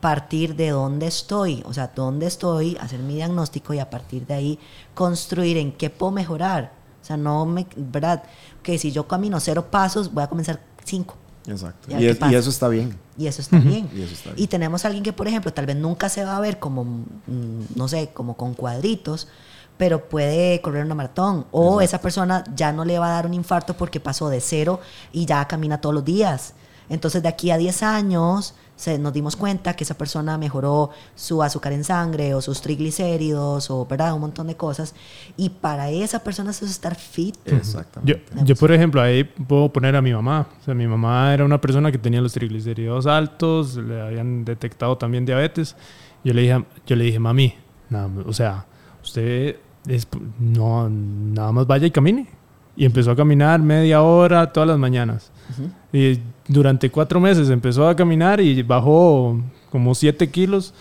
partir 0.00 0.56
de 0.56 0.70
dónde 0.70 1.06
estoy, 1.06 1.62
o 1.64 1.72
sea, 1.72 1.92
dónde 1.94 2.26
estoy, 2.26 2.76
hacer 2.80 2.98
mi 3.00 3.14
diagnóstico 3.14 3.72
y 3.72 3.78
a 3.78 3.88
partir 3.88 4.26
de 4.26 4.34
ahí 4.34 4.58
construir 4.94 5.56
en 5.56 5.72
qué 5.72 5.90
puedo 5.90 6.10
mejorar. 6.10 6.72
O 7.00 7.04
sea, 7.04 7.16
no 7.16 7.46
me, 7.46 7.66
¿verdad? 7.76 8.24
Que 8.62 8.78
si 8.78 8.90
yo 8.90 9.06
camino 9.06 9.38
cero 9.38 9.70
pasos, 9.70 10.12
voy 10.12 10.24
a 10.24 10.26
comenzar 10.26 10.60
cinco. 10.84 11.16
Exacto. 11.46 11.96
Y, 11.96 12.06
eso 12.06 12.50
está 12.50 12.68
bien. 12.68 12.98
Y 13.16 13.26
eso 13.26 13.42
está 13.42 13.58
bien. 13.58 13.90
y 13.94 14.02
eso 14.02 14.14
está 14.14 14.30
bien. 14.30 14.42
Y 14.44 14.46
tenemos 14.46 14.84
a 14.84 14.88
alguien 14.88 15.04
que, 15.04 15.12
por 15.12 15.28
ejemplo, 15.28 15.52
tal 15.52 15.66
vez 15.66 15.76
nunca 15.76 16.08
se 16.08 16.24
va 16.24 16.36
a 16.36 16.40
ver 16.40 16.58
como, 16.58 16.84
mm, 16.84 17.76
no 17.76 17.88
sé, 17.88 18.10
como 18.12 18.36
con 18.36 18.54
cuadritos, 18.54 19.28
pero 19.76 20.08
puede 20.08 20.60
correr 20.60 20.84
una 20.84 20.94
maratón. 20.94 21.46
O 21.50 21.80
esa 21.80 22.00
persona 22.00 22.44
ya 22.54 22.72
no 22.72 22.84
le 22.84 22.98
va 22.98 23.08
a 23.08 23.12
dar 23.12 23.26
un 23.26 23.34
infarto 23.34 23.76
porque 23.76 24.00
pasó 24.00 24.28
de 24.28 24.40
cero 24.40 24.80
y 25.12 25.26
ya 25.26 25.46
camina 25.46 25.80
todos 25.80 25.94
los 25.94 26.04
días. 26.04 26.54
Entonces, 26.88 27.22
de 27.22 27.28
aquí 27.28 27.50
a 27.50 27.56
10 27.56 27.82
años, 27.82 28.54
se, 28.82 28.98
nos 28.98 29.12
dimos 29.12 29.36
cuenta 29.36 29.74
que 29.74 29.84
esa 29.84 29.96
persona 29.96 30.36
mejoró 30.38 30.90
su 31.14 31.40
azúcar 31.40 31.72
en 31.72 31.84
sangre 31.84 32.34
o 32.34 32.42
sus 32.42 32.60
triglicéridos 32.60 33.70
o 33.70 33.86
¿verdad? 33.86 34.12
un 34.12 34.22
montón 34.22 34.48
de 34.48 34.56
cosas. 34.56 34.96
Y 35.36 35.50
para 35.50 35.90
esa 35.90 36.24
persona 36.24 36.50
eso 36.50 36.64
es 36.64 36.72
estar 36.72 36.96
fit. 36.96 37.36
Exactamente. 37.44 38.20
Yo, 38.44 38.56
por 38.56 38.72
ejemplo, 38.72 39.00
ahí 39.00 39.22
puedo 39.22 39.72
poner 39.72 39.94
a 39.94 40.02
mi 40.02 40.12
mamá. 40.12 40.48
O 40.60 40.64
sea, 40.64 40.74
mi 40.74 40.88
mamá 40.88 41.32
era 41.32 41.44
una 41.44 41.60
persona 41.60 41.92
que 41.92 41.98
tenía 41.98 42.20
los 42.20 42.32
triglicéridos 42.32 43.06
altos, 43.06 43.76
le 43.76 44.00
habían 44.00 44.44
detectado 44.44 44.98
también 44.98 45.24
diabetes. 45.24 45.76
Yo 46.24 46.34
le 46.34 46.42
dije, 46.42 46.64
yo 46.84 46.96
le 46.96 47.04
dije 47.04 47.20
mami, 47.20 47.54
o 48.26 48.32
sea, 48.32 48.66
usted 49.00 49.56
no, 50.40 50.88
nada 50.90 51.52
más 51.52 51.66
vaya 51.68 51.86
y 51.86 51.92
camine. 51.92 52.26
Y 52.74 52.84
empezó 52.84 53.12
a 53.12 53.16
caminar 53.16 53.60
media 53.60 54.02
hora 54.02 54.52
todas 54.52 54.68
las 54.68 54.78
mañanas. 54.78 55.31
Y 55.92 56.18
durante 56.48 56.90
cuatro 56.90 57.20
meses 57.20 57.50
empezó 57.50 57.88
a 57.88 57.96
caminar 57.96 58.40
y 58.40 58.62
bajó 58.62 59.40
como 59.70 59.94
siete 59.94 60.30
kilos 60.30 60.74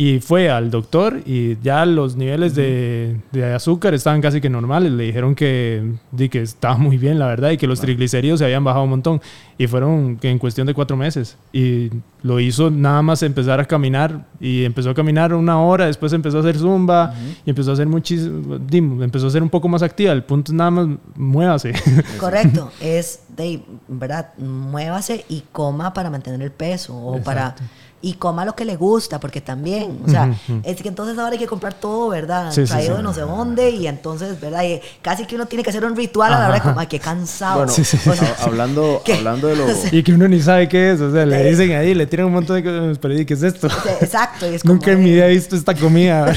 y 0.00 0.20
fue 0.20 0.48
al 0.48 0.70
doctor 0.70 1.22
y 1.26 1.58
ya 1.60 1.84
los 1.84 2.14
niveles 2.14 2.54
de, 2.54 3.20
azúcar 3.52 3.94
estaban 3.94 4.20
casi 4.20 4.40
que 4.40 4.48
normales. 4.48 4.92
Le 4.92 5.02
dijeron 5.02 5.34
que, 5.34 5.94
que 6.30 6.40
estaba 6.40 6.76
muy 6.76 6.98
bien, 6.98 7.18
la 7.18 7.26
verdad, 7.26 7.50
y 7.50 7.56
que 7.56 7.66
los 7.66 7.80
triglicéridos 7.80 8.38
se 8.38 8.44
habían 8.44 8.62
bajado 8.62 8.84
un 8.84 8.90
montón. 8.90 9.20
Y 9.58 9.66
fueron 9.66 10.16
en 10.22 10.38
cuestión 10.38 10.68
de 10.68 10.74
cuatro 10.74 10.96
meses. 10.96 11.36
Y 11.52 11.90
lo 12.22 12.38
hizo 12.38 12.70
nada 12.70 13.02
más 13.02 13.24
empezar 13.24 13.58
a 13.58 13.64
caminar. 13.64 14.24
Y 14.38 14.62
empezó 14.62 14.90
a 14.90 14.94
caminar 14.94 15.34
una 15.34 15.60
hora, 15.60 15.86
después 15.86 16.12
empezó 16.12 16.36
a 16.36 16.40
hacer 16.42 16.56
zumba 16.56 17.12
y 17.44 17.50
empezó 17.50 17.70
a 17.70 17.74
hacer 17.74 17.88
muchísimo, 17.88 19.02
empezó 19.02 19.26
a 19.26 19.30
ser 19.30 19.42
un 19.42 19.50
poco 19.50 19.66
más 19.66 19.82
activa. 19.82 20.12
El 20.12 20.22
punto 20.22 20.52
es 20.52 20.56
nada 20.56 20.70
más, 20.70 20.88
muévase. 21.16 21.72
Correcto, 22.20 22.70
es 22.80 23.24
de, 23.42 23.62
¿verdad? 23.88 24.34
Muévase 24.38 25.24
y 25.28 25.44
coma 25.52 25.92
para 25.92 26.10
mantener 26.10 26.42
el 26.42 26.52
peso 26.52 26.96
o 26.96 27.22
para 27.22 27.54
y 28.00 28.14
coma 28.14 28.44
lo 28.44 28.54
que 28.54 28.64
le 28.64 28.76
gusta, 28.76 29.18
porque 29.18 29.40
también, 29.40 30.00
o 30.06 30.08
sea, 30.08 30.32
es 30.62 30.80
que 30.80 30.88
entonces 30.88 31.18
ahora 31.18 31.32
hay 31.32 31.38
que 31.38 31.48
comprar 31.48 31.74
todo, 31.74 32.08
¿verdad? 32.10 32.52
Traído 32.52 32.96
de 32.96 33.02
no 33.02 33.12
sé 33.12 33.22
dónde, 33.22 33.70
y 33.70 33.88
entonces, 33.88 34.40
¿verdad? 34.40 34.62
Y 34.62 34.80
casi 35.02 35.26
que 35.26 35.34
uno 35.34 35.46
tiene 35.46 35.64
que 35.64 35.70
hacer 35.70 35.84
un 35.84 35.96
ritual 35.96 36.32
a 36.32 36.38
la 36.38 36.46
hora 36.46 36.54
de 36.54 36.60
como, 36.60 36.78
ay, 36.78 36.86
qué 36.86 37.00
cansado. 37.00 37.66
Bueno, 38.04 38.22
hablando, 38.40 39.02
hablando 39.16 39.48
de 39.48 39.56
lo... 39.56 39.66
Y 39.92 40.02
que 40.04 40.12
uno 40.12 40.28
ni 40.28 40.40
sabe 40.40 40.68
qué 40.68 40.92
es, 40.92 41.00
o 41.00 41.10
sea, 41.10 41.26
le 41.26 41.50
dicen 41.50 41.72
ahí, 41.72 41.92
le 41.94 42.06
tiran 42.06 42.26
un 42.26 42.34
montón 42.34 42.56
de 42.56 42.62
cosas, 42.62 42.98
pero 42.98 43.14
¿qué 43.26 43.34
es 43.34 43.42
esto? 43.42 43.66
Exacto. 44.00 44.48
Y 44.48 44.54
es 44.54 44.62
como, 44.62 44.74
Nunca 44.74 44.92
en 44.92 45.02
mi 45.02 45.10
vida 45.12 45.26
he 45.26 45.30
visto 45.30 45.56
esta 45.56 45.74
comida. 45.74 46.32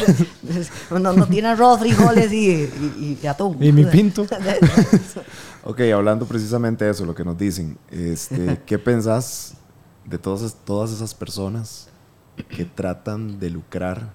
no, 0.89 0.99
no 0.99 1.28
tiene 1.28 1.49
arroz, 1.49 1.80
frijoles 1.80 2.34
y, 2.34 3.18
y, 3.22 3.28
atún. 3.28 3.58
Y 3.60 3.72
mi 3.72 3.86
pinto. 3.86 4.26
Ok, 5.64 5.82
hablando 5.93 6.26
precisamente 6.26 6.86
de 6.86 6.91
eso, 6.91 7.05
lo 7.05 7.16
que 7.16 7.24
nos 7.24 7.38
dicen, 7.38 7.78
este, 7.89 8.62
¿qué 8.66 8.80
pensás 8.80 9.55
de 10.05 10.18
todas, 10.18 10.55
todas 10.66 10.91
esas 10.91 11.14
personas 11.14 11.88
que 12.49 12.66
tratan 12.66 13.39
de 13.39 13.49
lucrar 13.49 14.14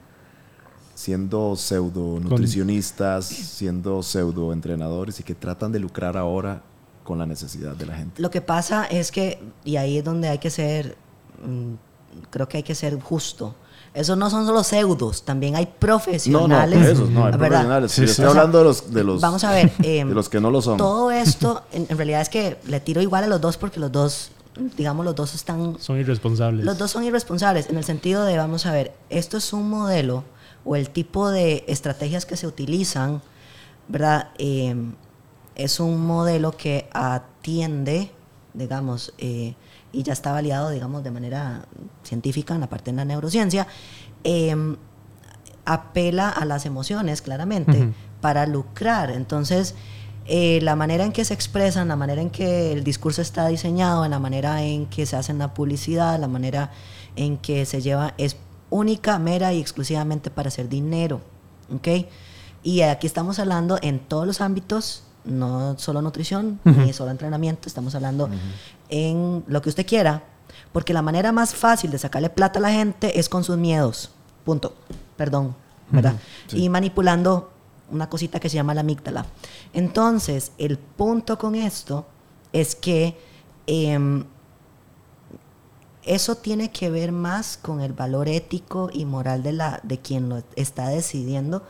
siendo 0.94 1.54
pseudo 1.56 2.18
nutricionistas, 2.18 3.26
siendo 3.26 4.02
pseudo 4.02 4.52
entrenadores 4.52 5.20
y 5.20 5.22
que 5.22 5.34
tratan 5.34 5.70
de 5.70 5.78
lucrar 5.78 6.16
ahora 6.16 6.62
con 7.04 7.18
la 7.18 7.26
necesidad 7.26 7.76
de 7.76 7.86
la 7.86 7.96
gente. 7.96 8.20
Lo 8.20 8.30
que 8.30 8.40
pasa 8.40 8.86
es 8.86 9.12
que, 9.12 9.38
y 9.62 9.76
ahí 9.76 9.98
es 9.98 10.04
donde 10.04 10.28
hay 10.28 10.38
que 10.38 10.50
ser, 10.50 10.96
mm, 11.44 11.74
creo 12.30 12.48
que 12.48 12.56
hay 12.56 12.62
que 12.62 12.74
ser 12.74 12.98
justo. 13.00 13.54
Esos 13.96 14.18
no 14.18 14.28
son 14.28 14.44
solo 14.44 14.62
pseudos, 14.62 15.22
también 15.22 15.56
hay 15.56 15.64
profesionales. 15.64 16.78
No, 16.78 16.84
no, 16.84 16.90
esos 16.90 17.08
no, 17.08 17.24
hay 17.24 17.32
profesionales. 17.32 17.98
estoy 17.98 18.26
hablando 18.26 18.58
de 18.58 18.64
los, 18.64 18.92
de 18.92 19.02
los, 19.02 19.22
Vamos 19.22 19.42
a 19.42 19.52
ver, 19.52 19.72
de 19.78 20.04
los 20.04 20.28
que 20.28 20.38
no 20.38 20.50
lo 20.50 20.60
son. 20.60 20.76
Todo 20.76 21.10
esto, 21.10 21.62
en, 21.72 21.88
realidad 21.96 22.20
es 22.20 22.28
que 22.28 22.58
le 22.66 22.80
tiro 22.80 23.00
igual 23.00 23.24
a 23.24 23.26
los 23.26 23.40
dos 23.40 23.56
porque 23.56 23.80
los 23.80 23.90
dos 23.90 24.32
digamos, 24.76 25.04
los 25.04 25.14
dos 25.14 25.34
están... 25.34 25.76
Son 25.80 25.98
irresponsables. 25.98 26.64
Los 26.64 26.76
dos 26.76 26.90
son 26.90 27.04
irresponsables 27.04 27.70
en 27.70 27.78
el 27.78 27.84
sentido 27.84 28.24
de, 28.24 28.36
vamos 28.36 28.66
a 28.66 28.72
ver, 28.72 28.94
esto 29.08 29.38
es 29.38 29.54
un 29.54 29.70
modelo 29.70 30.24
o 30.66 30.76
el 30.76 30.90
tipo 30.90 31.30
de 31.30 31.64
estrategias 31.66 32.26
que 32.26 32.36
se 32.36 32.46
utilizan, 32.46 33.22
¿verdad? 33.88 34.28
Em, 34.36 34.94
es 35.54 35.80
un 35.80 36.06
modelo 36.06 36.52
que 36.52 36.86
atiende, 36.92 38.10
digamos, 38.52 39.14
eh, 39.16 39.54
y 39.92 40.02
ya 40.02 40.12
está 40.12 40.32
validado, 40.32 40.70
digamos, 40.70 41.02
de 41.04 41.10
manera 41.10 41.66
científica 42.02 42.54
en 42.54 42.60
la 42.60 42.68
parte 42.68 42.90
de 42.90 42.96
la 42.96 43.04
neurociencia, 43.04 43.66
em, 44.24 44.76
apela 45.64 46.28
a 46.28 46.44
las 46.44 46.66
emociones, 46.66 47.22
claramente, 47.22 47.92
para 48.20 48.46
lucrar. 48.46 49.10
Entonces, 49.10 49.74
eh, 50.26 50.60
la 50.62 50.76
manera 50.76 51.04
en 51.04 51.12
que 51.12 51.24
se 51.24 51.34
expresan, 51.34 51.88
la 51.88 51.96
manera 51.96 52.20
en 52.20 52.30
que 52.30 52.72
el 52.72 52.84
discurso 52.84 53.22
está 53.22 53.46
diseñado, 53.48 54.04
en 54.04 54.10
la 54.10 54.18
manera 54.18 54.62
en 54.62 54.86
que 54.86 55.06
se 55.06 55.16
hace 55.16 55.32
la 55.34 55.54
publicidad, 55.54 56.18
la 56.18 56.28
manera 56.28 56.70
en 57.16 57.38
que 57.38 57.64
se 57.66 57.80
lleva 57.80 58.14
es 58.18 58.36
única, 58.70 59.18
mera 59.18 59.52
y 59.52 59.60
exclusivamente 59.60 60.30
para 60.30 60.48
hacer 60.48 60.68
dinero. 60.68 61.20
¿ok? 61.74 62.06
Y 62.62 62.82
aquí 62.82 63.06
estamos 63.06 63.38
hablando 63.38 63.78
en 63.82 64.00
todos 64.00 64.26
los 64.26 64.40
ámbitos, 64.40 65.04
no 65.26 65.78
solo 65.78 66.02
nutrición, 66.02 66.60
ni 66.64 66.92
solo 66.92 67.10
entrenamiento, 67.10 67.68
estamos 67.68 67.94
hablando 67.94 68.28
en 68.88 69.44
lo 69.46 69.62
que 69.62 69.68
usted 69.68 69.86
quiera, 69.86 70.22
porque 70.72 70.94
la 70.94 71.02
manera 71.02 71.32
más 71.32 71.54
fácil 71.54 71.90
de 71.90 71.98
sacarle 71.98 72.30
plata 72.30 72.58
a 72.58 72.62
la 72.62 72.70
gente 72.70 73.18
es 73.18 73.28
con 73.28 73.44
sus 73.44 73.56
miedos. 73.56 74.10
Punto. 74.44 74.74
Perdón. 75.16 75.54
¿Verdad? 75.90 76.14
Y 76.52 76.68
manipulando 76.68 77.52
una 77.90 78.08
cosita 78.08 78.40
que 78.40 78.48
se 78.48 78.56
llama 78.56 78.74
la 78.74 78.80
amígdala. 78.80 79.26
Entonces, 79.72 80.52
el 80.58 80.78
punto 80.78 81.38
con 81.38 81.54
esto 81.54 82.06
es 82.52 82.74
que 82.74 83.16
em, 83.66 84.24
eso 86.02 86.36
tiene 86.36 86.70
que 86.70 86.90
ver 86.90 87.12
más 87.12 87.56
con 87.56 87.80
el 87.80 87.92
valor 87.92 88.28
ético 88.28 88.90
y 88.92 89.04
moral 89.04 89.42
de, 89.42 89.52
la, 89.52 89.80
de 89.82 89.98
quien 89.98 90.28
lo 90.28 90.42
está 90.56 90.88
decidiendo 90.88 91.62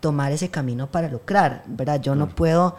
tomar 0.00 0.32
ese 0.32 0.50
camino 0.50 0.86
para 0.90 1.08
lucrar, 1.08 1.64
¿verdad? 1.66 2.00
Yo 2.00 2.14
no 2.14 2.28
puedo 2.28 2.76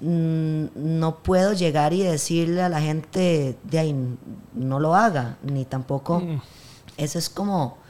no 0.00 1.18
puedo 1.22 1.52
llegar 1.52 1.92
y 1.92 2.02
decirle 2.02 2.62
a 2.62 2.68
la 2.68 2.80
gente 2.80 3.56
de 3.64 3.78
ahí 3.78 4.16
no 4.54 4.80
lo 4.80 4.94
haga, 4.94 5.36
ni 5.42 5.64
tampoco 5.64 6.20
mm. 6.20 6.40
eso 6.96 7.18
es 7.18 7.28
como 7.28 7.80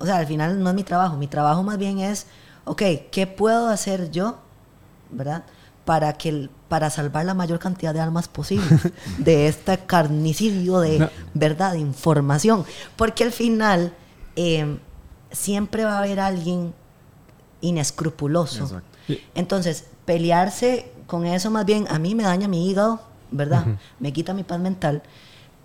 o 0.00 0.06
sea, 0.06 0.16
al 0.16 0.26
final 0.26 0.62
no 0.62 0.70
es 0.70 0.74
mi 0.74 0.82
trabajo, 0.82 1.16
mi 1.16 1.26
trabajo 1.26 1.62
más 1.62 1.76
bien 1.76 1.98
es, 1.98 2.26
ok, 2.64 2.82
¿qué 3.12 3.26
puedo 3.26 3.68
hacer 3.68 4.10
yo, 4.10 4.38
verdad? 5.10 5.44
Para 5.84 6.14
que 6.14 6.48
para 6.68 6.88
salvar 6.88 7.26
la 7.26 7.34
mayor 7.34 7.58
cantidad 7.58 7.92
de 7.92 8.00
armas 8.00 8.26
posible 8.26 8.64
de 9.18 9.46
este 9.46 9.76
carnicidio 9.78 10.80
de 10.80 11.10
verdad, 11.34 11.72
de 11.72 11.80
información, 11.80 12.64
porque 12.96 13.24
al 13.24 13.32
final 13.32 13.92
eh, 14.36 14.78
siempre 15.30 15.84
va 15.84 15.96
a 15.96 15.98
haber 15.98 16.18
alguien 16.18 16.72
inescrupuloso. 17.60 18.80
Entonces, 19.34 19.84
pelearse 20.06 20.90
con 21.10 21.26
eso 21.26 21.50
más 21.50 21.66
bien 21.66 21.86
a 21.90 21.98
mí 21.98 22.14
me 22.14 22.22
daña 22.22 22.46
mi 22.46 22.70
hígado, 22.70 23.00
¿verdad? 23.32 23.66
Me 23.98 24.12
quita 24.12 24.32
mi 24.32 24.44
paz 24.44 24.60
mental. 24.60 25.02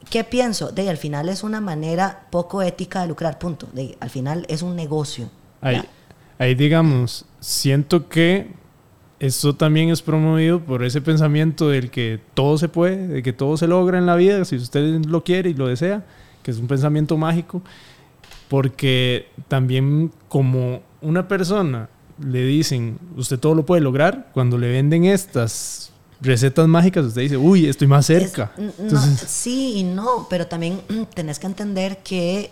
¿Qué 0.10 0.24
pienso? 0.24 0.72
De 0.72 0.90
al 0.90 0.98
final 0.98 1.30
es 1.30 1.44
una 1.44 1.62
manera 1.62 2.26
poco 2.32 2.64
ética 2.64 3.02
de 3.02 3.08
lucrar, 3.10 3.38
punto. 3.38 3.68
De, 3.72 3.96
al 4.00 4.10
final 4.10 4.46
es 4.50 4.64
un 4.64 4.76
negocio. 4.76 5.30
Ahí, 5.62 5.84
ahí, 6.40 6.56
digamos, 6.56 7.26
siento 7.40 8.10
que 8.10 8.54
esto 9.20 9.56
también 9.56 9.90
es 9.90 10.02
promovido 10.02 10.60
por 10.60 10.84
ese 10.84 11.00
pensamiento 11.00 11.70
del 11.70 11.92
que 11.92 12.20
todo 12.34 12.58
se 12.58 12.68
puede, 12.68 13.08
de 13.08 13.22
que 13.22 13.32
todo 13.32 13.56
se 13.56 13.68
logra 13.68 14.00
en 14.00 14.08
la 14.08 14.16
vida, 14.16 14.44
si 14.46 14.56
usted 14.56 15.06
lo 15.06 15.24
quiere 15.24 15.52
y 15.52 15.54
lo 15.54 15.68
desea, 15.68 16.04
que 16.42 16.50
es 16.50 16.58
un 16.58 16.68
pensamiento 16.68 17.18
mágico 17.18 17.62
porque 18.48 19.28
también 19.48 20.12
como 20.28 20.82
una 21.02 21.28
persona 21.28 21.90
le 22.20 22.44
dicen, 22.44 23.00
usted 23.16 23.40
todo 23.40 23.56
lo 23.56 23.66
puede 23.66 23.82
lograr, 23.82 24.30
cuando 24.34 24.58
le 24.58 24.70
venden 24.70 25.06
estas 25.06 25.92
recetas 26.22 26.68
mágicas, 26.68 27.06
usted 27.06 27.22
dice, 27.22 27.38
uy, 27.38 27.68
estoy 27.68 27.88
más 27.88 28.06
cerca. 28.06 28.52
sí 29.28 29.74
y 29.78 29.84
no, 29.84 30.28
pero 30.30 30.48
también 30.48 30.82
tenés 31.14 31.40
que 31.40 31.48
entender 31.48 32.00
que 32.00 32.52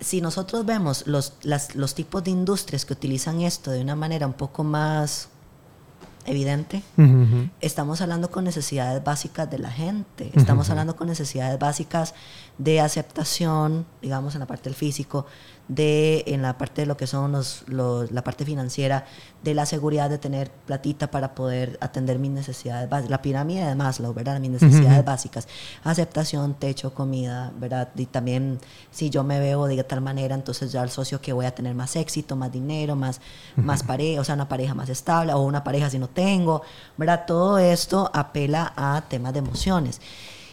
si 0.00 0.20
nosotros 0.20 0.64
vemos 0.64 1.06
los, 1.06 1.34
los 1.74 1.94
tipos 1.94 2.24
de 2.24 2.30
industrias 2.30 2.84
que 2.84 2.94
utilizan 2.94 3.42
esto 3.42 3.70
de 3.70 3.82
una 3.82 3.96
manera 3.96 4.26
un 4.26 4.32
poco 4.32 4.64
más 4.64 5.28
evidente, 6.26 6.82
estamos 7.60 8.00
hablando 8.00 8.30
con 8.30 8.44
necesidades 8.44 9.02
básicas 9.02 9.50
de 9.50 9.58
la 9.58 9.70
gente, 9.70 10.30
estamos 10.34 10.70
hablando 10.70 10.96
con 10.96 11.08
necesidades 11.08 11.58
básicas 11.58 12.14
de 12.58 12.80
aceptación, 12.80 13.86
digamos, 14.00 14.34
en 14.34 14.40
la 14.40 14.46
parte 14.46 14.64
del 14.64 14.74
físico, 14.74 15.26
de 15.70 16.24
en 16.26 16.42
la 16.42 16.58
parte 16.58 16.82
de 16.82 16.86
lo 16.86 16.96
que 16.96 17.06
son 17.06 17.30
los, 17.30 17.64
la 17.68 18.24
parte 18.24 18.44
financiera, 18.44 19.06
de 19.44 19.54
la 19.54 19.66
seguridad 19.66 20.10
de 20.10 20.18
tener 20.18 20.50
platita 20.50 21.12
para 21.12 21.32
poder 21.36 21.78
atender 21.80 22.18
mis 22.18 22.32
necesidades 22.32 22.90
básicas, 22.90 23.10
la 23.10 23.22
pirámide 23.22 23.64
de 23.64 23.74
Maslow, 23.76 24.12
¿verdad? 24.12 24.40
Mis 24.40 24.50
necesidades 24.50 25.04
básicas, 25.04 25.46
aceptación, 25.84 26.54
techo, 26.54 26.92
comida, 26.92 27.52
¿verdad? 27.56 27.88
Y 27.94 28.06
también 28.06 28.58
si 28.90 29.10
yo 29.10 29.22
me 29.22 29.38
veo 29.38 29.66
de 29.66 29.84
tal 29.84 30.00
manera, 30.00 30.34
entonces 30.34 30.72
ya 30.72 30.86
socio 30.88 31.20
que 31.20 31.32
voy 31.32 31.46
a 31.46 31.54
tener 31.54 31.76
más 31.76 31.94
éxito, 31.94 32.34
más 32.34 32.50
dinero, 32.50 32.96
más, 32.96 33.20
más 33.54 33.84
pareja, 33.84 34.20
o 34.20 34.24
sea, 34.24 34.34
una 34.34 34.48
pareja 34.48 34.74
más 34.74 34.88
estable, 34.88 35.32
o 35.32 35.40
una 35.40 35.62
pareja 35.62 35.88
si 35.88 36.00
no 36.00 36.08
tengo, 36.08 36.62
¿verdad? 36.96 37.26
Todo 37.28 37.58
esto 37.58 38.10
apela 38.12 38.72
a 38.76 39.04
temas 39.08 39.32
de 39.32 39.38
emociones. 39.38 40.00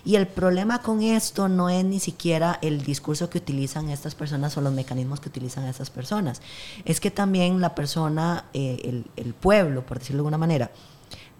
Y 0.08 0.16
el 0.16 0.26
problema 0.26 0.82
con 0.82 1.04
esto 1.04 1.50
no 1.50 1.70
es 1.70 1.84
ni 1.84 2.00
siquiera 2.00 2.60
el 2.62 2.82
discurso 2.86 3.30
que 3.30 3.40
utilizan 3.40 3.90
estas 3.90 4.16
personas 4.16 4.56
o 4.56 4.62
los 4.62 4.72
mecanismos 4.72 5.20
que 5.20 5.28
utilizan 5.28 5.66
estas 5.66 5.90
personas. 5.90 6.42
Es 6.86 7.02
que 7.02 7.12
también 7.12 7.60
la 7.60 7.76
persona, 7.76 8.46
eh, 8.54 8.80
el, 8.86 9.12
el 9.18 9.34
pueblo, 9.34 9.86
por 9.86 10.00
decirlo 10.00 10.20
de 10.20 10.28
alguna 10.28 10.38
manera, 10.38 10.72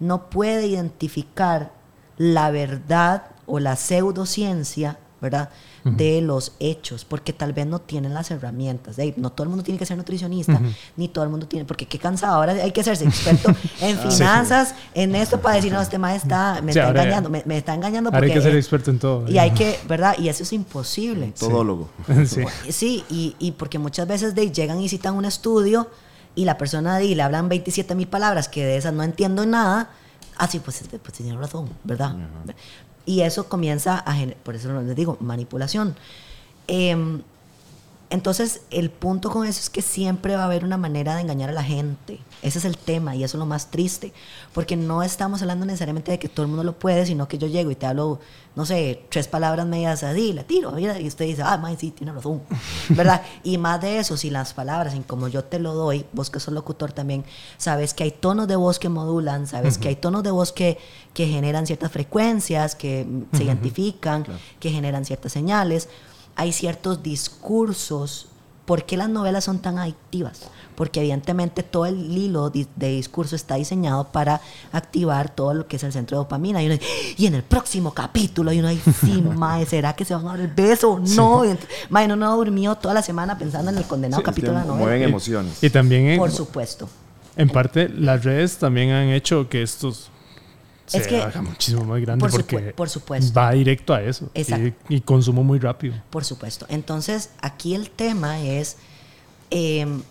no 0.00 0.28
puede 0.28 0.66
identificar 0.66 1.72
la 2.18 2.50
verdad 2.50 3.30
o 3.46 3.58
la 3.58 3.74
pseudociencia, 3.74 4.98
¿verdad? 5.22 5.48
De 5.96 6.20
los 6.20 6.52
hechos, 6.60 7.04
porque 7.04 7.32
tal 7.32 7.52
vez 7.52 7.66
no 7.66 7.80
tienen 7.80 8.14
las 8.14 8.30
herramientas. 8.30 8.96
no 9.16 9.30
todo 9.30 9.44
el 9.44 9.48
mundo 9.48 9.64
tiene 9.64 9.78
que 9.78 9.86
ser 9.86 9.96
nutricionista, 9.96 10.60
ni 10.96 11.08
todo 11.08 11.24
el 11.24 11.30
mundo 11.30 11.46
tiene, 11.46 11.64
porque 11.64 11.86
qué 11.86 11.98
cansado. 11.98 12.36
Ahora 12.36 12.52
hay 12.52 12.72
que 12.72 12.80
hacerse 12.80 13.04
experto 13.04 13.50
en 13.80 13.96
ah, 13.96 14.10
finanzas, 14.10 14.74
en 14.94 15.14
esto 15.14 15.40
para 15.40 15.56
decir, 15.56 15.72
no, 15.72 15.80
este 15.80 15.98
maestro 15.98 16.28
está, 16.28 16.62
me 16.62 16.70
está 16.72 16.88
engañando, 16.90 17.30
me, 17.30 17.56
está 17.56 17.74
engañando. 17.74 18.10
Porque, 18.10 18.26
hay 18.26 18.32
que 18.32 18.40
ser 18.40 18.56
experto 18.56 18.90
en 18.90 18.98
todo. 18.98 19.28
Y 19.30 19.38
hay 19.38 19.52
que, 19.52 19.78
¿verdad? 19.88 20.16
Y 20.18 20.28
eso 20.28 20.42
es 20.42 20.52
imposible. 20.52 21.32
Todólogo. 21.38 21.88
Sí, 22.28 22.42
sí 22.70 23.04
y, 23.08 23.36
y, 23.38 23.52
porque 23.52 23.78
muchas 23.78 24.06
veces 24.06 24.34
de, 24.34 24.50
llegan 24.50 24.80
y 24.80 24.88
citan 24.88 25.14
un 25.14 25.24
estudio 25.24 25.88
y 26.34 26.44
la 26.44 26.56
persona 26.56 26.98
de 26.98 27.14
le 27.14 27.22
hablan 27.22 27.48
27 27.48 27.94
mil 27.94 28.06
palabras 28.06 28.48
que 28.48 28.64
de 28.64 28.76
esas 28.76 28.92
no 28.92 29.02
entiendo 29.02 29.44
nada. 29.46 29.90
Ah, 30.36 30.46
sí, 30.46 30.60
pues, 30.60 30.84
pues 30.88 31.12
tiene 31.12 31.36
razón, 31.36 31.68
¿verdad? 31.82 32.14
Y 33.08 33.22
eso 33.22 33.48
comienza 33.48 34.04
a 34.06 34.14
por 34.42 34.54
eso 34.54 34.68
les 34.82 34.94
digo, 34.94 35.16
manipulación. 35.20 35.96
Em, 36.66 37.22
entonces, 38.10 38.62
el 38.70 38.90
punto 38.90 39.28
con 39.30 39.46
eso 39.46 39.60
es 39.60 39.68
que 39.68 39.82
siempre 39.82 40.34
va 40.34 40.42
a 40.42 40.46
haber 40.46 40.64
una 40.64 40.78
manera 40.78 41.14
de 41.14 41.20
engañar 41.20 41.50
a 41.50 41.52
la 41.52 41.62
gente. 41.62 42.18
Ese 42.40 42.58
es 42.58 42.64
el 42.64 42.78
tema 42.78 43.14
y 43.14 43.22
eso 43.22 43.36
es 43.36 43.38
lo 43.38 43.44
más 43.44 43.70
triste, 43.70 44.14
porque 44.54 44.76
no 44.76 45.02
estamos 45.02 45.42
hablando 45.42 45.66
necesariamente 45.66 46.12
de 46.12 46.18
que 46.18 46.28
todo 46.28 46.44
el 46.44 46.48
mundo 46.48 46.64
lo 46.64 46.78
puede, 46.78 47.04
sino 47.04 47.28
que 47.28 47.36
yo 47.36 47.46
llego 47.48 47.70
y 47.70 47.74
te 47.74 47.84
hablo, 47.84 48.18
no 48.56 48.64
sé, 48.64 49.04
tres 49.10 49.28
palabras 49.28 49.66
medias 49.66 50.02
así, 50.04 50.32
la 50.32 50.44
tiro, 50.44 50.78
y 50.78 51.06
usted 51.06 51.26
dice, 51.26 51.42
ah, 51.44 51.58
man, 51.58 51.76
sí, 51.78 51.90
tiene 51.90 52.12
razón, 52.12 52.40
¿verdad? 52.90 53.22
y 53.42 53.58
más 53.58 53.80
de 53.82 53.98
eso, 53.98 54.16
si 54.16 54.30
las 54.30 54.54
palabras, 54.54 54.94
en 54.94 55.02
como 55.02 55.28
yo 55.28 55.44
te 55.44 55.58
lo 55.58 55.74
doy, 55.74 56.06
vos 56.12 56.30
que 56.30 56.40
sos 56.40 56.54
locutor 56.54 56.92
también, 56.92 57.24
sabes 57.58 57.92
que 57.92 58.04
hay 58.04 58.10
tonos 58.12 58.48
de 58.48 58.56
voz 58.56 58.78
que 58.78 58.88
modulan, 58.88 59.46
sabes 59.46 59.76
que 59.76 59.88
hay 59.88 59.96
tonos 59.96 60.22
de 60.22 60.30
voz 60.30 60.52
que, 60.52 60.78
que 61.12 61.26
generan 61.26 61.66
ciertas 61.66 61.92
frecuencias, 61.92 62.74
que 62.74 63.06
se 63.34 63.44
identifican, 63.44 64.24
que 64.60 64.70
generan 64.70 65.04
ciertas 65.04 65.32
señales. 65.32 65.88
Hay 66.38 66.52
ciertos 66.52 67.02
discursos. 67.02 68.28
¿Por 68.64 68.84
qué 68.84 68.96
las 68.96 69.08
novelas 69.08 69.42
son 69.44 69.58
tan 69.58 69.76
adictivas? 69.76 70.42
Porque 70.76 71.00
evidentemente 71.00 71.64
todo 71.64 71.86
el 71.86 72.16
hilo 72.16 72.50
de, 72.50 72.68
discurso 72.76 73.34
está 73.34 73.56
diseñado 73.56 74.04
para 74.12 74.40
activar 74.70 75.34
todo 75.34 75.52
lo 75.52 75.66
que 75.66 75.76
es 75.76 75.82
el 75.82 75.92
centro 75.92 76.16
de 76.16 76.24
dopamina. 76.24 76.62
Y, 76.62 76.80
y 77.16 77.26
en 77.26 77.34
el 77.34 77.42
próximo 77.42 77.92
capítulo, 77.92 78.52
y 78.52 78.60
uno 78.60 78.68
dice, 78.68 78.92
sí, 78.92 79.20
mae, 79.36 79.66
¿será 79.66 79.94
que 79.94 80.04
se 80.04 80.14
van 80.14 80.28
a 80.28 80.30
dar 80.30 80.40
el 80.40 80.46
beso? 80.48 81.00
No, 81.16 81.42
mae, 81.90 82.06
no, 82.06 82.14
no 82.14 82.36
durmió 82.36 82.76
toda 82.76 82.94
la 82.94 83.02
semana 83.02 83.36
pensando 83.36 83.72
en 83.72 83.78
el 83.78 83.84
condenado 83.84 84.22
capítulo 84.22 84.52
de 84.52 84.58
la 84.60 84.64
novela. 84.64 84.84
Mueven 84.84 85.02
emociones. 85.02 85.60
Y, 85.60 85.70
también, 85.70 86.16
por 86.18 86.30
supuesto. 86.30 86.88
En 87.36 87.48
parte, 87.48 87.88
las 87.88 88.22
redes 88.22 88.58
también 88.58 88.90
han 88.90 89.08
hecho 89.08 89.48
que 89.48 89.62
estos 89.62 90.10
se 90.88 90.98
es 90.98 91.06
que, 91.06 91.22
haga 91.22 91.42
muchísimo 91.42 91.84
más 91.84 92.00
grande 92.00 92.26
porque 92.28 92.72
por 92.74 92.88
supuesto. 92.88 93.32
va 93.38 93.52
directo 93.52 93.94
a 93.94 94.02
eso 94.02 94.30
y, 94.88 95.00
consumo 95.02 95.44
muy 95.44 95.58
rápido. 95.58 95.94
Por 96.10 96.24
supuesto. 96.24 96.66
Entonces, 96.68 97.30
aquí 97.40 97.74
el 97.74 97.90
tema 97.90 98.40
es, 98.40 98.76
em, 99.50 100.02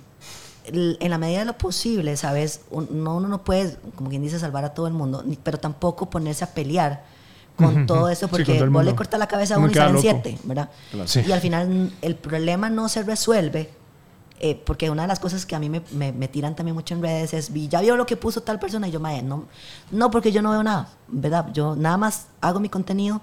en 0.65 1.09
la 1.09 1.17
medida 1.17 1.39
de 1.39 1.45
lo 1.45 1.57
posible, 1.57 2.15
¿sabes? 2.15 2.61
Uno, 2.69 3.17
uno 3.17 3.27
no 3.27 3.43
puede, 3.43 3.77
como 3.95 4.09
quien 4.09 4.21
dice, 4.21 4.37
salvar 4.39 4.65
a 4.65 4.73
todo 4.73 4.87
el 4.87 4.93
mundo, 4.93 5.25
pero 5.43 5.57
tampoco 5.57 6.09
ponerse 6.09 6.43
a 6.43 6.53
pelear 6.53 7.03
con 7.55 7.87
todo 7.87 8.09
eso, 8.09 8.27
porque 8.27 8.63
vos 8.63 8.85
le 8.85 8.95
cortas 8.95 9.19
la 9.19 9.27
cabeza 9.27 9.55
a 9.55 9.57
uno 9.57 9.71
y 9.71 9.73
salen 9.73 9.99
siete, 9.99 10.37
¿verdad? 10.43 10.69
Y 11.25 11.31
al 11.31 11.41
final 11.41 11.91
el 12.01 12.15
problema 12.15 12.69
no 12.69 12.87
se 12.87 13.01
resuelve 13.03 13.71
eh, 14.39 14.55
porque 14.55 14.89
una 14.89 15.01
de 15.03 15.07
las 15.07 15.19
cosas 15.19 15.45
que 15.45 15.55
a 15.55 15.59
mí 15.59 15.67
me, 15.69 15.81
me, 15.91 16.27
tiran 16.27 16.55
también 16.55 16.75
mucho 16.75 16.93
en 16.93 17.01
redes 17.01 17.33
es, 17.33 17.51
ya 17.69 17.81
vio 17.81 17.97
lo 17.97 18.05
que 18.05 18.17
puso 18.17 18.41
tal 18.41 18.59
persona 18.59 18.87
y 18.87 18.91
yo, 18.91 18.99
me 18.99 19.21
no, 19.23 19.45
no, 19.91 20.11
porque 20.11 20.31
yo 20.31 20.43
no 20.43 20.51
veo 20.51 20.61
nada, 20.61 20.89
¿verdad? 21.07 21.51
Yo 21.53 21.75
nada 21.75 21.97
más 21.97 22.27
hago 22.39 22.59
mi 22.59 22.69
contenido 22.69 23.21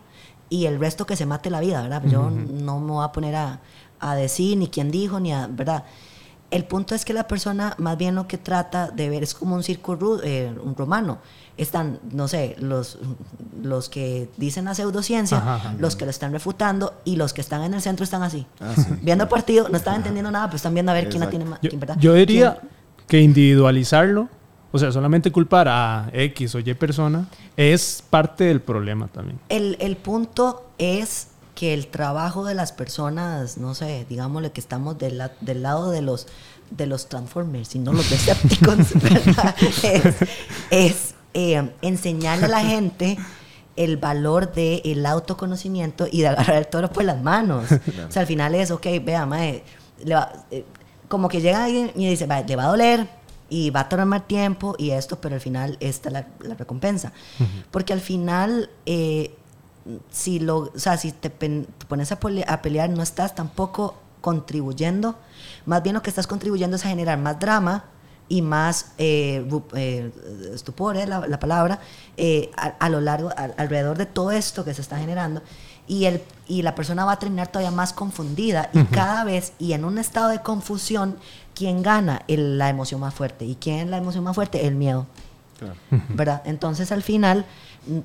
y 0.48 0.66
el 0.66 0.80
resto 0.80 1.06
que 1.06 1.14
se 1.14 1.24
mate 1.24 1.50
la 1.50 1.60
vida, 1.60 1.82
¿verdad? 1.82 2.02
Yo 2.06 2.30
no 2.30 2.80
me 2.80 2.92
voy 2.92 3.04
a 3.04 3.12
poner 3.12 3.36
a, 3.36 3.60
a, 4.00 4.16
decir 4.16 4.58
ni 4.58 4.68
quién 4.68 4.90
dijo, 4.90 5.20
ni 5.20 5.32
a, 5.32 5.46
¿verdad? 5.46 5.84
El 6.54 6.64
punto 6.66 6.94
es 6.94 7.04
que 7.04 7.12
la 7.12 7.26
persona 7.26 7.74
más 7.78 7.98
bien 7.98 8.14
lo 8.14 8.28
que 8.28 8.38
trata 8.38 8.88
de 8.88 9.08
ver 9.08 9.24
es 9.24 9.34
como 9.34 9.56
un 9.56 9.64
circo 9.64 9.98
eh, 10.22 10.54
un 10.62 10.76
romano 10.76 11.18
están, 11.56 11.98
no 12.12 12.28
sé, 12.28 12.54
los, 12.60 12.98
los 13.60 13.88
que 13.88 14.28
dicen 14.36 14.64
la 14.64 14.74
pseudociencia, 14.76 15.60
los 15.80 15.96
que 15.96 16.04
lo 16.04 16.12
están 16.12 16.30
refutando 16.30 16.94
y 17.04 17.16
los 17.16 17.32
que 17.32 17.40
están 17.40 17.62
en 17.64 17.74
el 17.74 17.80
centro 17.80 18.04
están 18.04 18.22
así. 18.22 18.46
Ah, 18.60 18.72
viendo 19.02 19.24
el 19.24 19.30
partido, 19.30 19.68
no 19.68 19.76
están 19.76 19.96
entendiendo 19.96 20.30
nada, 20.30 20.46
pero 20.46 20.56
están 20.56 20.74
viendo 20.74 20.92
a 20.92 20.94
ver 20.94 21.08
quién 21.08 21.20
la 21.20 21.28
tiene 21.28 21.44
más. 21.44 21.58
Yo, 21.98 22.14
diría 22.14 22.60
que 23.08 23.20
individualizarlo, 23.20 24.28
o 24.70 24.78
sea, 24.78 24.92
solamente 24.92 25.32
culpar 25.32 25.66
a 25.68 26.08
X 26.12 26.54
o 26.54 26.60
Y 26.60 26.74
persona, 26.74 27.26
es 27.56 28.00
parte 28.08 28.44
del 28.44 28.60
problema 28.60 29.08
también. 29.08 29.40
El, 29.48 29.76
el 29.80 29.96
punto 29.96 30.70
es 30.78 31.28
que 31.54 31.74
el 31.74 31.86
trabajo 31.86 32.44
de 32.44 32.54
las 32.54 32.72
personas, 32.72 33.58
no 33.58 33.74
sé, 33.74 34.06
digámosle 34.08 34.52
que 34.52 34.60
estamos 34.60 34.98
del, 34.98 35.22
del 35.40 35.62
lado 35.62 35.90
de 35.90 36.02
los 36.02 36.26
de 36.70 36.86
los 36.86 37.08
Transformers 37.08 37.74
y 37.74 37.78
no 37.78 37.92
los 37.92 38.08
Decepticons, 38.10 38.94
¿verdad? 39.02 39.54
Es, 39.82 40.16
es 40.70 41.14
eh, 41.34 41.70
enseñarle 41.82 42.46
a 42.46 42.48
la 42.48 42.60
gente 42.60 43.16
el 43.76 43.96
valor 43.96 44.52
del 44.52 45.04
autoconocimiento 45.04 46.06
y 46.10 46.22
de 46.22 46.28
agarrar 46.28 46.56
el 46.56 46.66
toro 46.66 46.90
por 46.90 47.04
las 47.04 47.22
manos. 47.22 47.70
O 47.70 48.10
sea, 48.10 48.22
al 48.22 48.26
final 48.26 48.54
es, 48.54 48.70
ok, 48.70 48.86
vea, 49.04 49.26
mae, 49.26 49.62
eh, 50.50 50.64
como 51.08 51.28
que 51.28 51.40
llega 51.40 51.64
alguien 51.64 51.92
y 51.94 52.08
dice, 52.08 52.26
le 52.26 52.56
va 52.56 52.64
a 52.64 52.68
doler, 52.68 53.08
y 53.48 53.70
va 53.70 53.80
a 53.80 53.88
tomar 53.88 54.26
tiempo 54.26 54.74
y 54.78 54.90
esto, 54.90 55.20
pero 55.20 55.34
al 55.34 55.40
final 55.40 55.76
esta 55.80 56.08
es 56.08 56.12
la, 56.12 56.54
recompensa. 56.56 57.12
Porque 57.70 57.92
al 57.92 58.00
final, 58.00 58.70
eh, 58.86 59.34
si, 60.10 60.38
lo, 60.38 60.58
o 60.74 60.78
sea, 60.78 60.96
si 60.96 61.12
te, 61.12 61.30
pones 61.30 62.12
a, 62.12 62.18
pelear, 62.18 62.90
no 62.90 63.02
estás 63.02 63.34
tampoco 63.34 63.96
contribuyendo, 64.20 65.16
más 65.66 65.82
bien 65.82 65.94
lo 65.94 66.02
que 66.02 66.10
estás 66.10 66.26
contribuyendo 66.26 66.76
es 66.76 66.84
a 66.84 66.88
generar 66.88 67.18
más 67.18 67.38
drama 67.38 67.84
y 68.28 68.40
más 68.40 68.92
eh, 68.96 69.46
eh 69.74 70.10
estupor, 70.54 70.96
eh, 70.96 71.06
la, 71.06 71.38
palabra, 71.38 71.80
a, 72.78 72.88
lo 72.88 73.00
largo, 73.00 73.30
alrededor 73.36 73.98
de 73.98 74.06
todo 74.06 74.30
esto 74.30 74.64
que 74.64 74.72
se 74.72 74.80
está 74.80 74.98
generando. 74.98 75.42
Y, 75.86 76.06
el, 76.06 76.22
y 76.48 76.62
la 76.62 76.74
persona 76.74 77.04
va 77.04 77.12
a 77.12 77.18
terminar 77.18 77.48
todavía 77.48 77.70
más 77.70 77.92
confundida 77.92 78.70
y 78.72 78.84
cada 78.84 79.22
vez, 79.24 79.52
y 79.58 79.74
en 79.74 79.84
un 79.84 79.98
estado 79.98 80.30
de 80.30 80.40
confusión, 80.40 81.18
¿quién 81.54 81.82
gana? 81.82 82.22
la 82.26 82.70
emoción 82.70 83.00
más 83.00 83.14
fuerte. 83.14 83.44
¿Y 83.44 83.56
quién 83.56 83.80
es 83.80 83.86
la 83.88 83.98
emoción 83.98 84.24
más 84.24 84.34
fuerte? 84.34 84.66
El 84.66 84.76
miedo. 84.76 85.06
¿Verdad? 86.10 86.42
Entonces 86.44 86.92
al 86.92 87.02
final, 87.02 87.46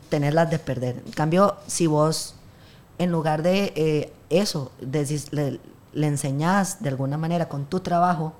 tenerlas 0.10 0.50
de 0.50 0.60
perder. 0.60 1.02
En 1.06 1.12
cambio, 1.12 1.58
si 1.68 1.88
vos, 1.88 2.36
en 2.98 3.12
lugar 3.12 3.44
de 3.44 3.74
eh, 3.76 4.14
eso, 4.30 4.72
le, 4.80 5.60
le 5.94 6.08
enseñás 6.08 6.82
de 6.82 6.90
alguna 6.90 7.18
manera 7.18 7.50
con 7.50 7.66
tu 7.66 7.80
trabajo, 7.80 8.34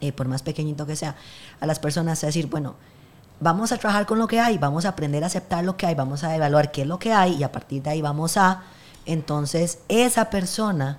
eh, 0.00 0.12
por 0.12 0.28
más 0.28 0.42
pequeñito 0.42 0.86
que 0.86 0.96
sea, 0.96 1.16
a 1.60 1.66
las 1.66 1.78
personas 1.78 2.22
a 2.24 2.26
decir, 2.26 2.48
bueno, 2.48 2.74
vamos 3.40 3.72
a 3.72 3.76
trabajar 3.76 4.06
con 4.06 4.18
lo 4.18 4.26
que 4.26 4.40
hay, 4.40 4.58
vamos 4.58 4.84
a 4.84 4.90
aprender 4.90 5.22
a 5.24 5.26
aceptar 5.26 5.64
lo 5.64 5.76
que 5.76 5.86
hay, 5.86 5.94
vamos 5.94 6.24
a 6.24 6.34
evaluar 6.34 6.72
qué 6.72 6.82
es 6.82 6.88
lo 6.88 6.98
que 6.98 7.12
hay 7.12 7.34
y 7.34 7.42
a 7.42 7.52
partir 7.52 7.82
de 7.82 7.90
ahí 7.90 8.02
vamos 8.02 8.36
a, 8.36 8.62
entonces 9.06 9.78
esa 9.88 10.30
persona 10.30 10.98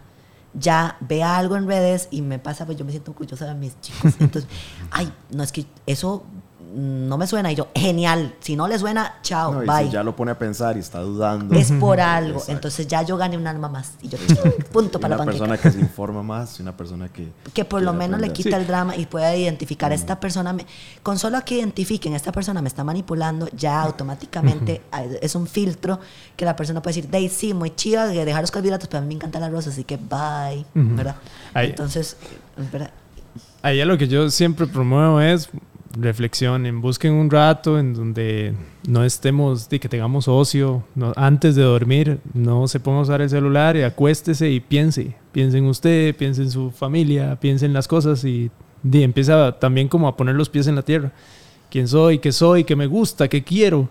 ya 0.53 0.97
vea 0.99 1.37
algo 1.37 1.57
en 1.57 1.67
redes 1.67 2.07
y 2.11 2.21
me 2.21 2.39
pasa, 2.39 2.65
pues 2.65 2.77
yo 2.77 2.85
me 2.85 2.91
siento 2.91 3.11
orgullosa 3.11 3.45
de 3.45 3.55
mis 3.55 3.79
chicos. 3.81 4.13
Entonces, 4.19 4.49
ay, 4.91 5.11
no 5.31 5.41
es 5.43 5.51
que 5.51 5.65
eso 5.87 6.23
no 6.73 7.17
me 7.17 7.27
suena. 7.27 7.51
Y 7.51 7.55
yo, 7.55 7.67
genial. 7.75 8.35
Si 8.39 8.55
no 8.55 8.67
le 8.67 8.79
suena, 8.79 9.15
chao, 9.21 9.59
bye. 9.59 9.85
Si 9.85 9.91
ya 9.91 10.03
lo 10.03 10.15
pone 10.15 10.31
a 10.31 10.37
pensar 10.37 10.75
y 10.77 10.79
está 10.79 10.99
dudando. 10.99 11.55
Es 11.55 11.71
por 11.71 11.99
algo. 11.99 12.41
Entonces 12.47 12.87
ya 12.87 13.03
yo 13.03 13.17
gané 13.17 13.37
un 13.37 13.47
alma 13.47 13.69
más. 13.69 13.93
Y 14.01 14.09
yo, 14.09 14.17
punto 14.71 14.99
para 14.99 15.15
la 15.15 15.23
Una 15.23 15.31
persona 15.31 15.57
que 15.57 15.71
se 15.71 15.79
informa 15.79 16.23
más, 16.23 16.59
una 16.59 16.75
persona 16.75 17.09
que. 17.09 17.29
Que 17.53 17.65
por 17.65 17.81
lo 17.81 17.93
menos 17.93 18.19
le 18.19 18.31
quita 18.31 18.57
el 18.57 18.67
drama 18.67 18.95
y 18.95 19.05
pueda 19.05 19.35
identificar 19.35 19.91
a 19.91 19.95
esta 19.95 20.19
persona. 20.19 20.55
con 21.01 21.19
solo 21.19 21.39
que 21.45 21.55
identifiquen, 21.55 22.13
esta 22.13 22.31
persona 22.31 22.61
me 22.61 22.67
está 22.67 22.83
manipulando, 22.83 23.47
ya 23.55 23.81
automáticamente 23.81 24.81
es 25.21 25.35
un 25.35 25.47
filtro 25.47 25.99
que 26.35 26.45
la 26.45 26.55
persona 26.55 26.81
puede 26.81 26.95
decir, 26.95 27.11
Day, 27.11 27.29
sí, 27.29 27.53
muy 27.53 27.75
chido 27.75 28.07
dejar 28.07 28.41
los 28.41 28.51
carbohidratos, 28.51 28.87
pero 28.87 28.99
a 28.99 29.01
mí 29.01 29.07
me 29.07 29.13
encanta 29.15 29.39
la 29.39 29.49
rosa, 29.49 29.69
así 29.69 29.83
que 29.83 29.97
bye. 29.97 30.65
¿Verdad? 30.73 31.15
Entonces, 31.55 32.17
¿verdad? 32.71 32.91
Ahí 33.61 33.83
lo 33.85 33.97
que 33.97 34.07
yo 34.07 34.29
siempre 34.29 34.67
promuevo 34.67 35.21
es 35.21 35.49
reflexionen, 35.97 36.81
busquen 36.81 37.13
un 37.13 37.29
rato 37.29 37.77
en 37.77 37.93
donde 37.93 38.53
no 38.87 39.03
estemos, 39.03 39.69
de 39.69 39.79
que 39.79 39.89
tengamos 39.89 40.27
ocio, 40.27 40.83
antes 41.15 41.55
de 41.55 41.63
dormir, 41.63 42.19
no 42.33 42.67
se 42.67 42.79
ponga 42.79 42.99
a 42.99 43.01
usar 43.03 43.21
el 43.21 43.29
celular 43.29 43.77
y 43.77 43.83
acuéstese 43.83 44.49
y 44.49 44.59
piense, 44.59 45.15
piense 45.31 45.57
en 45.57 45.65
usted, 45.65 46.15
piense 46.15 46.41
en 46.41 46.51
su 46.51 46.71
familia, 46.71 47.39
piense 47.39 47.65
en 47.65 47.73
las 47.73 47.87
cosas 47.87 48.23
y, 48.25 48.49
empieza 48.91 49.53
también 49.59 49.87
como 49.87 50.07
a 50.07 50.17
poner 50.17 50.35
los 50.35 50.49
pies 50.49 50.67
en 50.67 50.75
la 50.75 50.81
tierra. 50.81 51.13
¿Quién 51.69 51.87
soy? 51.87 52.19
¿Qué 52.19 52.31
soy? 52.31 52.65
¿Qué 52.65 52.75
me 52.75 52.85
gusta? 52.85 53.29
¿Qué 53.29 53.43
quiero? 53.43 53.87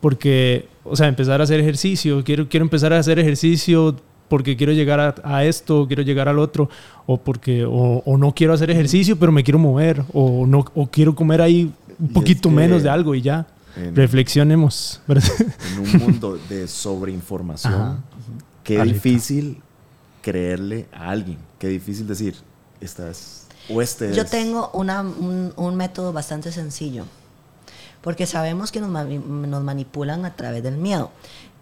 Porque, 0.00 0.68
o 0.82 0.96
sea, 0.96 1.06
empezar 1.06 1.40
a 1.40 1.44
hacer 1.44 1.60
ejercicio, 1.60 2.24
quiero, 2.24 2.48
quiero 2.48 2.64
empezar 2.64 2.92
a 2.92 2.98
hacer 2.98 3.20
ejercicio 3.20 3.96
porque 4.32 4.56
quiero 4.56 4.72
llegar 4.72 5.20
a, 5.22 5.44
esto, 5.44 5.86
quiero 5.86 6.02
llegar 6.02 6.26
al 6.26 6.38
otro, 6.38 6.70
o 7.04 7.18
porque 7.18 7.66
o, 7.68 8.16
no 8.16 8.34
quiero 8.34 8.54
hacer 8.54 8.70
ejercicio, 8.70 9.18
pero 9.18 9.30
me 9.30 9.44
quiero 9.44 9.58
mover, 9.58 10.06
o, 10.14 10.46
no, 10.46 10.64
o 10.74 10.86
quiero 10.86 11.14
comer 11.14 11.42
ahí 11.42 11.70
un 11.98 12.08
poquito 12.14 12.48
menos 12.48 12.82
de 12.82 12.88
algo 12.88 13.14
y 13.14 13.20
ya. 13.20 13.46
Reflexionemos. 13.94 15.02
En 15.06 15.80
un 15.80 16.00
mundo 16.00 16.38
de 16.48 16.66
sobreinformación, 16.66 18.02
qué 18.64 18.82
difícil 18.82 19.60
creerle 20.22 20.86
a 20.94 21.10
alguien, 21.10 21.36
qué 21.58 21.68
difícil 21.68 22.06
decir, 22.06 22.34
esta 22.80 23.10
es, 23.10 23.48
o 23.68 23.82
este 23.82 24.14
Yo 24.14 24.24
tengo 24.24 24.70
una, 24.72 25.02
un, 25.02 25.52
un, 25.56 25.76
método 25.76 26.10
bastante 26.14 26.52
sencillo, 26.52 27.04
porque 28.00 28.24
sabemos 28.24 28.72
que 28.72 28.80
nos, 28.80 28.90
nos 28.90 29.62
manipulan 29.62 30.24
a 30.24 30.34
través 30.34 30.62
del 30.62 30.78
miedo 30.78 31.10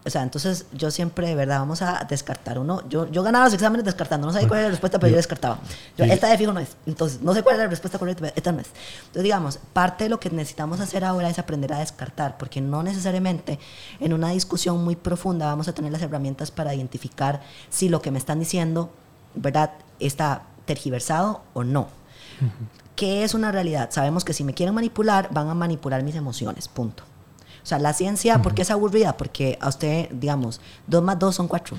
o 0.02 0.08
sea, 0.08 0.22
entonces 0.22 0.64
yo 0.72 0.90
siempre, 0.90 1.26
de 1.26 1.34
verdad, 1.34 1.58
vamos 1.58 1.82
a 1.82 2.06
descartar 2.08 2.58
uno. 2.58 2.82
Yo, 2.88 3.10
yo 3.10 3.22
ganaba 3.22 3.44
los 3.44 3.54
exámenes 3.54 3.84
descartando, 3.84 4.26
no 4.26 4.32
sabía 4.32 4.48
cuál 4.48 4.60
era 4.60 4.68
la 4.68 4.70
respuesta, 4.70 4.98
pero 4.98 5.10
yo, 5.10 5.16
descartaba. 5.16 5.58
esta 5.98 6.28
de 6.28 6.38
fijo 6.38 6.52
no 6.52 6.60
es. 6.60 6.76
Entonces, 6.86 7.20
no 7.20 7.34
sé 7.34 7.42
cuál 7.42 7.56
es 7.56 7.60
la 7.60 7.66
respuesta 7.66 7.98
correcta, 7.98 8.20
pero 8.22 8.32
esta 8.34 8.52
no 8.52 8.60
es. 8.60 8.68
Entonces, 9.00 9.22
digamos, 9.22 9.58
parte 9.74 10.04
de 10.04 10.10
lo 10.10 10.18
que 10.18 10.30
necesitamos 10.30 10.80
hacer 10.80 11.04
ahora 11.04 11.28
es 11.28 11.38
aprender 11.38 11.72
a 11.74 11.80
descartar, 11.80 12.38
porque 12.38 12.62
no 12.62 12.82
necesariamente 12.82 13.58
en 14.00 14.14
una 14.14 14.30
discusión 14.30 14.82
muy 14.82 14.96
profunda 14.96 15.46
vamos 15.46 15.68
a 15.68 15.74
tener 15.74 15.92
las 15.92 16.00
herramientas 16.00 16.50
para 16.50 16.74
identificar 16.74 17.42
si 17.68 17.90
lo 17.90 18.00
que 18.00 18.10
me 18.10 18.18
están 18.18 18.38
diciendo, 18.38 18.90
¿verdad?, 19.34 19.72
está 19.98 20.44
tergiversado 20.64 21.42
o 21.52 21.62
no. 21.62 21.88
¿Qué 22.96 23.22
es 23.22 23.34
una 23.34 23.52
realidad? 23.52 23.90
Sabemos 23.92 24.24
que 24.24 24.32
si 24.32 24.44
me 24.44 24.54
quieren 24.54 24.74
manipular, 24.74 25.28
van 25.30 25.48
a 25.48 25.54
manipular 25.54 26.02
mis 26.02 26.14
emociones, 26.14 26.68
punto. 26.68 27.02
O 27.70 27.72
sea, 27.72 27.78
la 27.78 27.92
ciencia, 27.92 28.42
¿por 28.42 28.52
qué 28.52 28.62
es 28.62 28.70
aburrida? 28.72 29.16
Porque 29.16 29.56
a 29.60 29.68
usted, 29.68 30.10
digamos, 30.10 30.60
2 30.88 31.04
más 31.04 31.20
2 31.20 31.32
son 31.36 31.46
4. 31.46 31.76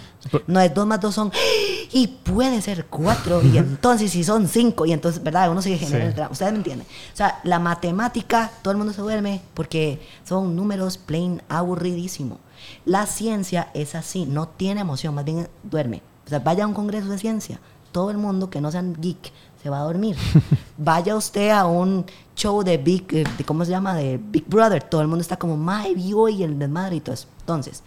No 0.47 0.61
es 0.61 0.73
2 0.73 0.87
más 0.87 1.01
2 1.01 1.13
son, 1.13 1.33
y 1.91 2.07
puede 2.07 2.61
ser 2.61 2.85
4, 2.85 3.41
y 3.43 3.57
entonces 3.57 4.09
si 4.09 4.23
son 4.23 4.47
5, 4.47 4.85
y 4.85 4.93
entonces, 4.93 5.21
¿verdad? 5.21 5.51
Uno 5.51 5.61
se 5.61 5.77
genera 5.77 6.05
el 6.05 6.15
drama. 6.15 6.31
Ustedes 6.31 6.53
me 6.53 6.59
entienden. 6.59 6.87
O 7.13 7.17
sea, 7.17 7.41
la 7.43 7.59
matemática, 7.59 8.53
todo 8.61 8.71
el 8.71 8.77
mundo 8.77 8.93
se 8.93 9.01
duerme 9.01 9.41
porque 9.53 9.99
son 10.23 10.55
números 10.55 10.97
plain 10.97 11.41
aburridísimo. 11.49 12.39
La 12.85 13.05
ciencia 13.05 13.69
es 13.73 13.93
así, 13.93 14.25
no 14.25 14.47
tiene 14.47 14.79
emoción, 14.79 15.13
más 15.13 15.25
bien 15.25 15.49
duerme. 15.63 16.01
O 16.25 16.29
sea, 16.29 16.39
vaya 16.39 16.63
a 16.63 16.67
un 16.67 16.73
congreso 16.73 17.09
de 17.09 17.17
ciencia, 17.17 17.59
todo 17.91 18.11
el 18.11 18.17
mundo 18.17 18.49
que 18.49 18.61
no 18.61 18.71
sean 18.71 18.95
geek 18.97 19.33
se 19.61 19.69
va 19.69 19.81
a 19.81 19.83
dormir. 19.83 20.15
Vaya 20.77 21.15
usted 21.15 21.49
a 21.51 21.65
un 21.65 22.05
show 22.35 22.63
de 22.63 22.77
Big, 22.77 23.05
eh, 23.13 23.23
de, 23.37 23.43
¿cómo 23.43 23.63
se 23.65 23.71
llama? 23.71 23.95
De 23.95 24.17
Big 24.17 24.47
Brother. 24.47 24.83
Todo 24.83 25.01
el 25.01 25.07
mundo 25.07 25.21
está 25.21 25.37
como, 25.37 25.57
my 25.57 25.93
vio 25.93 26.29
y 26.29 26.43
el 26.43 26.57
desmadre 26.57 26.97
y 26.97 26.99
todo 27.01 27.13
eso. 27.13 27.27
Entonces, 27.41 27.83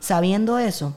sabiendo 0.00 0.58
eso, 0.58 0.94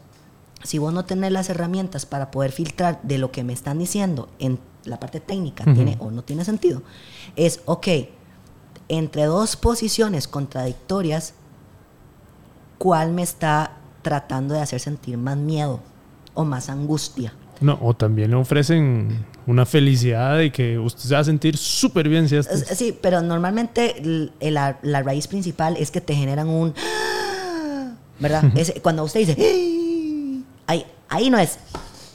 si 0.63 0.77
vos 0.77 0.93
no 0.93 1.05
tenés 1.05 1.31
las 1.31 1.49
herramientas 1.49 2.05
para 2.05 2.31
poder 2.31 2.51
filtrar 2.51 2.99
de 3.03 3.17
lo 3.17 3.31
que 3.31 3.43
me 3.43 3.53
están 3.53 3.79
diciendo 3.79 4.27
en 4.39 4.59
la 4.83 4.99
parte 4.99 5.19
técnica, 5.19 5.63
tiene 5.63 5.97
o 5.99 6.11
no 6.11 6.23
tiene 6.23 6.43
sentido, 6.43 6.81
es, 7.35 7.61
ok, 7.65 7.87
entre 8.87 9.25
dos 9.25 9.55
posiciones 9.55 10.27
contradictorias, 10.27 11.35
¿cuál 12.77 13.11
me 13.11 13.21
está 13.21 13.77
tratando 14.01 14.53
de 14.53 14.61
hacer 14.61 14.79
sentir 14.79 15.17
más 15.17 15.37
miedo 15.37 15.79
o 16.33 16.43
más 16.43 16.69
angustia? 16.69 17.33
No, 17.61 17.77
o 17.81 17.93
también 17.93 18.31
le 18.31 18.37
ofrecen 18.37 19.25
una 19.47 19.65
felicidad 19.65 20.37
de 20.37 20.51
que 20.51 20.77
usted 20.77 21.01
se 21.01 21.13
va 21.13 21.21
a 21.21 21.23
sentir 21.23 21.57
súper 21.57 22.09
bien 22.09 22.29
si 22.29 22.37
Sí, 22.43 22.97
pero 22.99 23.21
normalmente 23.21 24.29
la, 24.39 24.79
la, 24.81 25.03
raíz 25.03 25.27
principal 25.27 25.75
es 25.77 25.91
que 25.91 26.01
te 26.01 26.13
generan 26.13 26.47
un... 26.47 26.73
¿Verdad? 28.19 28.45
es, 28.55 28.73
cuando 28.81 29.03
usted 29.03 29.21
dice... 29.21 30.43
Ahí, 30.67 30.85
ahí 31.07 31.29
no 31.29 31.39
es. 31.39 31.57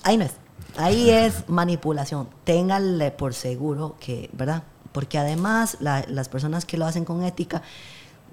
Ahí 0.02 0.16
no 0.16 0.24
es. 0.24 0.32
Ahí 0.76 1.10
es 1.10 1.48
manipulación. 1.48 2.28
Téngale 2.44 3.10
por 3.10 3.34
seguro 3.34 3.96
que, 4.00 4.30
¿verdad? 4.32 4.62
Porque 4.92 5.18
además 5.18 5.78
las 5.80 6.28
personas 6.28 6.64
que 6.64 6.76
lo 6.76 6.86
hacen 6.86 7.04
con 7.04 7.24
ética 7.24 7.62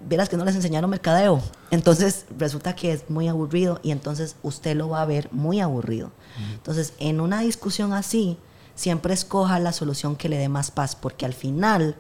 vieras 0.08 0.30
que 0.30 0.38
no 0.38 0.46
les 0.46 0.56
enseñaron 0.56 0.90
mercadeo. 0.90 1.42
Entonces 1.70 2.26
resulta 2.38 2.76
que 2.76 2.94
es 2.94 3.10
muy 3.10 3.28
aburrido 3.28 3.80
y 3.84 3.92
entonces 3.92 4.36
usted 4.44 4.76
lo 4.76 4.90
va 4.90 5.02
a 5.02 5.06
ver 5.06 5.30
muy 5.32 5.60
aburrido. 5.60 6.12
Entonces, 6.54 6.94
en 7.00 7.20
una 7.20 7.42
discusión 7.42 7.94
así, 7.94 8.38
siempre 8.76 9.14
escoja 9.14 9.60
la 9.60 9.74
solución 9.74 10.16
que 10.16 10.30
le 10.30 10.38
dé 10.38 10.50
más 10.50 10.72
paz, 10.72 10.96
porque 10.96 11.26
al 11.26 11.34
final, 11.34 11.96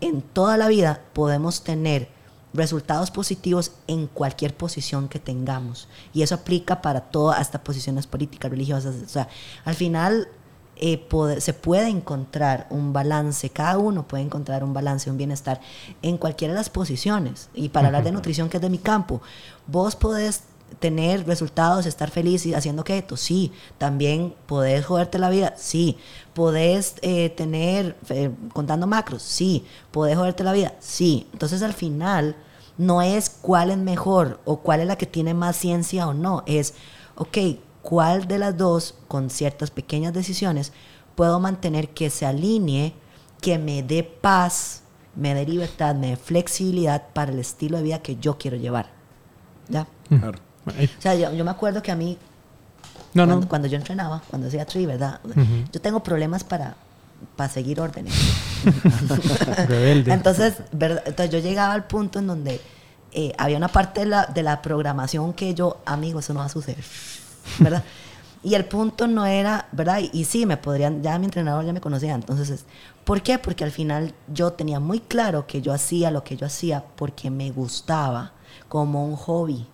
en 0.00 0.22
toda 0.22 0.56
la 0.56 0.68
vida, 0.68 1.02
podemos 1.12 1.62
tener 1.62 2.08
resultados 2.54 3.10
positivos 3.10 3.72
en 3.88 4.06
cualquier 4.06 4.56
posición 4.56 5.08
que 5.08 5.18
tengamos. 5.18 5.88
Y 6.12 6.22
eso 6.22 6.36
aplica 6.36 6.80
para 6.80 7.00
todas 7.00 7.40
estas 7.40 7.60
posiciones 7.60 8.06
políticas, 8.06 8.50
religiosas. 8.50 8.94
O 9.04 9.08
sea, 9.08 9.28
al 9.64 9.74
final 9.74 10.28
eh, 10.76 11.06
se 11.38 11.52
puede 11.52 11.88
encontrar 11.88 12.66
un 12.70 12.92
balance, 12.92 13.50
cada 13.50 13.78
uno 13.78 14.06
puede 14.06 14.22
encontrar 14.22 14.64
un 14.64 14.72
balance, 14.72 15.10
un 15.10 15.16
bienestar 15.16 15.60
en 16.02 16.16
cualquiera 16.16 16.54
de 16.54 16.60
las 16.60 16.70
posiciones. 16.70 17.48
Y 17.54 17.68
para 17.68 17.88
hablar 17.88 18.04
de 18.04 18.12
nutrición, 18.12 18.48
que 18.48 18.56
es 18.56 18.62
de 18.62 18.70
mi 18.70 18.78
campo, 18.78 19.20
vos 19.66 19.96
podés 19.96 20.44
tener 20.78 21.26
resultados, 21.26 21.86
estar 21.86 22.10
feliz 22.10 22.46
y 22.46 22.54
haciendo 22.54 22.84
keto, 22.84 23.16
sí. 23.16 23.52
También 23.78 24.34
podés 24.46 24.84
joderte 24.84 25.18
la 25.18 25.30
vida, 25.30 25.54
sí. 25.56 25.98
Podés 26.34 26.96
eh, 27.02 27.30
tener, 27.30 27.96
eh, 28.10 28.30
contando 28.52 28.86
macros, 28.86 29.22
sí. 29.22 29.64
Podés 29.90 30.16
joderte 30.16 30.44
la 30.44 30.52
vida, 30.52 30.74
sí. 30.80 31.28
Entonces 31.32 31.62
al 31.62 31.72
final 31.72 32.36
no 32.78 33.02
es 33.02 33.30
cuál 33.30 33.70
es 33.70 33.78
mejor 33.78 34.40
o 34.44 34.60
cuál 34.60 34.80
es 34.80 34.86
la 34.86 34.96
que 34.96 35.06
tiene 35.06 35.34
más 35.34 35.56
ciencia 35.56 36.08
o 36.08 36.14
no, 36.14 36.42
es, 36.46 36.74
ok, 37.16 37.38
cuál 37.82 38.26
de 38.26 38.38
las 38.38 38.56
dos, 38.56 38.96
con 39.08 39.30
ciertas 39.30 39.70
pequeñas 39.70 40.12
decisiones, 40.12 40.72
puedo 41.14 41.38
mantener 41.40 41.90
que 41.90 42.10
se 42.10 42.26
alinee, 42.26 42.94
que 43.40 43.58
me 43.58 43.82
dé 43.82 44.02
paz, 44.02 44.82
me 45.14 45.34
dé 45.34 45.46
libertad, 45.46 45.94
me 45.94 46.08
dé 46.08 46.16
flexibilidad 46.16 47.08
para 47.12 47.32
el 47.32 47.38
estilo 47.38 47.76
de 47.76 47.84
vida 47.84 48.02
que 48.02 48.16
yo 48.16 48.38
quiero 48.38 48.56
llevar. 48.56 48.90
¿Ya? 49.68 49.86
O 50.66 51.02
sea, 51.02 51.14
yo, 51.14 51.44
me 51.44 51.50
acuerdo 51.50 51.82
que 51.82 51.92
a 51.92 51.96
mí, 51.96 52.18
no, 53.12 53.24
cuando, 53.24 53.40
no. 53.40 53.48
cuando 53.48 53.68
yo 53.68 53.76
entrenaba, 53.76 54.22
cuando 54.28 54.48
hacía 54.48 54.64
tri, 54.64 54.86
¿verdad? 54.86 55.20
Yo 55.72 55.80
tengo 55.80 56.02
problemas 56.02 56.44
para, 56.44 56.76
para 57.36 57.50
seguir 57.50 57.80
órdenes. 57.80 58.14
entonces, 60.06 60.54
entonces, 60.72 61.30
yo 61.30 61.38
llegaba 61.38 61.74
al 61.74 61.86
punto 61.86 62.18
en 62.18 62.26
donde 62.26 62.60
eh, 63.12 63.32
había 63.38 63.56
una 63.56 63.68
parte 63.68 64.00
de 64.00 64.06
la, 64.06 64.26
de 64.26 64.42
la 64.42 64.62
programación 64.62 65.32
que 65.32 65.54
yo, 65.54 65.78
amigo, 65.84 66.20
eso 66.20 66.32
no 66.32 66.40
va 66.40 66.46
a 66.46 66.50
suceder, 66.50 66.84
¿verdad? 67.58 67.84
Y 68.44 68.54
el 68.54 68.66
punto 68.66 69.06
no 69.06 69.24
era, 69.24 69.68
¿verdad? 69.72 70.00
Y, 70.12 70.24
sí, 70.24 70.44
me 70.44 70.58
podrían, 70.58 71.02
ya 71.02 71.18
mi 71.18 71.24
entrenador 71.24 71.64
ya 71.64 71.72
me 71.72 71.80
conocía. 71.80 72.14
Entonces, 72.14 72.66
¿por 73.04 73.22
qué? 73.22 73.38
Porque 73.38 73.64
al 73.64 73.70
final 73.70 74.12
yo 74.28 74.52
tenía 74.52 74.80
muy 74.80 75.00
claro 75.00 75.46
que 75.46 75.62
yo 75.62 75.72
hacía 75.72 76.10
lo 76.10 76.22
que 76.24 76.36
yo 76.36 76.44
hacía 76.44 76.84
porque 76.94 77.30
me 77.30 77.50
gustaba, 77.50 78.32
como 78.68 79.06
un 79.06 79.16
hobby. 79.16 79.66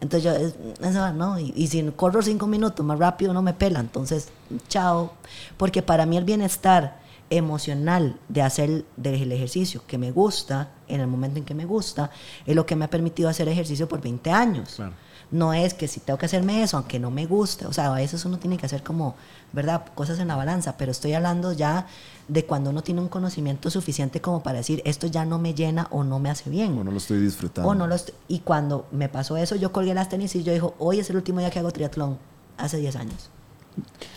Entonces 0.00 0.22
yo, 0.22 0.86
eso, 0.86 1.12
¿no? 1.12 1.38
Y, 1.38 1.52
y, 1.56 1.66
si 1.68 1.82
corro 1.96 2.22
cinco 2.22 2.46
minutos 2.46 2.84
más 2.84 2.98
rápido 2.98 3.32
no 3.32 3.42
me 3.42 3.54
pela. 3.54 3.80
Entonces, 3.80 4.28
chao. 4.68 5.12
Porque 5.56 5.82
para 5.82 6.06
mí 6.06 6.16
el 6.16 6.24
bienestar 6.24 7.00
emocional 7.30 8.18
de 8.28 8.42
hacer 8.42 8.84
del 8.96 9.32
ejercicio 9.32 9.82
que 9.86 9.98
me 9.98 10.10
gusta, 10.10 10.72
en 10.88 11.00
el 11.00 11.06
momento 11.06 11.38
en 11.38 11.44
que 11.44 11.54
me 11.54 11.64
gusta, 11.64 12.10
es 12.44 12.56
lo 12.56 12.66
que 12.66 12.76
me 12.76 12.84
ha 12.84 12.90
permitido 12.90 13.28
hacer 13.28 13.48
ejercicio 13.48 13.88
por 13.88 14.00
20 14.00 14.30
años. 14.30 14.74
Claro. 14.76 14.92
No 15.30 15.54
es 15.54 15.74
que 15.74 15.86
si 15.86 16.00
tengo 16.00 16.18
que 16.18 16.26
hacerme 16.26 16.62
eso, 16.62 16.76
aunque 16.76 16.98
no 16.98 17.10
me 17.10 17.24
guste, 17.26 17.66
o 17.66 17.72
sea, 17.72 17.86
a 17.92 17.94
veces 17.94 18.24
uno 18.24 18.38
tiene 18.38 18.56
que 18.56 18.66
hacer 18.66 18.82
como, 18.82 19.14
¿verdad? 19.52 19.84
Cosas 19.94 20.18
en 20.18 20.28
la 20.28 20.34
balanza, 20.34 20.76
pero 20.76 20.90
estoy 20.90 21.12
hablando 21.12 21.52
ya 21.52 21.86
de 22.26 22.44
cuando 22.44 22.70
uno 22.70 22.82
tiene 22.82 23.00
un 23.00 23.08
conocimiento 23.08 23.70
suficiente 23.70 24.20
como 24.20 24.42
para 24.42 24.58
decir, 24.58 24.82
esto 24.84 25.06
ya 25.06 25.24
no 25.24 25.38
me 25.38 25.54
llena 25.54 25.86
o 25.90 26.02
no 26.02 26.18
me 26.18 26.30
hace 26.30 26.50
bien. 26.50 26.76
O 26.78 26.84
no 26.84 26.90
lo 26.90 26.98
estoy 26.98 27.20
disfrutando. 27.20 27.68
O 27.70 27.74
no 27.74 27.86
lo 27.86 27.96
y 28.26 28.40
cuando 28.40 28.86
me 28.90 29.08
pasó 29.08 29.36
eso, 29.36 29.54
yo 29.54 29.70
colgué 29.70 29.94
las 29.94 30.08
tenis 30.08 30.34
y 30.34 30.42
yo 30.42 30.52
dijo, 30.52 30.74
hoy 30.78 30.98
es 30.98 31.10
el 31.10 31.16
último 31.16 31.38
día 31.38 31.50
que 31.50 31.60
hago 31.60 31.70
triatlón, 31.70 32.18
hace 32.56 32.78
10 32.78 32.96
años. 32.96 33.30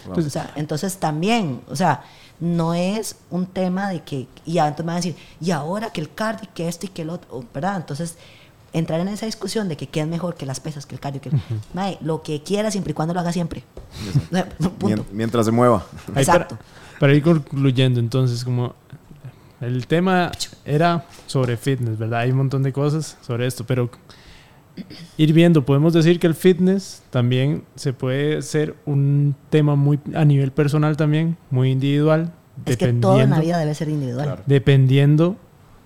O 0.10 0.22
sea, 0.22 0.52
entonces 0.56 0.98
también, 0.98 1.62
o 1.70 1.76
sea, 1.76 2.04
no 2.40 2.74
es 2.74 3.18
un 3.30 3.46
tema 3.46 3.90
de 3.90 4.04
que, 4.04 4.28
y 4.46 4.58
entonces 4.58 4.86
me 4.86 4.88
van 4.88 4.96
a 4.96 4.98
decir, 4.98 5.16
y 5.40 5.52
ahora 5.52 5.92
que 5.92 6.02
el 6.02 6.14
cardio, 6.14 6.50
que 6.54 6.68
esto 6.68 6.88
y 6.88 6.90
que 6.90 7.04
el 7.04 7.10
otro, 7.10 7.46
¿verdad? 7.54 7.78
Entonces, 7.78 8.18
entrar 8.74 9.00
en 9.00 9.08
esa 9.08 9.26
discusión 9.26 9.70
de 9.70 9.78
que 9.78 9.88
qué 9.88 10.02
es 10.02 10.08
mejor 10.08 10.36
que 10.36 10.46
las 10.46 10.60
pesas, 10.60 10.86
que 10.86 10.96
el 10.96 11.02
cardio, 11.02 11.22
que 11.22 11.32
lo 12.02 12.24
que 12.24 12.42
quiera 12.42 12.72
siempre 12.72 12.92
y 12.92 12.94
cuando 12.94 13.14
lo 13.14 13.20
haga 13.20 13.32
siempre. 13.32 13.64
Mientras 15.12 15.46
se 15.46 15.52
mueva. 15.52 15.86
Exacto. 16.16 16.58
Para, 17.00 17.14
ir 17.14 17.22
concluyendo, 17.22 18.00
entonces, 18.00 18.44
como 18.44 18.76
el 19.62 19.88
tema 19.88 20.32
era 20.66 21.06
sobre 21.28 21.58
fitness, 21.58 21.98
¿verdad? 21.98 22.22
Hay 22.22 22.32
un 22.32 22.38
montón 22.38 22.64
de 22.64 22.74
cosas 22.74 23.18
sobre 23.22 23.46
esto, 23.46 23.66
pero 23.66 23.90
ir 25.18 25.34
viendo, 25.34 25.66
podemos 25.66 25.94
decir 25.94 26.20
que 26.20 26.28
el 26.28 26.34
fitness 26.34 27.04
también 27.12 27.64
se 27.76 27.94
puede 27.94 28.42
ser 28.42 28.76
un 28.86 29.36
tema 29.50 29.76
muy 29.76 30.00
a 30.16 30.26
nivel 30.26 30.52
personal 30.52 30.98
también, 30.98 31.38
muy 31.52 31.72
individual. 31.72 32.34
Es 32.66 32.78
que 32.78 32.94
todo 32.94 33.22
en 33.22 33.30
la 33.30 33.40
vida 33.40 33.58
debe 33.60 33.76
ser 33.76 33.90
individual. 33.90 34.40
Dependiendo 34.46 35.38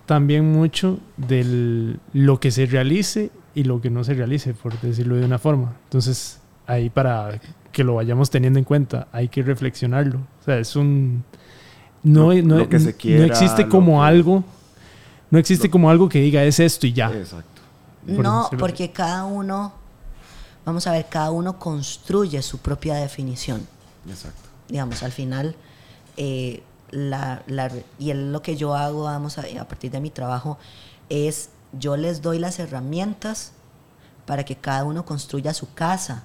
también 0.07 0.51
mucho 0.51 0.99
de 1.17 1.97
lo 2.13 2.39
que 2.39 2.49
se 2.49 2.65
realice 2.65 3.29
y 3.53 3.65
lo 3.65 3.81
que 3.81 3.89
no 3.89 4.03
se 4.03 4.13
realice, 4.13 4.53
por 4.53 4.79
decirlo 4.79 5.17
de 5.17 5.25
una 5.25 5.37
forma. 5.37 5.75
Entonces, 5.83 6.39
ahí 6.65 6.89
para 6.89 7.39
que 7.71 7.83
lo 7.83 7.95
vayamos 7.95 8.29
teniendo 8.29 8.57
en 8.57 8.65
cuenta, 8.65 9.07
hay 9.11 9.27
que 9.27 9.43
reflexionarlo. 9.43 10.19
O 10.19 10.43
sea, 10.43 10.57
es 10.57 10.75
un... 10.75 11.23
No, 12.03 12.33
no, 12.33 12.59
existe 12.59 13.67
como 13.67 14.03
algo, 14.03 14.45
no 15.29 15.39
existe 15.39 15.69
como 15.69 15.89
algo 15.89 16.07
que 16.07 16.21
diga 16.21 16.43
es 16.43 16.59
esto 16.59 16.87
y 16.87 16.93
ya. 16.93 17.11
Exacto. 17.11 17.61
no, 18.05 18.49
porque 18.57 18.91
cada 18.91 19.25
uno, 19.25 19.73
vamos 20.65 20.87
a 20.87 20.91
ver, 20.93 21.07
cada 21.09 21.31
uno 21.31 21.59
construye 21.59 22.41
su 22.41 22.59
propia 22.59 22.95
definición. 22.95 23.67
Exacto. 24.07 24.47
Digamos, 24.69 25.03
al 25.03 25.11
final, 25.11 25.55
eh, 26.15 26.63
la, 26.91 27.43
la, 27.47 27.71
y 27.99 28.13
lo 28.13 28.41
que 28.41 28.55
yo 28.55 28.75
hago, 28.75 29.03
vamos 29.03 29.37
a, 29.37 29.43
a 29.59 29.67
partir 29.67 29.91
de 29.91 29.99
mi 29.99 30.09
trabajo, 30.09 30.57
es 31.09 31.49
yo 31.73 31.97
les 31.97 32.21
doy 32.21 32.39
las 32.39 32.59
herramientas 32.59 33.51
para 34.25 34.43
que 34.43 34.55
cada 34.55 34.83
uno 34.83 35.05
construya 35.05 35.53
su 35.53 35.73
casa. 35.73 36.23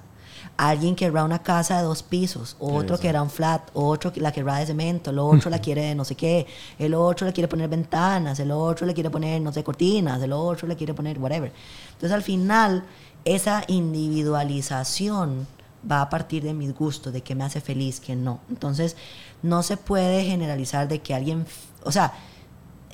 Alguien 0.57 0.97
querrá 0.97 1.25
una 1.25 1.43
casa 1.43 1.79
de 1.79 1.85
dos 1.85 2.03
pisos, 2.03 2.57
otro 2.59 2.99
querrá 2.99 3.23
un 3.23 3.31
flat, 3.31 3.71
otro 3.75 4.13
la 4.17 4.33
querrá 4.33 4.57
de 4.57 4.67
cemento, 4.67 5.11
el 5.11 5.19
otro 5.19 5.49
la 5.51 5.59
quiere 5.63 5.83
de 5.83 5.95
no 5.95 6.05
sé 6.05 6.17
qué, 6.17 6.47
el 6.79 6.95
otro 6.95 7.27
le 7.27 7.33
quiere 7.33 7.49
poner 7.49 7.69
ventanas, 7.69 8.39
el 8.41 8.51
otro 8.51 8.87
le 8.87 8.93
quiere 8.93 9.09
poner, 9.09 9.41
no 9.41 9.53
sé, 9.53 9.63
cortinas, 9.63 10.21
el 10.21 10.33
otro 10.33 10.67
le 10.67 10.77
quiere 10.77 10.95
poner 10.95 11.19
whatever. 11.19 11.53
Entonces 11.93 12.13
al 12.13 12.23
final, 12.23 12.85
esa 13.25 13.63
individualización 13.69 15.47
va 15.91 16.03
a 16.03 16.09
partir 16.09 16.43
de 16.43 16.55
mis 16.55 16.75
gustos, 16.75 17.13
de 17.13 17.23
qué 17.23 17.35
me 17.35 17.45
hace 17.45 17.61
feliz, 17.61 18.01
qué 18.01 18.17
no. 18.17 18.41
Entonces, 18.49 18.97
no 19.43 19.63
se 19.63 19.77
puede 19.77 20.25
generalizar 20.25 20.89
de 20.89 21.01
que 21.01 21.15
alguien, 21.15 21.47
o 21.85 21.93
sea, 21.93 22.13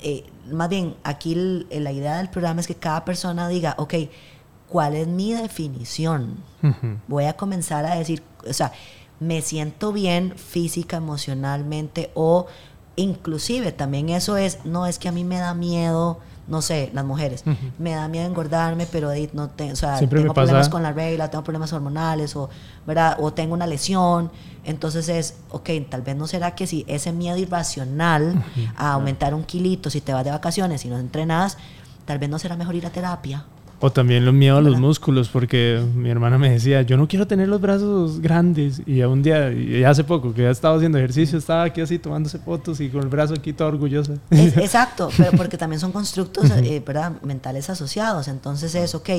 eh, 0.01 0.25
más 0.51 0.69
bien 0.69 0.95
aquí 1.03 1.35
la 1.69 1.91
idea 1.91 2.17
del 2.17 2.29
programa 2.29 2.61
es 2.61 2.67
que 2.67 2.75
cada 2.75 3.05
persona 3.05 3.47
diga, 3.47 3.75
ok, 3.77 3.93
¿cuál 4.67 4.95
es 4.95 5.07
mi 5.07 5.33
definición? 5.33 6.37
Voy 7.07 7.25
a 7.25 7.33
comenzar 7.33 7.85
a 7.85 7.95
decir, 7.95 8.23
o 8.47 8.53
sea, 8.53 8.71
me 9.19 9.41
siento 9.41 9.91
bien 9.91 10.37
física, 10.37 10.97
emocionalmente 10.97 12.11
o 12.13 12.47
inclusive 12.95 13.71
también 13.71 14.09
eso 14.09 14.37
es, 14.37 14.65
no 14.65 14.85
es 14.85 14.99
que 14.99 15.09
a 15.09 15.11
mí 15.11 15.23
me 15.23 15.37
da 15.37 15.53
miedo 15.53 16.19
no 16.49 16.61
sé, 16.61 16.89
las 16.93 17.05
mujeres, 17.05 17.43
me 17.77 17.91
da 17.91 18.07
miedo 18.07 18.25
engordarme, 18.25 18.87
pero 18.91 19.11
no 19.33 19.43
o 19.43 19.75
sea, 19.75 19.99
tengo 19.99 20.33
problemas 20.33 20.67
con 20.67 20.83
la 20.83 20.91
regla, 20.91 21.29
tengo 21.29 21.43
problemas 21.43 21.71
hormonales 21.71 22.35
o, 22.35 22.49
¿verdad? 22.85 23.17
o 23.19 23.31
tengo 23.31 23.53
una 23.53 23.67
lesión. 23.67 24.31
Entonces 24.65 25.07
es, 25.09 25.35
ok, 25.51 25.69
tal 25.89 26.01
vez 26.01 26.15
no 26.15 26.27
será 26.27 26.55
que 26.55 26.67
si 26.67 26.83
ese 26.87 27.11
miedo 27.13 27.37
irracional 27.37 28.43
a 28.75 28.93
aumentar 28.93 29.33
un 29.33 29.43
kilito, 29.43 29.89
si 29.89 30.01
te 30.01 30.11
vas 30.11 30.25
de 30.25 30.31
vacaciones 30.31 30.83
y 30.85 30.89
no 30.89 30.97
entrenas, 30.97 31.57
tal 32.05 32.19
vez 32.19 32.29
no 32.29 32.39
será 32.39 32.57
mejor 32.57 32.75
ir 32.75 32.85
a 32.85 32.89
terapia 32.89 33.45
o 33.81 33.91
también 33.91 34.25
los 34.25 34.33
miedo 34.33 34.57
a 34.57 34.61
los 34.61 34.77
músculos, 34.77 35.29
porque 35.29 35.81
mi 35.95 36.09
hermana 36.09 36.37
me 36.37 36.49
decía, 36.49 36.81
yo 36.81 36.97
no 36.97 37.07
quiero 37.07 37.27
tener 37.27 37.47
los 37.47 37.61
brazos 37.61 38.19
grandes. 38.19 38.81
Y 38.85 39.01
un 39.03 39.23
día, 39.23 39.51
y 39.51 39.83
hace 39.83 40.03
poco, 40.03 40.33
que 40.33 40.43
ya 40.43 40.49
estaba 40.49 40.75
haciendo 40.75 40.97
ejercicio, 40.97 41.37
estaba 41.37 41.63
aquí 41.63 41.79
así 41.79 41.97
tomándose 41.97 42.39
fotos 42.39 42.81
y 42.81 42.89
con 42.89 43.03
el 43.03 43.07
brazo 43.07 43.33
aquí 43.35 43.53
todo 43.53 43.69
orgullosa. 43.69 44.15
exacto, 44.31 45.09
pero 45.15 45.31
porque 45.31 45.57
también 45.57 45.79
son 45.79 45.91
constructos 45.91 46.51
eh, 46.51 46.83
mentales 47.23 47.69
asociados. 47.69 48.27
Entonces 48.27 48.75
es, 48.75 48.95
ok, 48.95 49.09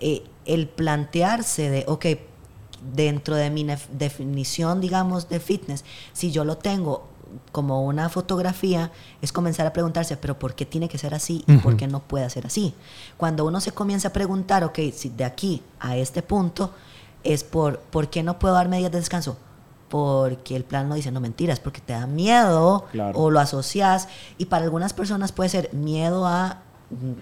eh, 0.00 0.22
el 0.46 0.68
plantearse 0.68 1.68
de, 1.68 1.84
ok, 1.86 2.06
dentro 2.94 3.36
de 3.36 3.50
mi 3.50 3.66
definición, 3.92 4.80
digamos, 4.80 5.28
de 5.28 5.38
fitness, 5.38 5.84
si 6.12 6.32
yo 6.32 6.44
lo 6.44 6.56
tengo 6.56 7.11
como 7.50 7.84
una 7.84 8.08
fotografía, 8.08 8.90
es 9.20 9.32
comenzar 9.32 9.66
a 9.66 9.72
preguntarse, 9.72 10.16
pero 10.16 10.38
¿por 10.38 10.54
qué 10.54 10.66
tiene 10.66 10.88
que 10.88 10.98
ser 10.98 11.14
así 11.14 11.44
y 11.46 11.56
por 11.58 11.76
qué 11.76 11.86
no 11.86 12.00
puede 12.00 12.28
ser 12.30 12.46
así? 12.46 12.74
Cuando 13.16 13.44
uno 13.44 13.60
se 13.60 13.72
comienza 13.72 14.08
a 14.08 14.12
preguntar, 14.12 14.64
ok, 14.64 14.78
si 14.94 15.08
de 15.10 15.24
aquí 15.24 15.62
a 15.80 15.96
este 15.96 16.22
punto 16.22 16.70
es 17.24 17.44
por, 17.44 17.78
¿por 17.78 18.08
qué 18.08 18.22
no 18.22 18.38
puedo 18.38 18.54
dar 18.54 18.68
medidas 18.68 18.92
de 18.92 18.98
descanso? 18.98 19.36
Porque 19.88 20.56
el 20.56 20.64
plan 20.64 20.88
no 20.88 20.94
dice, 20.94 21.10
no 21.10 21.20
mentiras, 21.20 21.60
porque 21.60 21.80
te 21.80 21.92
da 21.92 22.06
miedo 22.06 22.86
o 23.14 23.30
lo 23.30 23.40
asocias. 23.40 24.08
Y 24.38 24.46
para 24.46 24.64
algunas 24.64 24.94
personas 24.94 25.32
puede 25.32 25.50
ser 25.50 25.72
miedo 25.74 26.26
a 26.26 26.62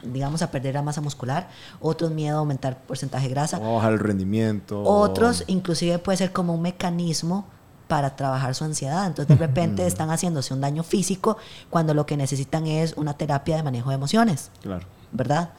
digamos, 0.02 0.42
a 0.42 0.50
perder 0.50 0.74
la 0.74 0.82
masa 0.82 1.00
muscular, 1.00 1.48
otros 1.80 2.10
miedo 2.10 2.36
a 2.36 2.40
aumentar 2.40 2.78
porcentaje 2.82 3.28
de 3.28 3.34
grasa. 3.34 3.58
O 3.60 3.76
bajar 3.76 3.92
el 3.92 4.00
rendimiento. 4.00 4.82
Otros, 4.82 5.44
inclusive 5.46 5.98
puede 5.98 6.18
ser 6.18 6.32
como 6.32 6.54
un 6.54 6.62
mecanismo 6.62 7.46
para 7.90 8.14
trabajar 8.14 8.54
su 8.54 8.62
ansiedad. 8.62 9.04
Entonces 9.04 9.36
de 9.36 9.46
repente 9.46 9.84
están 9.84 10.10
haciéndose 10.10 10.54
un 10.54 10.60
daño 10.60 10.84
físico 10.84 11.38
cuando 11.70 11.92
lo 11.92 12.06
que 12.06 12.16
necesitan 12.16 12.68
es 12.68 12.94
una 12.96 13.14
terapia 13.14 13.56
de 13.56 13.64
manejo 13.64 13.88
de 13.88 13.96
emociones. 13.96 14.52
Claro. 14.62 14.86
¿Verdad? 15.10 15.50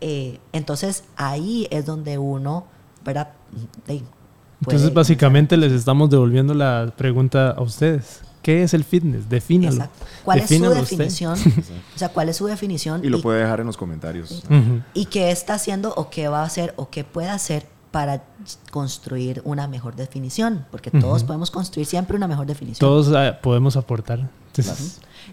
Eh, 0.00 0.40
entonces 0.54 1.04
ahí 1.16 1.68
es 1.70 1.84
donde 1.84 2.16
uno, 2.16 2.64
¿verdad? 3.04 3.28
entonces 4.62 4.94
básicamente 4.94 5.58
les 5.58 5.70
estamos 5.70 6.08
devolviendo 6.08 6.54
la 6.54 6.94
pregunta 6.96 7.50
a 7.50 7.60
ustedes. 7.60 8.22
¿Qué 8.40 8.62
es 8.62 8.72
el 8.72 8.82
fitness? 8.82 9.28
Defínalo. 9.28 9.86
¿Cuál 10.24 10.38
es 10.38 10.48
su 10.48 10.70
definición? 10.70 11.38
o 11.94 11.98
sea, 11.98 12.08
¿cuál 12.08 12.30
es 12.30 12.36
su 12.36 12.46
definición? 12.46 13.04
Y 13.04 13.10
lo 13.10 13.20
puede 13.20 13.40
dejar 13.40 13.60
en 13.60 13.66
los 13.66 13.76
comentarios. 13.76 14.42
Y 14.94 15.04
qué 15.06 15.30
está 15.30 15.54
haciendo 15.54 15.92
o 15.94 16.08
qué 16.08 16.28
va 16.28 16.40
a 16.40 16.46
hacer 16.46 16.72
o 16.76 16.88
qué 16.88 17.04
puede 17.04 17.28
hacer 17.28 17.66
para 17.96 18.22
construir 18.70 19.40
una 19.46 19.68
mejor 19.68 19.96
definición, 19.96 20.66
porque 20.70 20.90
todos 20.90 21.24
podemos 21.24 21.50
construir 21.50 21.86
siempre 21.86 22.14
una 22.14 22.28
mejor 22.28 22.44
definición. 22.44 22.86
Todos 22.86 23.10
ah, 23.16 23.38
podemos 23.40 23.74
aportar. 23.74 24.28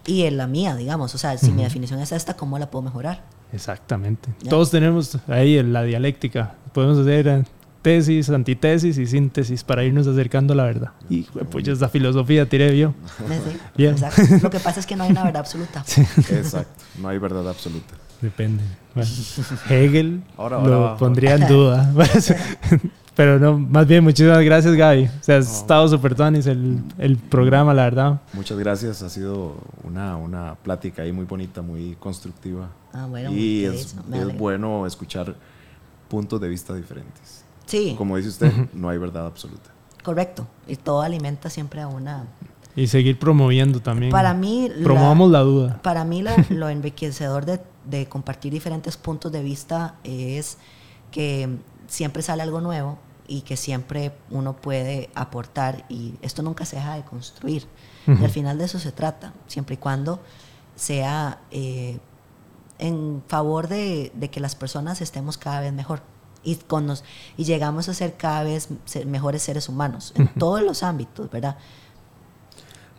Y 0.06 0.22
en 0.22 0.38
la 0.38 0.46
mía, 0.46 0.74
digamos, 0.74 1.14
o 1.14 1.18
sea, 1.18 1.36
si 1.36 1.52
mi 1.52 1.62
definición 1.62 2.00
es 2.00 2.10
esta, 2.12 2.38
¿cómo 2.38 2.58
la 2.58 2.70
puedo 2.70 2.80
mejorar? 2.80 3.22
Exactamente. 3.52 4.30
Todos 4.48 4.70
tenemos 4.70 5.18
ahí 5.28 5.62
la 5.62 5.82
dialéctica. 5.82 6.54
Podemos 6.72 7.00
hacer, 7.00 7.44
tesis, 7.82 8.30
antitesis 8.30 8.96
y 8.96 9.06
síntesis 9.06 9.62
para 9.62 9.84
irnos 9.84 10.06
acercando 10.06 10.54
a 10.54 10.56
la 10.56 10.64
verdad. 10.64 10.92
Y 11.10 11.24
pues 11.50 11.68
esa 11.68 11.90
filosofía 11.90 12.48
tiré 12.48 12.78
yo. 12.78 12.94
Bien. 13.76 13.94
Lo 14.42 14.48
que 14.48 14.58
pasa 14.58 14.80
es 14.80 14.86
que 14.86 14.96
no 14.96 15.04
hay 15.04 15.10
una 15.10 15.24
verdad 15.24 15.40
absoluta. 15.40 15.84
Exacto, 16.30 16.82
no 16.98 17.08
hay 17.08 17.18
verdad 17.18 17.46
absoluta. 17.46 17.94
Depende. 18.24 18.64
Hegel 19.68 20.22
lo 20.38 20.96
pondría 20.98 21.34
en 21.34 21.46
duda. 21.46 21.92
Pero 23.14 23.38
no, 23.38 23.58
más 23.58 23.86
bien, 23.86 24.02
muchísimas 24.02 24.42
gracias, 24.42 24.74
Gaby. 24.74 25.04
O 25.04 25.22
sea, 25.22 25.36
has 25.36 25.58
estado 25.58 25.86
súper 25.88 26.14
tonis 26.14 26.46
el, 26.46 26.82
el 26.96 27.18
programa, 27.18 27.74
la 27.74 27.84
verdad. 27.84 28.20
Muchas 28.32 28.58
gracias. 28.58 29.02
Ha 29.02 29.10
sido 29.10 29.56
una, 29.82 30.16
una 30.16 30.54
plática 30.54 31.02
ahí 31.02 31.12
muy 31.12 31.26
bonita, 31.26 31.60
muy 31.60 31.96
constructiva. 32.00 32.70
Ah, 32.94 33.04
bueno, 33.06 33.30
y 33.30 33.66
es, 33.66 33.94
es 34.10 34.38
bueno 34.38 34.86
escuchar 34.86 35.36
puntos 36.08 36.40
de 36.40 36.48
vista 36.48 36.74
diferentes. 36.74 37.44
Sí. 37.66 37.94
Como 37.98 38.16
dice 38.16 38.30
usted, 38.30 38.52
no 38.72 38.88
hay 38.88 38.96
verdad 38.96 39.26
absoluta. 39.26 39.70
Correcto. 40.02 40.46
Y 40.66 40.76
todo 40.76 41.02
alimenta 41.02 41.50
siempre 41.50 41.82
a 41.82 41.88
una... 41.88 42.24
Y 42.76 42.88
seguir 42.88 43.18
promoviendo 43.18 43.80
también. 43.80 44.10
Para 44.10 44.34
mí... 44.34 44.70
Promovamos 44.82 45.30
la, 45.30 45.40
duda. 45.40 45.80
Para 45.82 46.04
mí 46.04 46.22
lo, 46.22 46.30
lo 46.50 46.68
enriquecedor 46.68 47.44
de, 47.44 47.60
de 47.84 48.06
compartir 48.06 48.52
diferentes 48.52 48.96
puntos 48.96 49.30
de 49.32 49.42
vista 49.42 49.96
es 50.04 50.58
que 51.10 51.48
siempre 51.86 52.22
sale 52.22 52.42
algo 52.42 52.60
nuevo 52.60 52.98
y 53.26 53.42
que 53.42 53.56
siempre 53.56 54.12
uno 54.30 54.56
puede 54.56 55.10
aportar 55.14 55.84
y 55.88 56.14
esto 56.22 56.42
nunca 56.42 56.64
se 56.64 56.76
deja 56.76 56.96
de 56.96 57.04
construir. 57.04 57.66
Y 58.06 58.22
al 58.22 58.30
final 58.30 58.58
de 58.58 58.64
eso 58.64 58.78
se 58.78 58.92
trata, 58.92 59.32
siempre 59.46 59.76
y 59.76 59.78
cuando 59.78 60.20
sea 60.76 61.38
eh, 61.50 61.98
en 62.78 63.22
favor 63.28 63.68
de, 63.68 64.12
que 64.30 64.40
las 64.40 64.54
personas 64.54 65.00
estemos 65.00 65.38
cada 65.38 65.60
vez 65.60 65.72
mejor 65.72 66.02
y, 66.42 66.56
con 66.56 66.86
nos, 66.86 67.02
y 67.38 67.44
llegamos 67.44 67.88
a 67.88 67.94
ser 67.94 68.16
cada 68.18 68.42
vez 68.42 68.68
mejores 69.06 69.42
seres 69.42 69.70
humanos 69.70 70.12
en 70.16 70.28
todos 70.34 70.62
los 70.62 70.82
ámbitos, 70.82 71.30
¿verdad? 71.30 71.56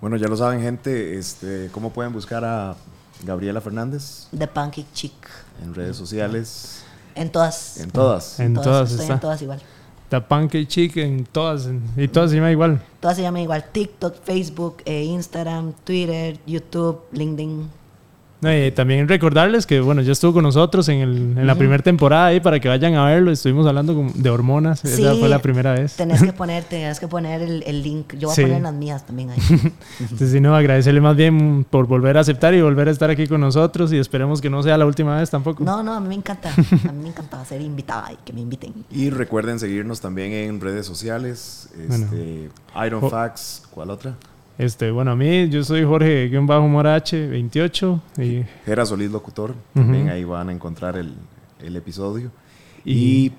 Bueno, 0.01 0.17
ya 0.17 0.27
lo 0.27 0.37
saben, 0.37 0.61
gente, 0.61 1.17
este, 1.17 1.69
¿cómo 1.71 1.91
pueden 1.91 2.13
buscar 2.13 2.43
a 2.43 2.75
Gabriela 3.23 3.61
Fernández? 3.61 4.27
The 4.37 4.47
Pancake 4.47 4.87
Chick. 4.93 5.13
En 5.63 5.73
redes 5.73 5.97
sociales. 5.97 6.83
En 7.15 7.31
todas. 7.31 7.77
En 7.77 7.91
todas. 7.91 8.39
En 8.39 8.53
todas. 8.53 8.91
Estoy 8.91 9.09
en 9.09 9.19
todas 9.19 9.41
igual. 9.41 9.61
The 10.09 10.21
Pancake 10.21 10.67
Chicken, 10.67 11.25
todas, 11.31 11.67
y 11.97 12.07
todas 12.07 12.29
se 12.29 12.35
llaman 12.35 12.51
igual. 12.51 12.81
Todas 12.99 13.17
se 13.17 13.23
llaman 13.23 13.41
igual, 13.41 13.65
TikTok, 13.71 14.23
Facebook, 14.23 14.77
eh, 14.85 15.03
Instagram, 15.03 15.73
Twitter, 15.83 16.37
YouTube, 16.45 17.01
LinkedIn 17.11 17.67
también 18.75 19.07
recordarles 19.07 19.65
que, 19.65 19.79
bueno, 19.79 20.01
ya 20.01 20.11
estuvo 20.11 20.33
con 20.33 20.43
nosotros 20.43 20.87
en, 20.89 20.99
el, 20.99 21.37
en 21.37 21.47
la 21.47 21.55
primera 21.55 21.81
temporada 21.81 22.27
ahí 22.27 22.39
para 22.39 22.59
que 22.59 22.67
vayan 22.67 22.95
a 22.95 23.05
verlo. 23.05 23.31
Estuvimos 23.31 23.65
hablando 23.65 24.07
de 24.13 24.29
hormonas. 24.29 24.83
Esa 24.85 25.15
fue 25.15 25.29
la 25.29 25.39
primera 25.39 25.73
vez. 25.73 25.95
Tenés 25.95 26.21
que 26.21 26.33
poner, 26.33 26.63
tenés 26.63 26.99
que 26.99 27.07
poner 27.07 27.41
el, 27.41 27.83
link. 27.83 28.13
Yo 28.15 28.29
voy 28.29 28.37
a 28.37 28.47
poner 28.47 28.61
las 28.61 28.73
mías 28.73 29.05
también 29.05 29.31
ahí. 29.31 29.39
Entonces, 29.99 30.31
si 30.31 30.39
no, 30.39 30.55
agradecerle 30.55 31.01
más 31.01 31.15
bien 31.15 31.65
por 31.69 31.87
volver 31.87 32.17
a 32.17 32.21
aceptar 32.21 32.53
y 32.53 32.61
volver 32.61 32.87
a 32.87 32.91
estar 32.91 33.09
aquí 33.09 33.27
con 33.27 33.41
nosotros 33.41 33.91
y 33.93 33.97
esperemos 33.97 34.41
que 34.41 34.49
no 34.49 34.61
sea 34.63 34.77
la 34.77 34.85
última 34.85 35.17
vez 35.17 35.29
tampoco. 35.29 35.63
No, 35.63 35.81
no, 35.81 35.93
a 35.93 35.99
mí 35.99 36.07
me 36.07 36.15
encanta. 36.15 36.51
A 36.53 36.91
mí 36.91 37.01
me 37.01 37.09
encanta 37.09 37.43
ser 37.45 37.61
invitada 37.61 38.11
y 38.11 38.17
que 38.17 38.33
me 38.33 38.41
inviten. 38.41 38.73
Y 38.91 39.09
recuerden 39.09 39.59
seguirnos 39.59 40.01
también 40.01 40.31
en 40.31 40.61
redes 40.61 40.85
sociales. 40.85 41.69
Este, 41.89 42.49
Iron 42.85 43.09
Facts, 43.09 43.63
¿cuál 43.71 43.89
otra? 43.89 44.15
Este, 44.57 44.89
bueno, 44.91 45.11
a 45.11 45.15
mí, 45.15 45.49
yo 45.49 45.63
soy 45.63 45.83
Jorge-Morache28. 45.83 48.01
Y... 48.19 48.43
Gera 48.65 48.85
Solís 48.85 49.11
Locutor. 49.11 49.53
También 49.73 50.09
ahí 50.09 50.23
van 50.23 50.49
a 50.49 50.51
encontrar 50.51 50.97
el, 50.97 51.13
el 51.61 51.75
episodio. 51.75 52.31
Y, 52.85 53.31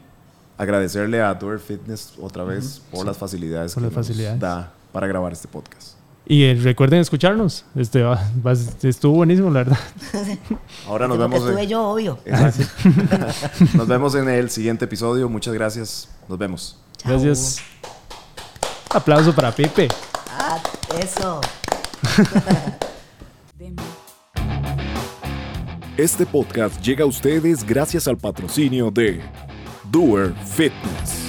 agradecerle 0.58 1.20
a 1.20 1.34
Door 1.34 1.60
Fitness 1.60 2.14
otra 2.20 2.44
vez 2.44 2.82
por 2.90 3.06
las 3.06 3.16
facilidades 3.16 3.74
que 3.74 3.80
nos 3.80 4.38
da 4.38 4.72
para 4.92 5.06
grabar 5.06 5.32
este 5.32 5.48
podcast. 5.48 5.94
Y 6.28 6.42
eh, 6.42 6.58
recuerden 6.60 7.00
escucharnos. 7.00 7.64
Este, 7.76 8.04
estuvo 8.82 9.14
buenísimo, 9.14 9.48
la 9.50 9.60
verdad. 9.60 9.78
Ahora 10.88 11.06
nos 11.06 11.18
vemos. 11.18 11.38
Estuve 11.38 11.66
yo, 11.68 11.88
obvio. 11.88 12.18
nos 13.74 13.86
vemos 13.86 14.14
en 14.16 14.28
el 14.28 14.50
siguiente 14.50 14.86
episodio. 14.86 15.28
Muchas 15.28 15.54
gracias. 15.54 16.08
Nos 16.28 16.36
vemos. 16.36 16.78
Gracias. 17.04 17.60
Aplauso 18.90 19.32
para 19.32 19.52
Pepe. 19.52 19.88
Eso. 21.01 21.41
Este 25.97 26.26
podcast 26.26 26.78
llega 26.82 27.05
a 27.05 27.07
ustedes 27.07 27.64
gracias 27.64 28.07
al 28.07 28.18
patrocinio 28.18 28.91
de 28.91 29.22
Doer 29.91 30.34
Fitness. 30.45 31.26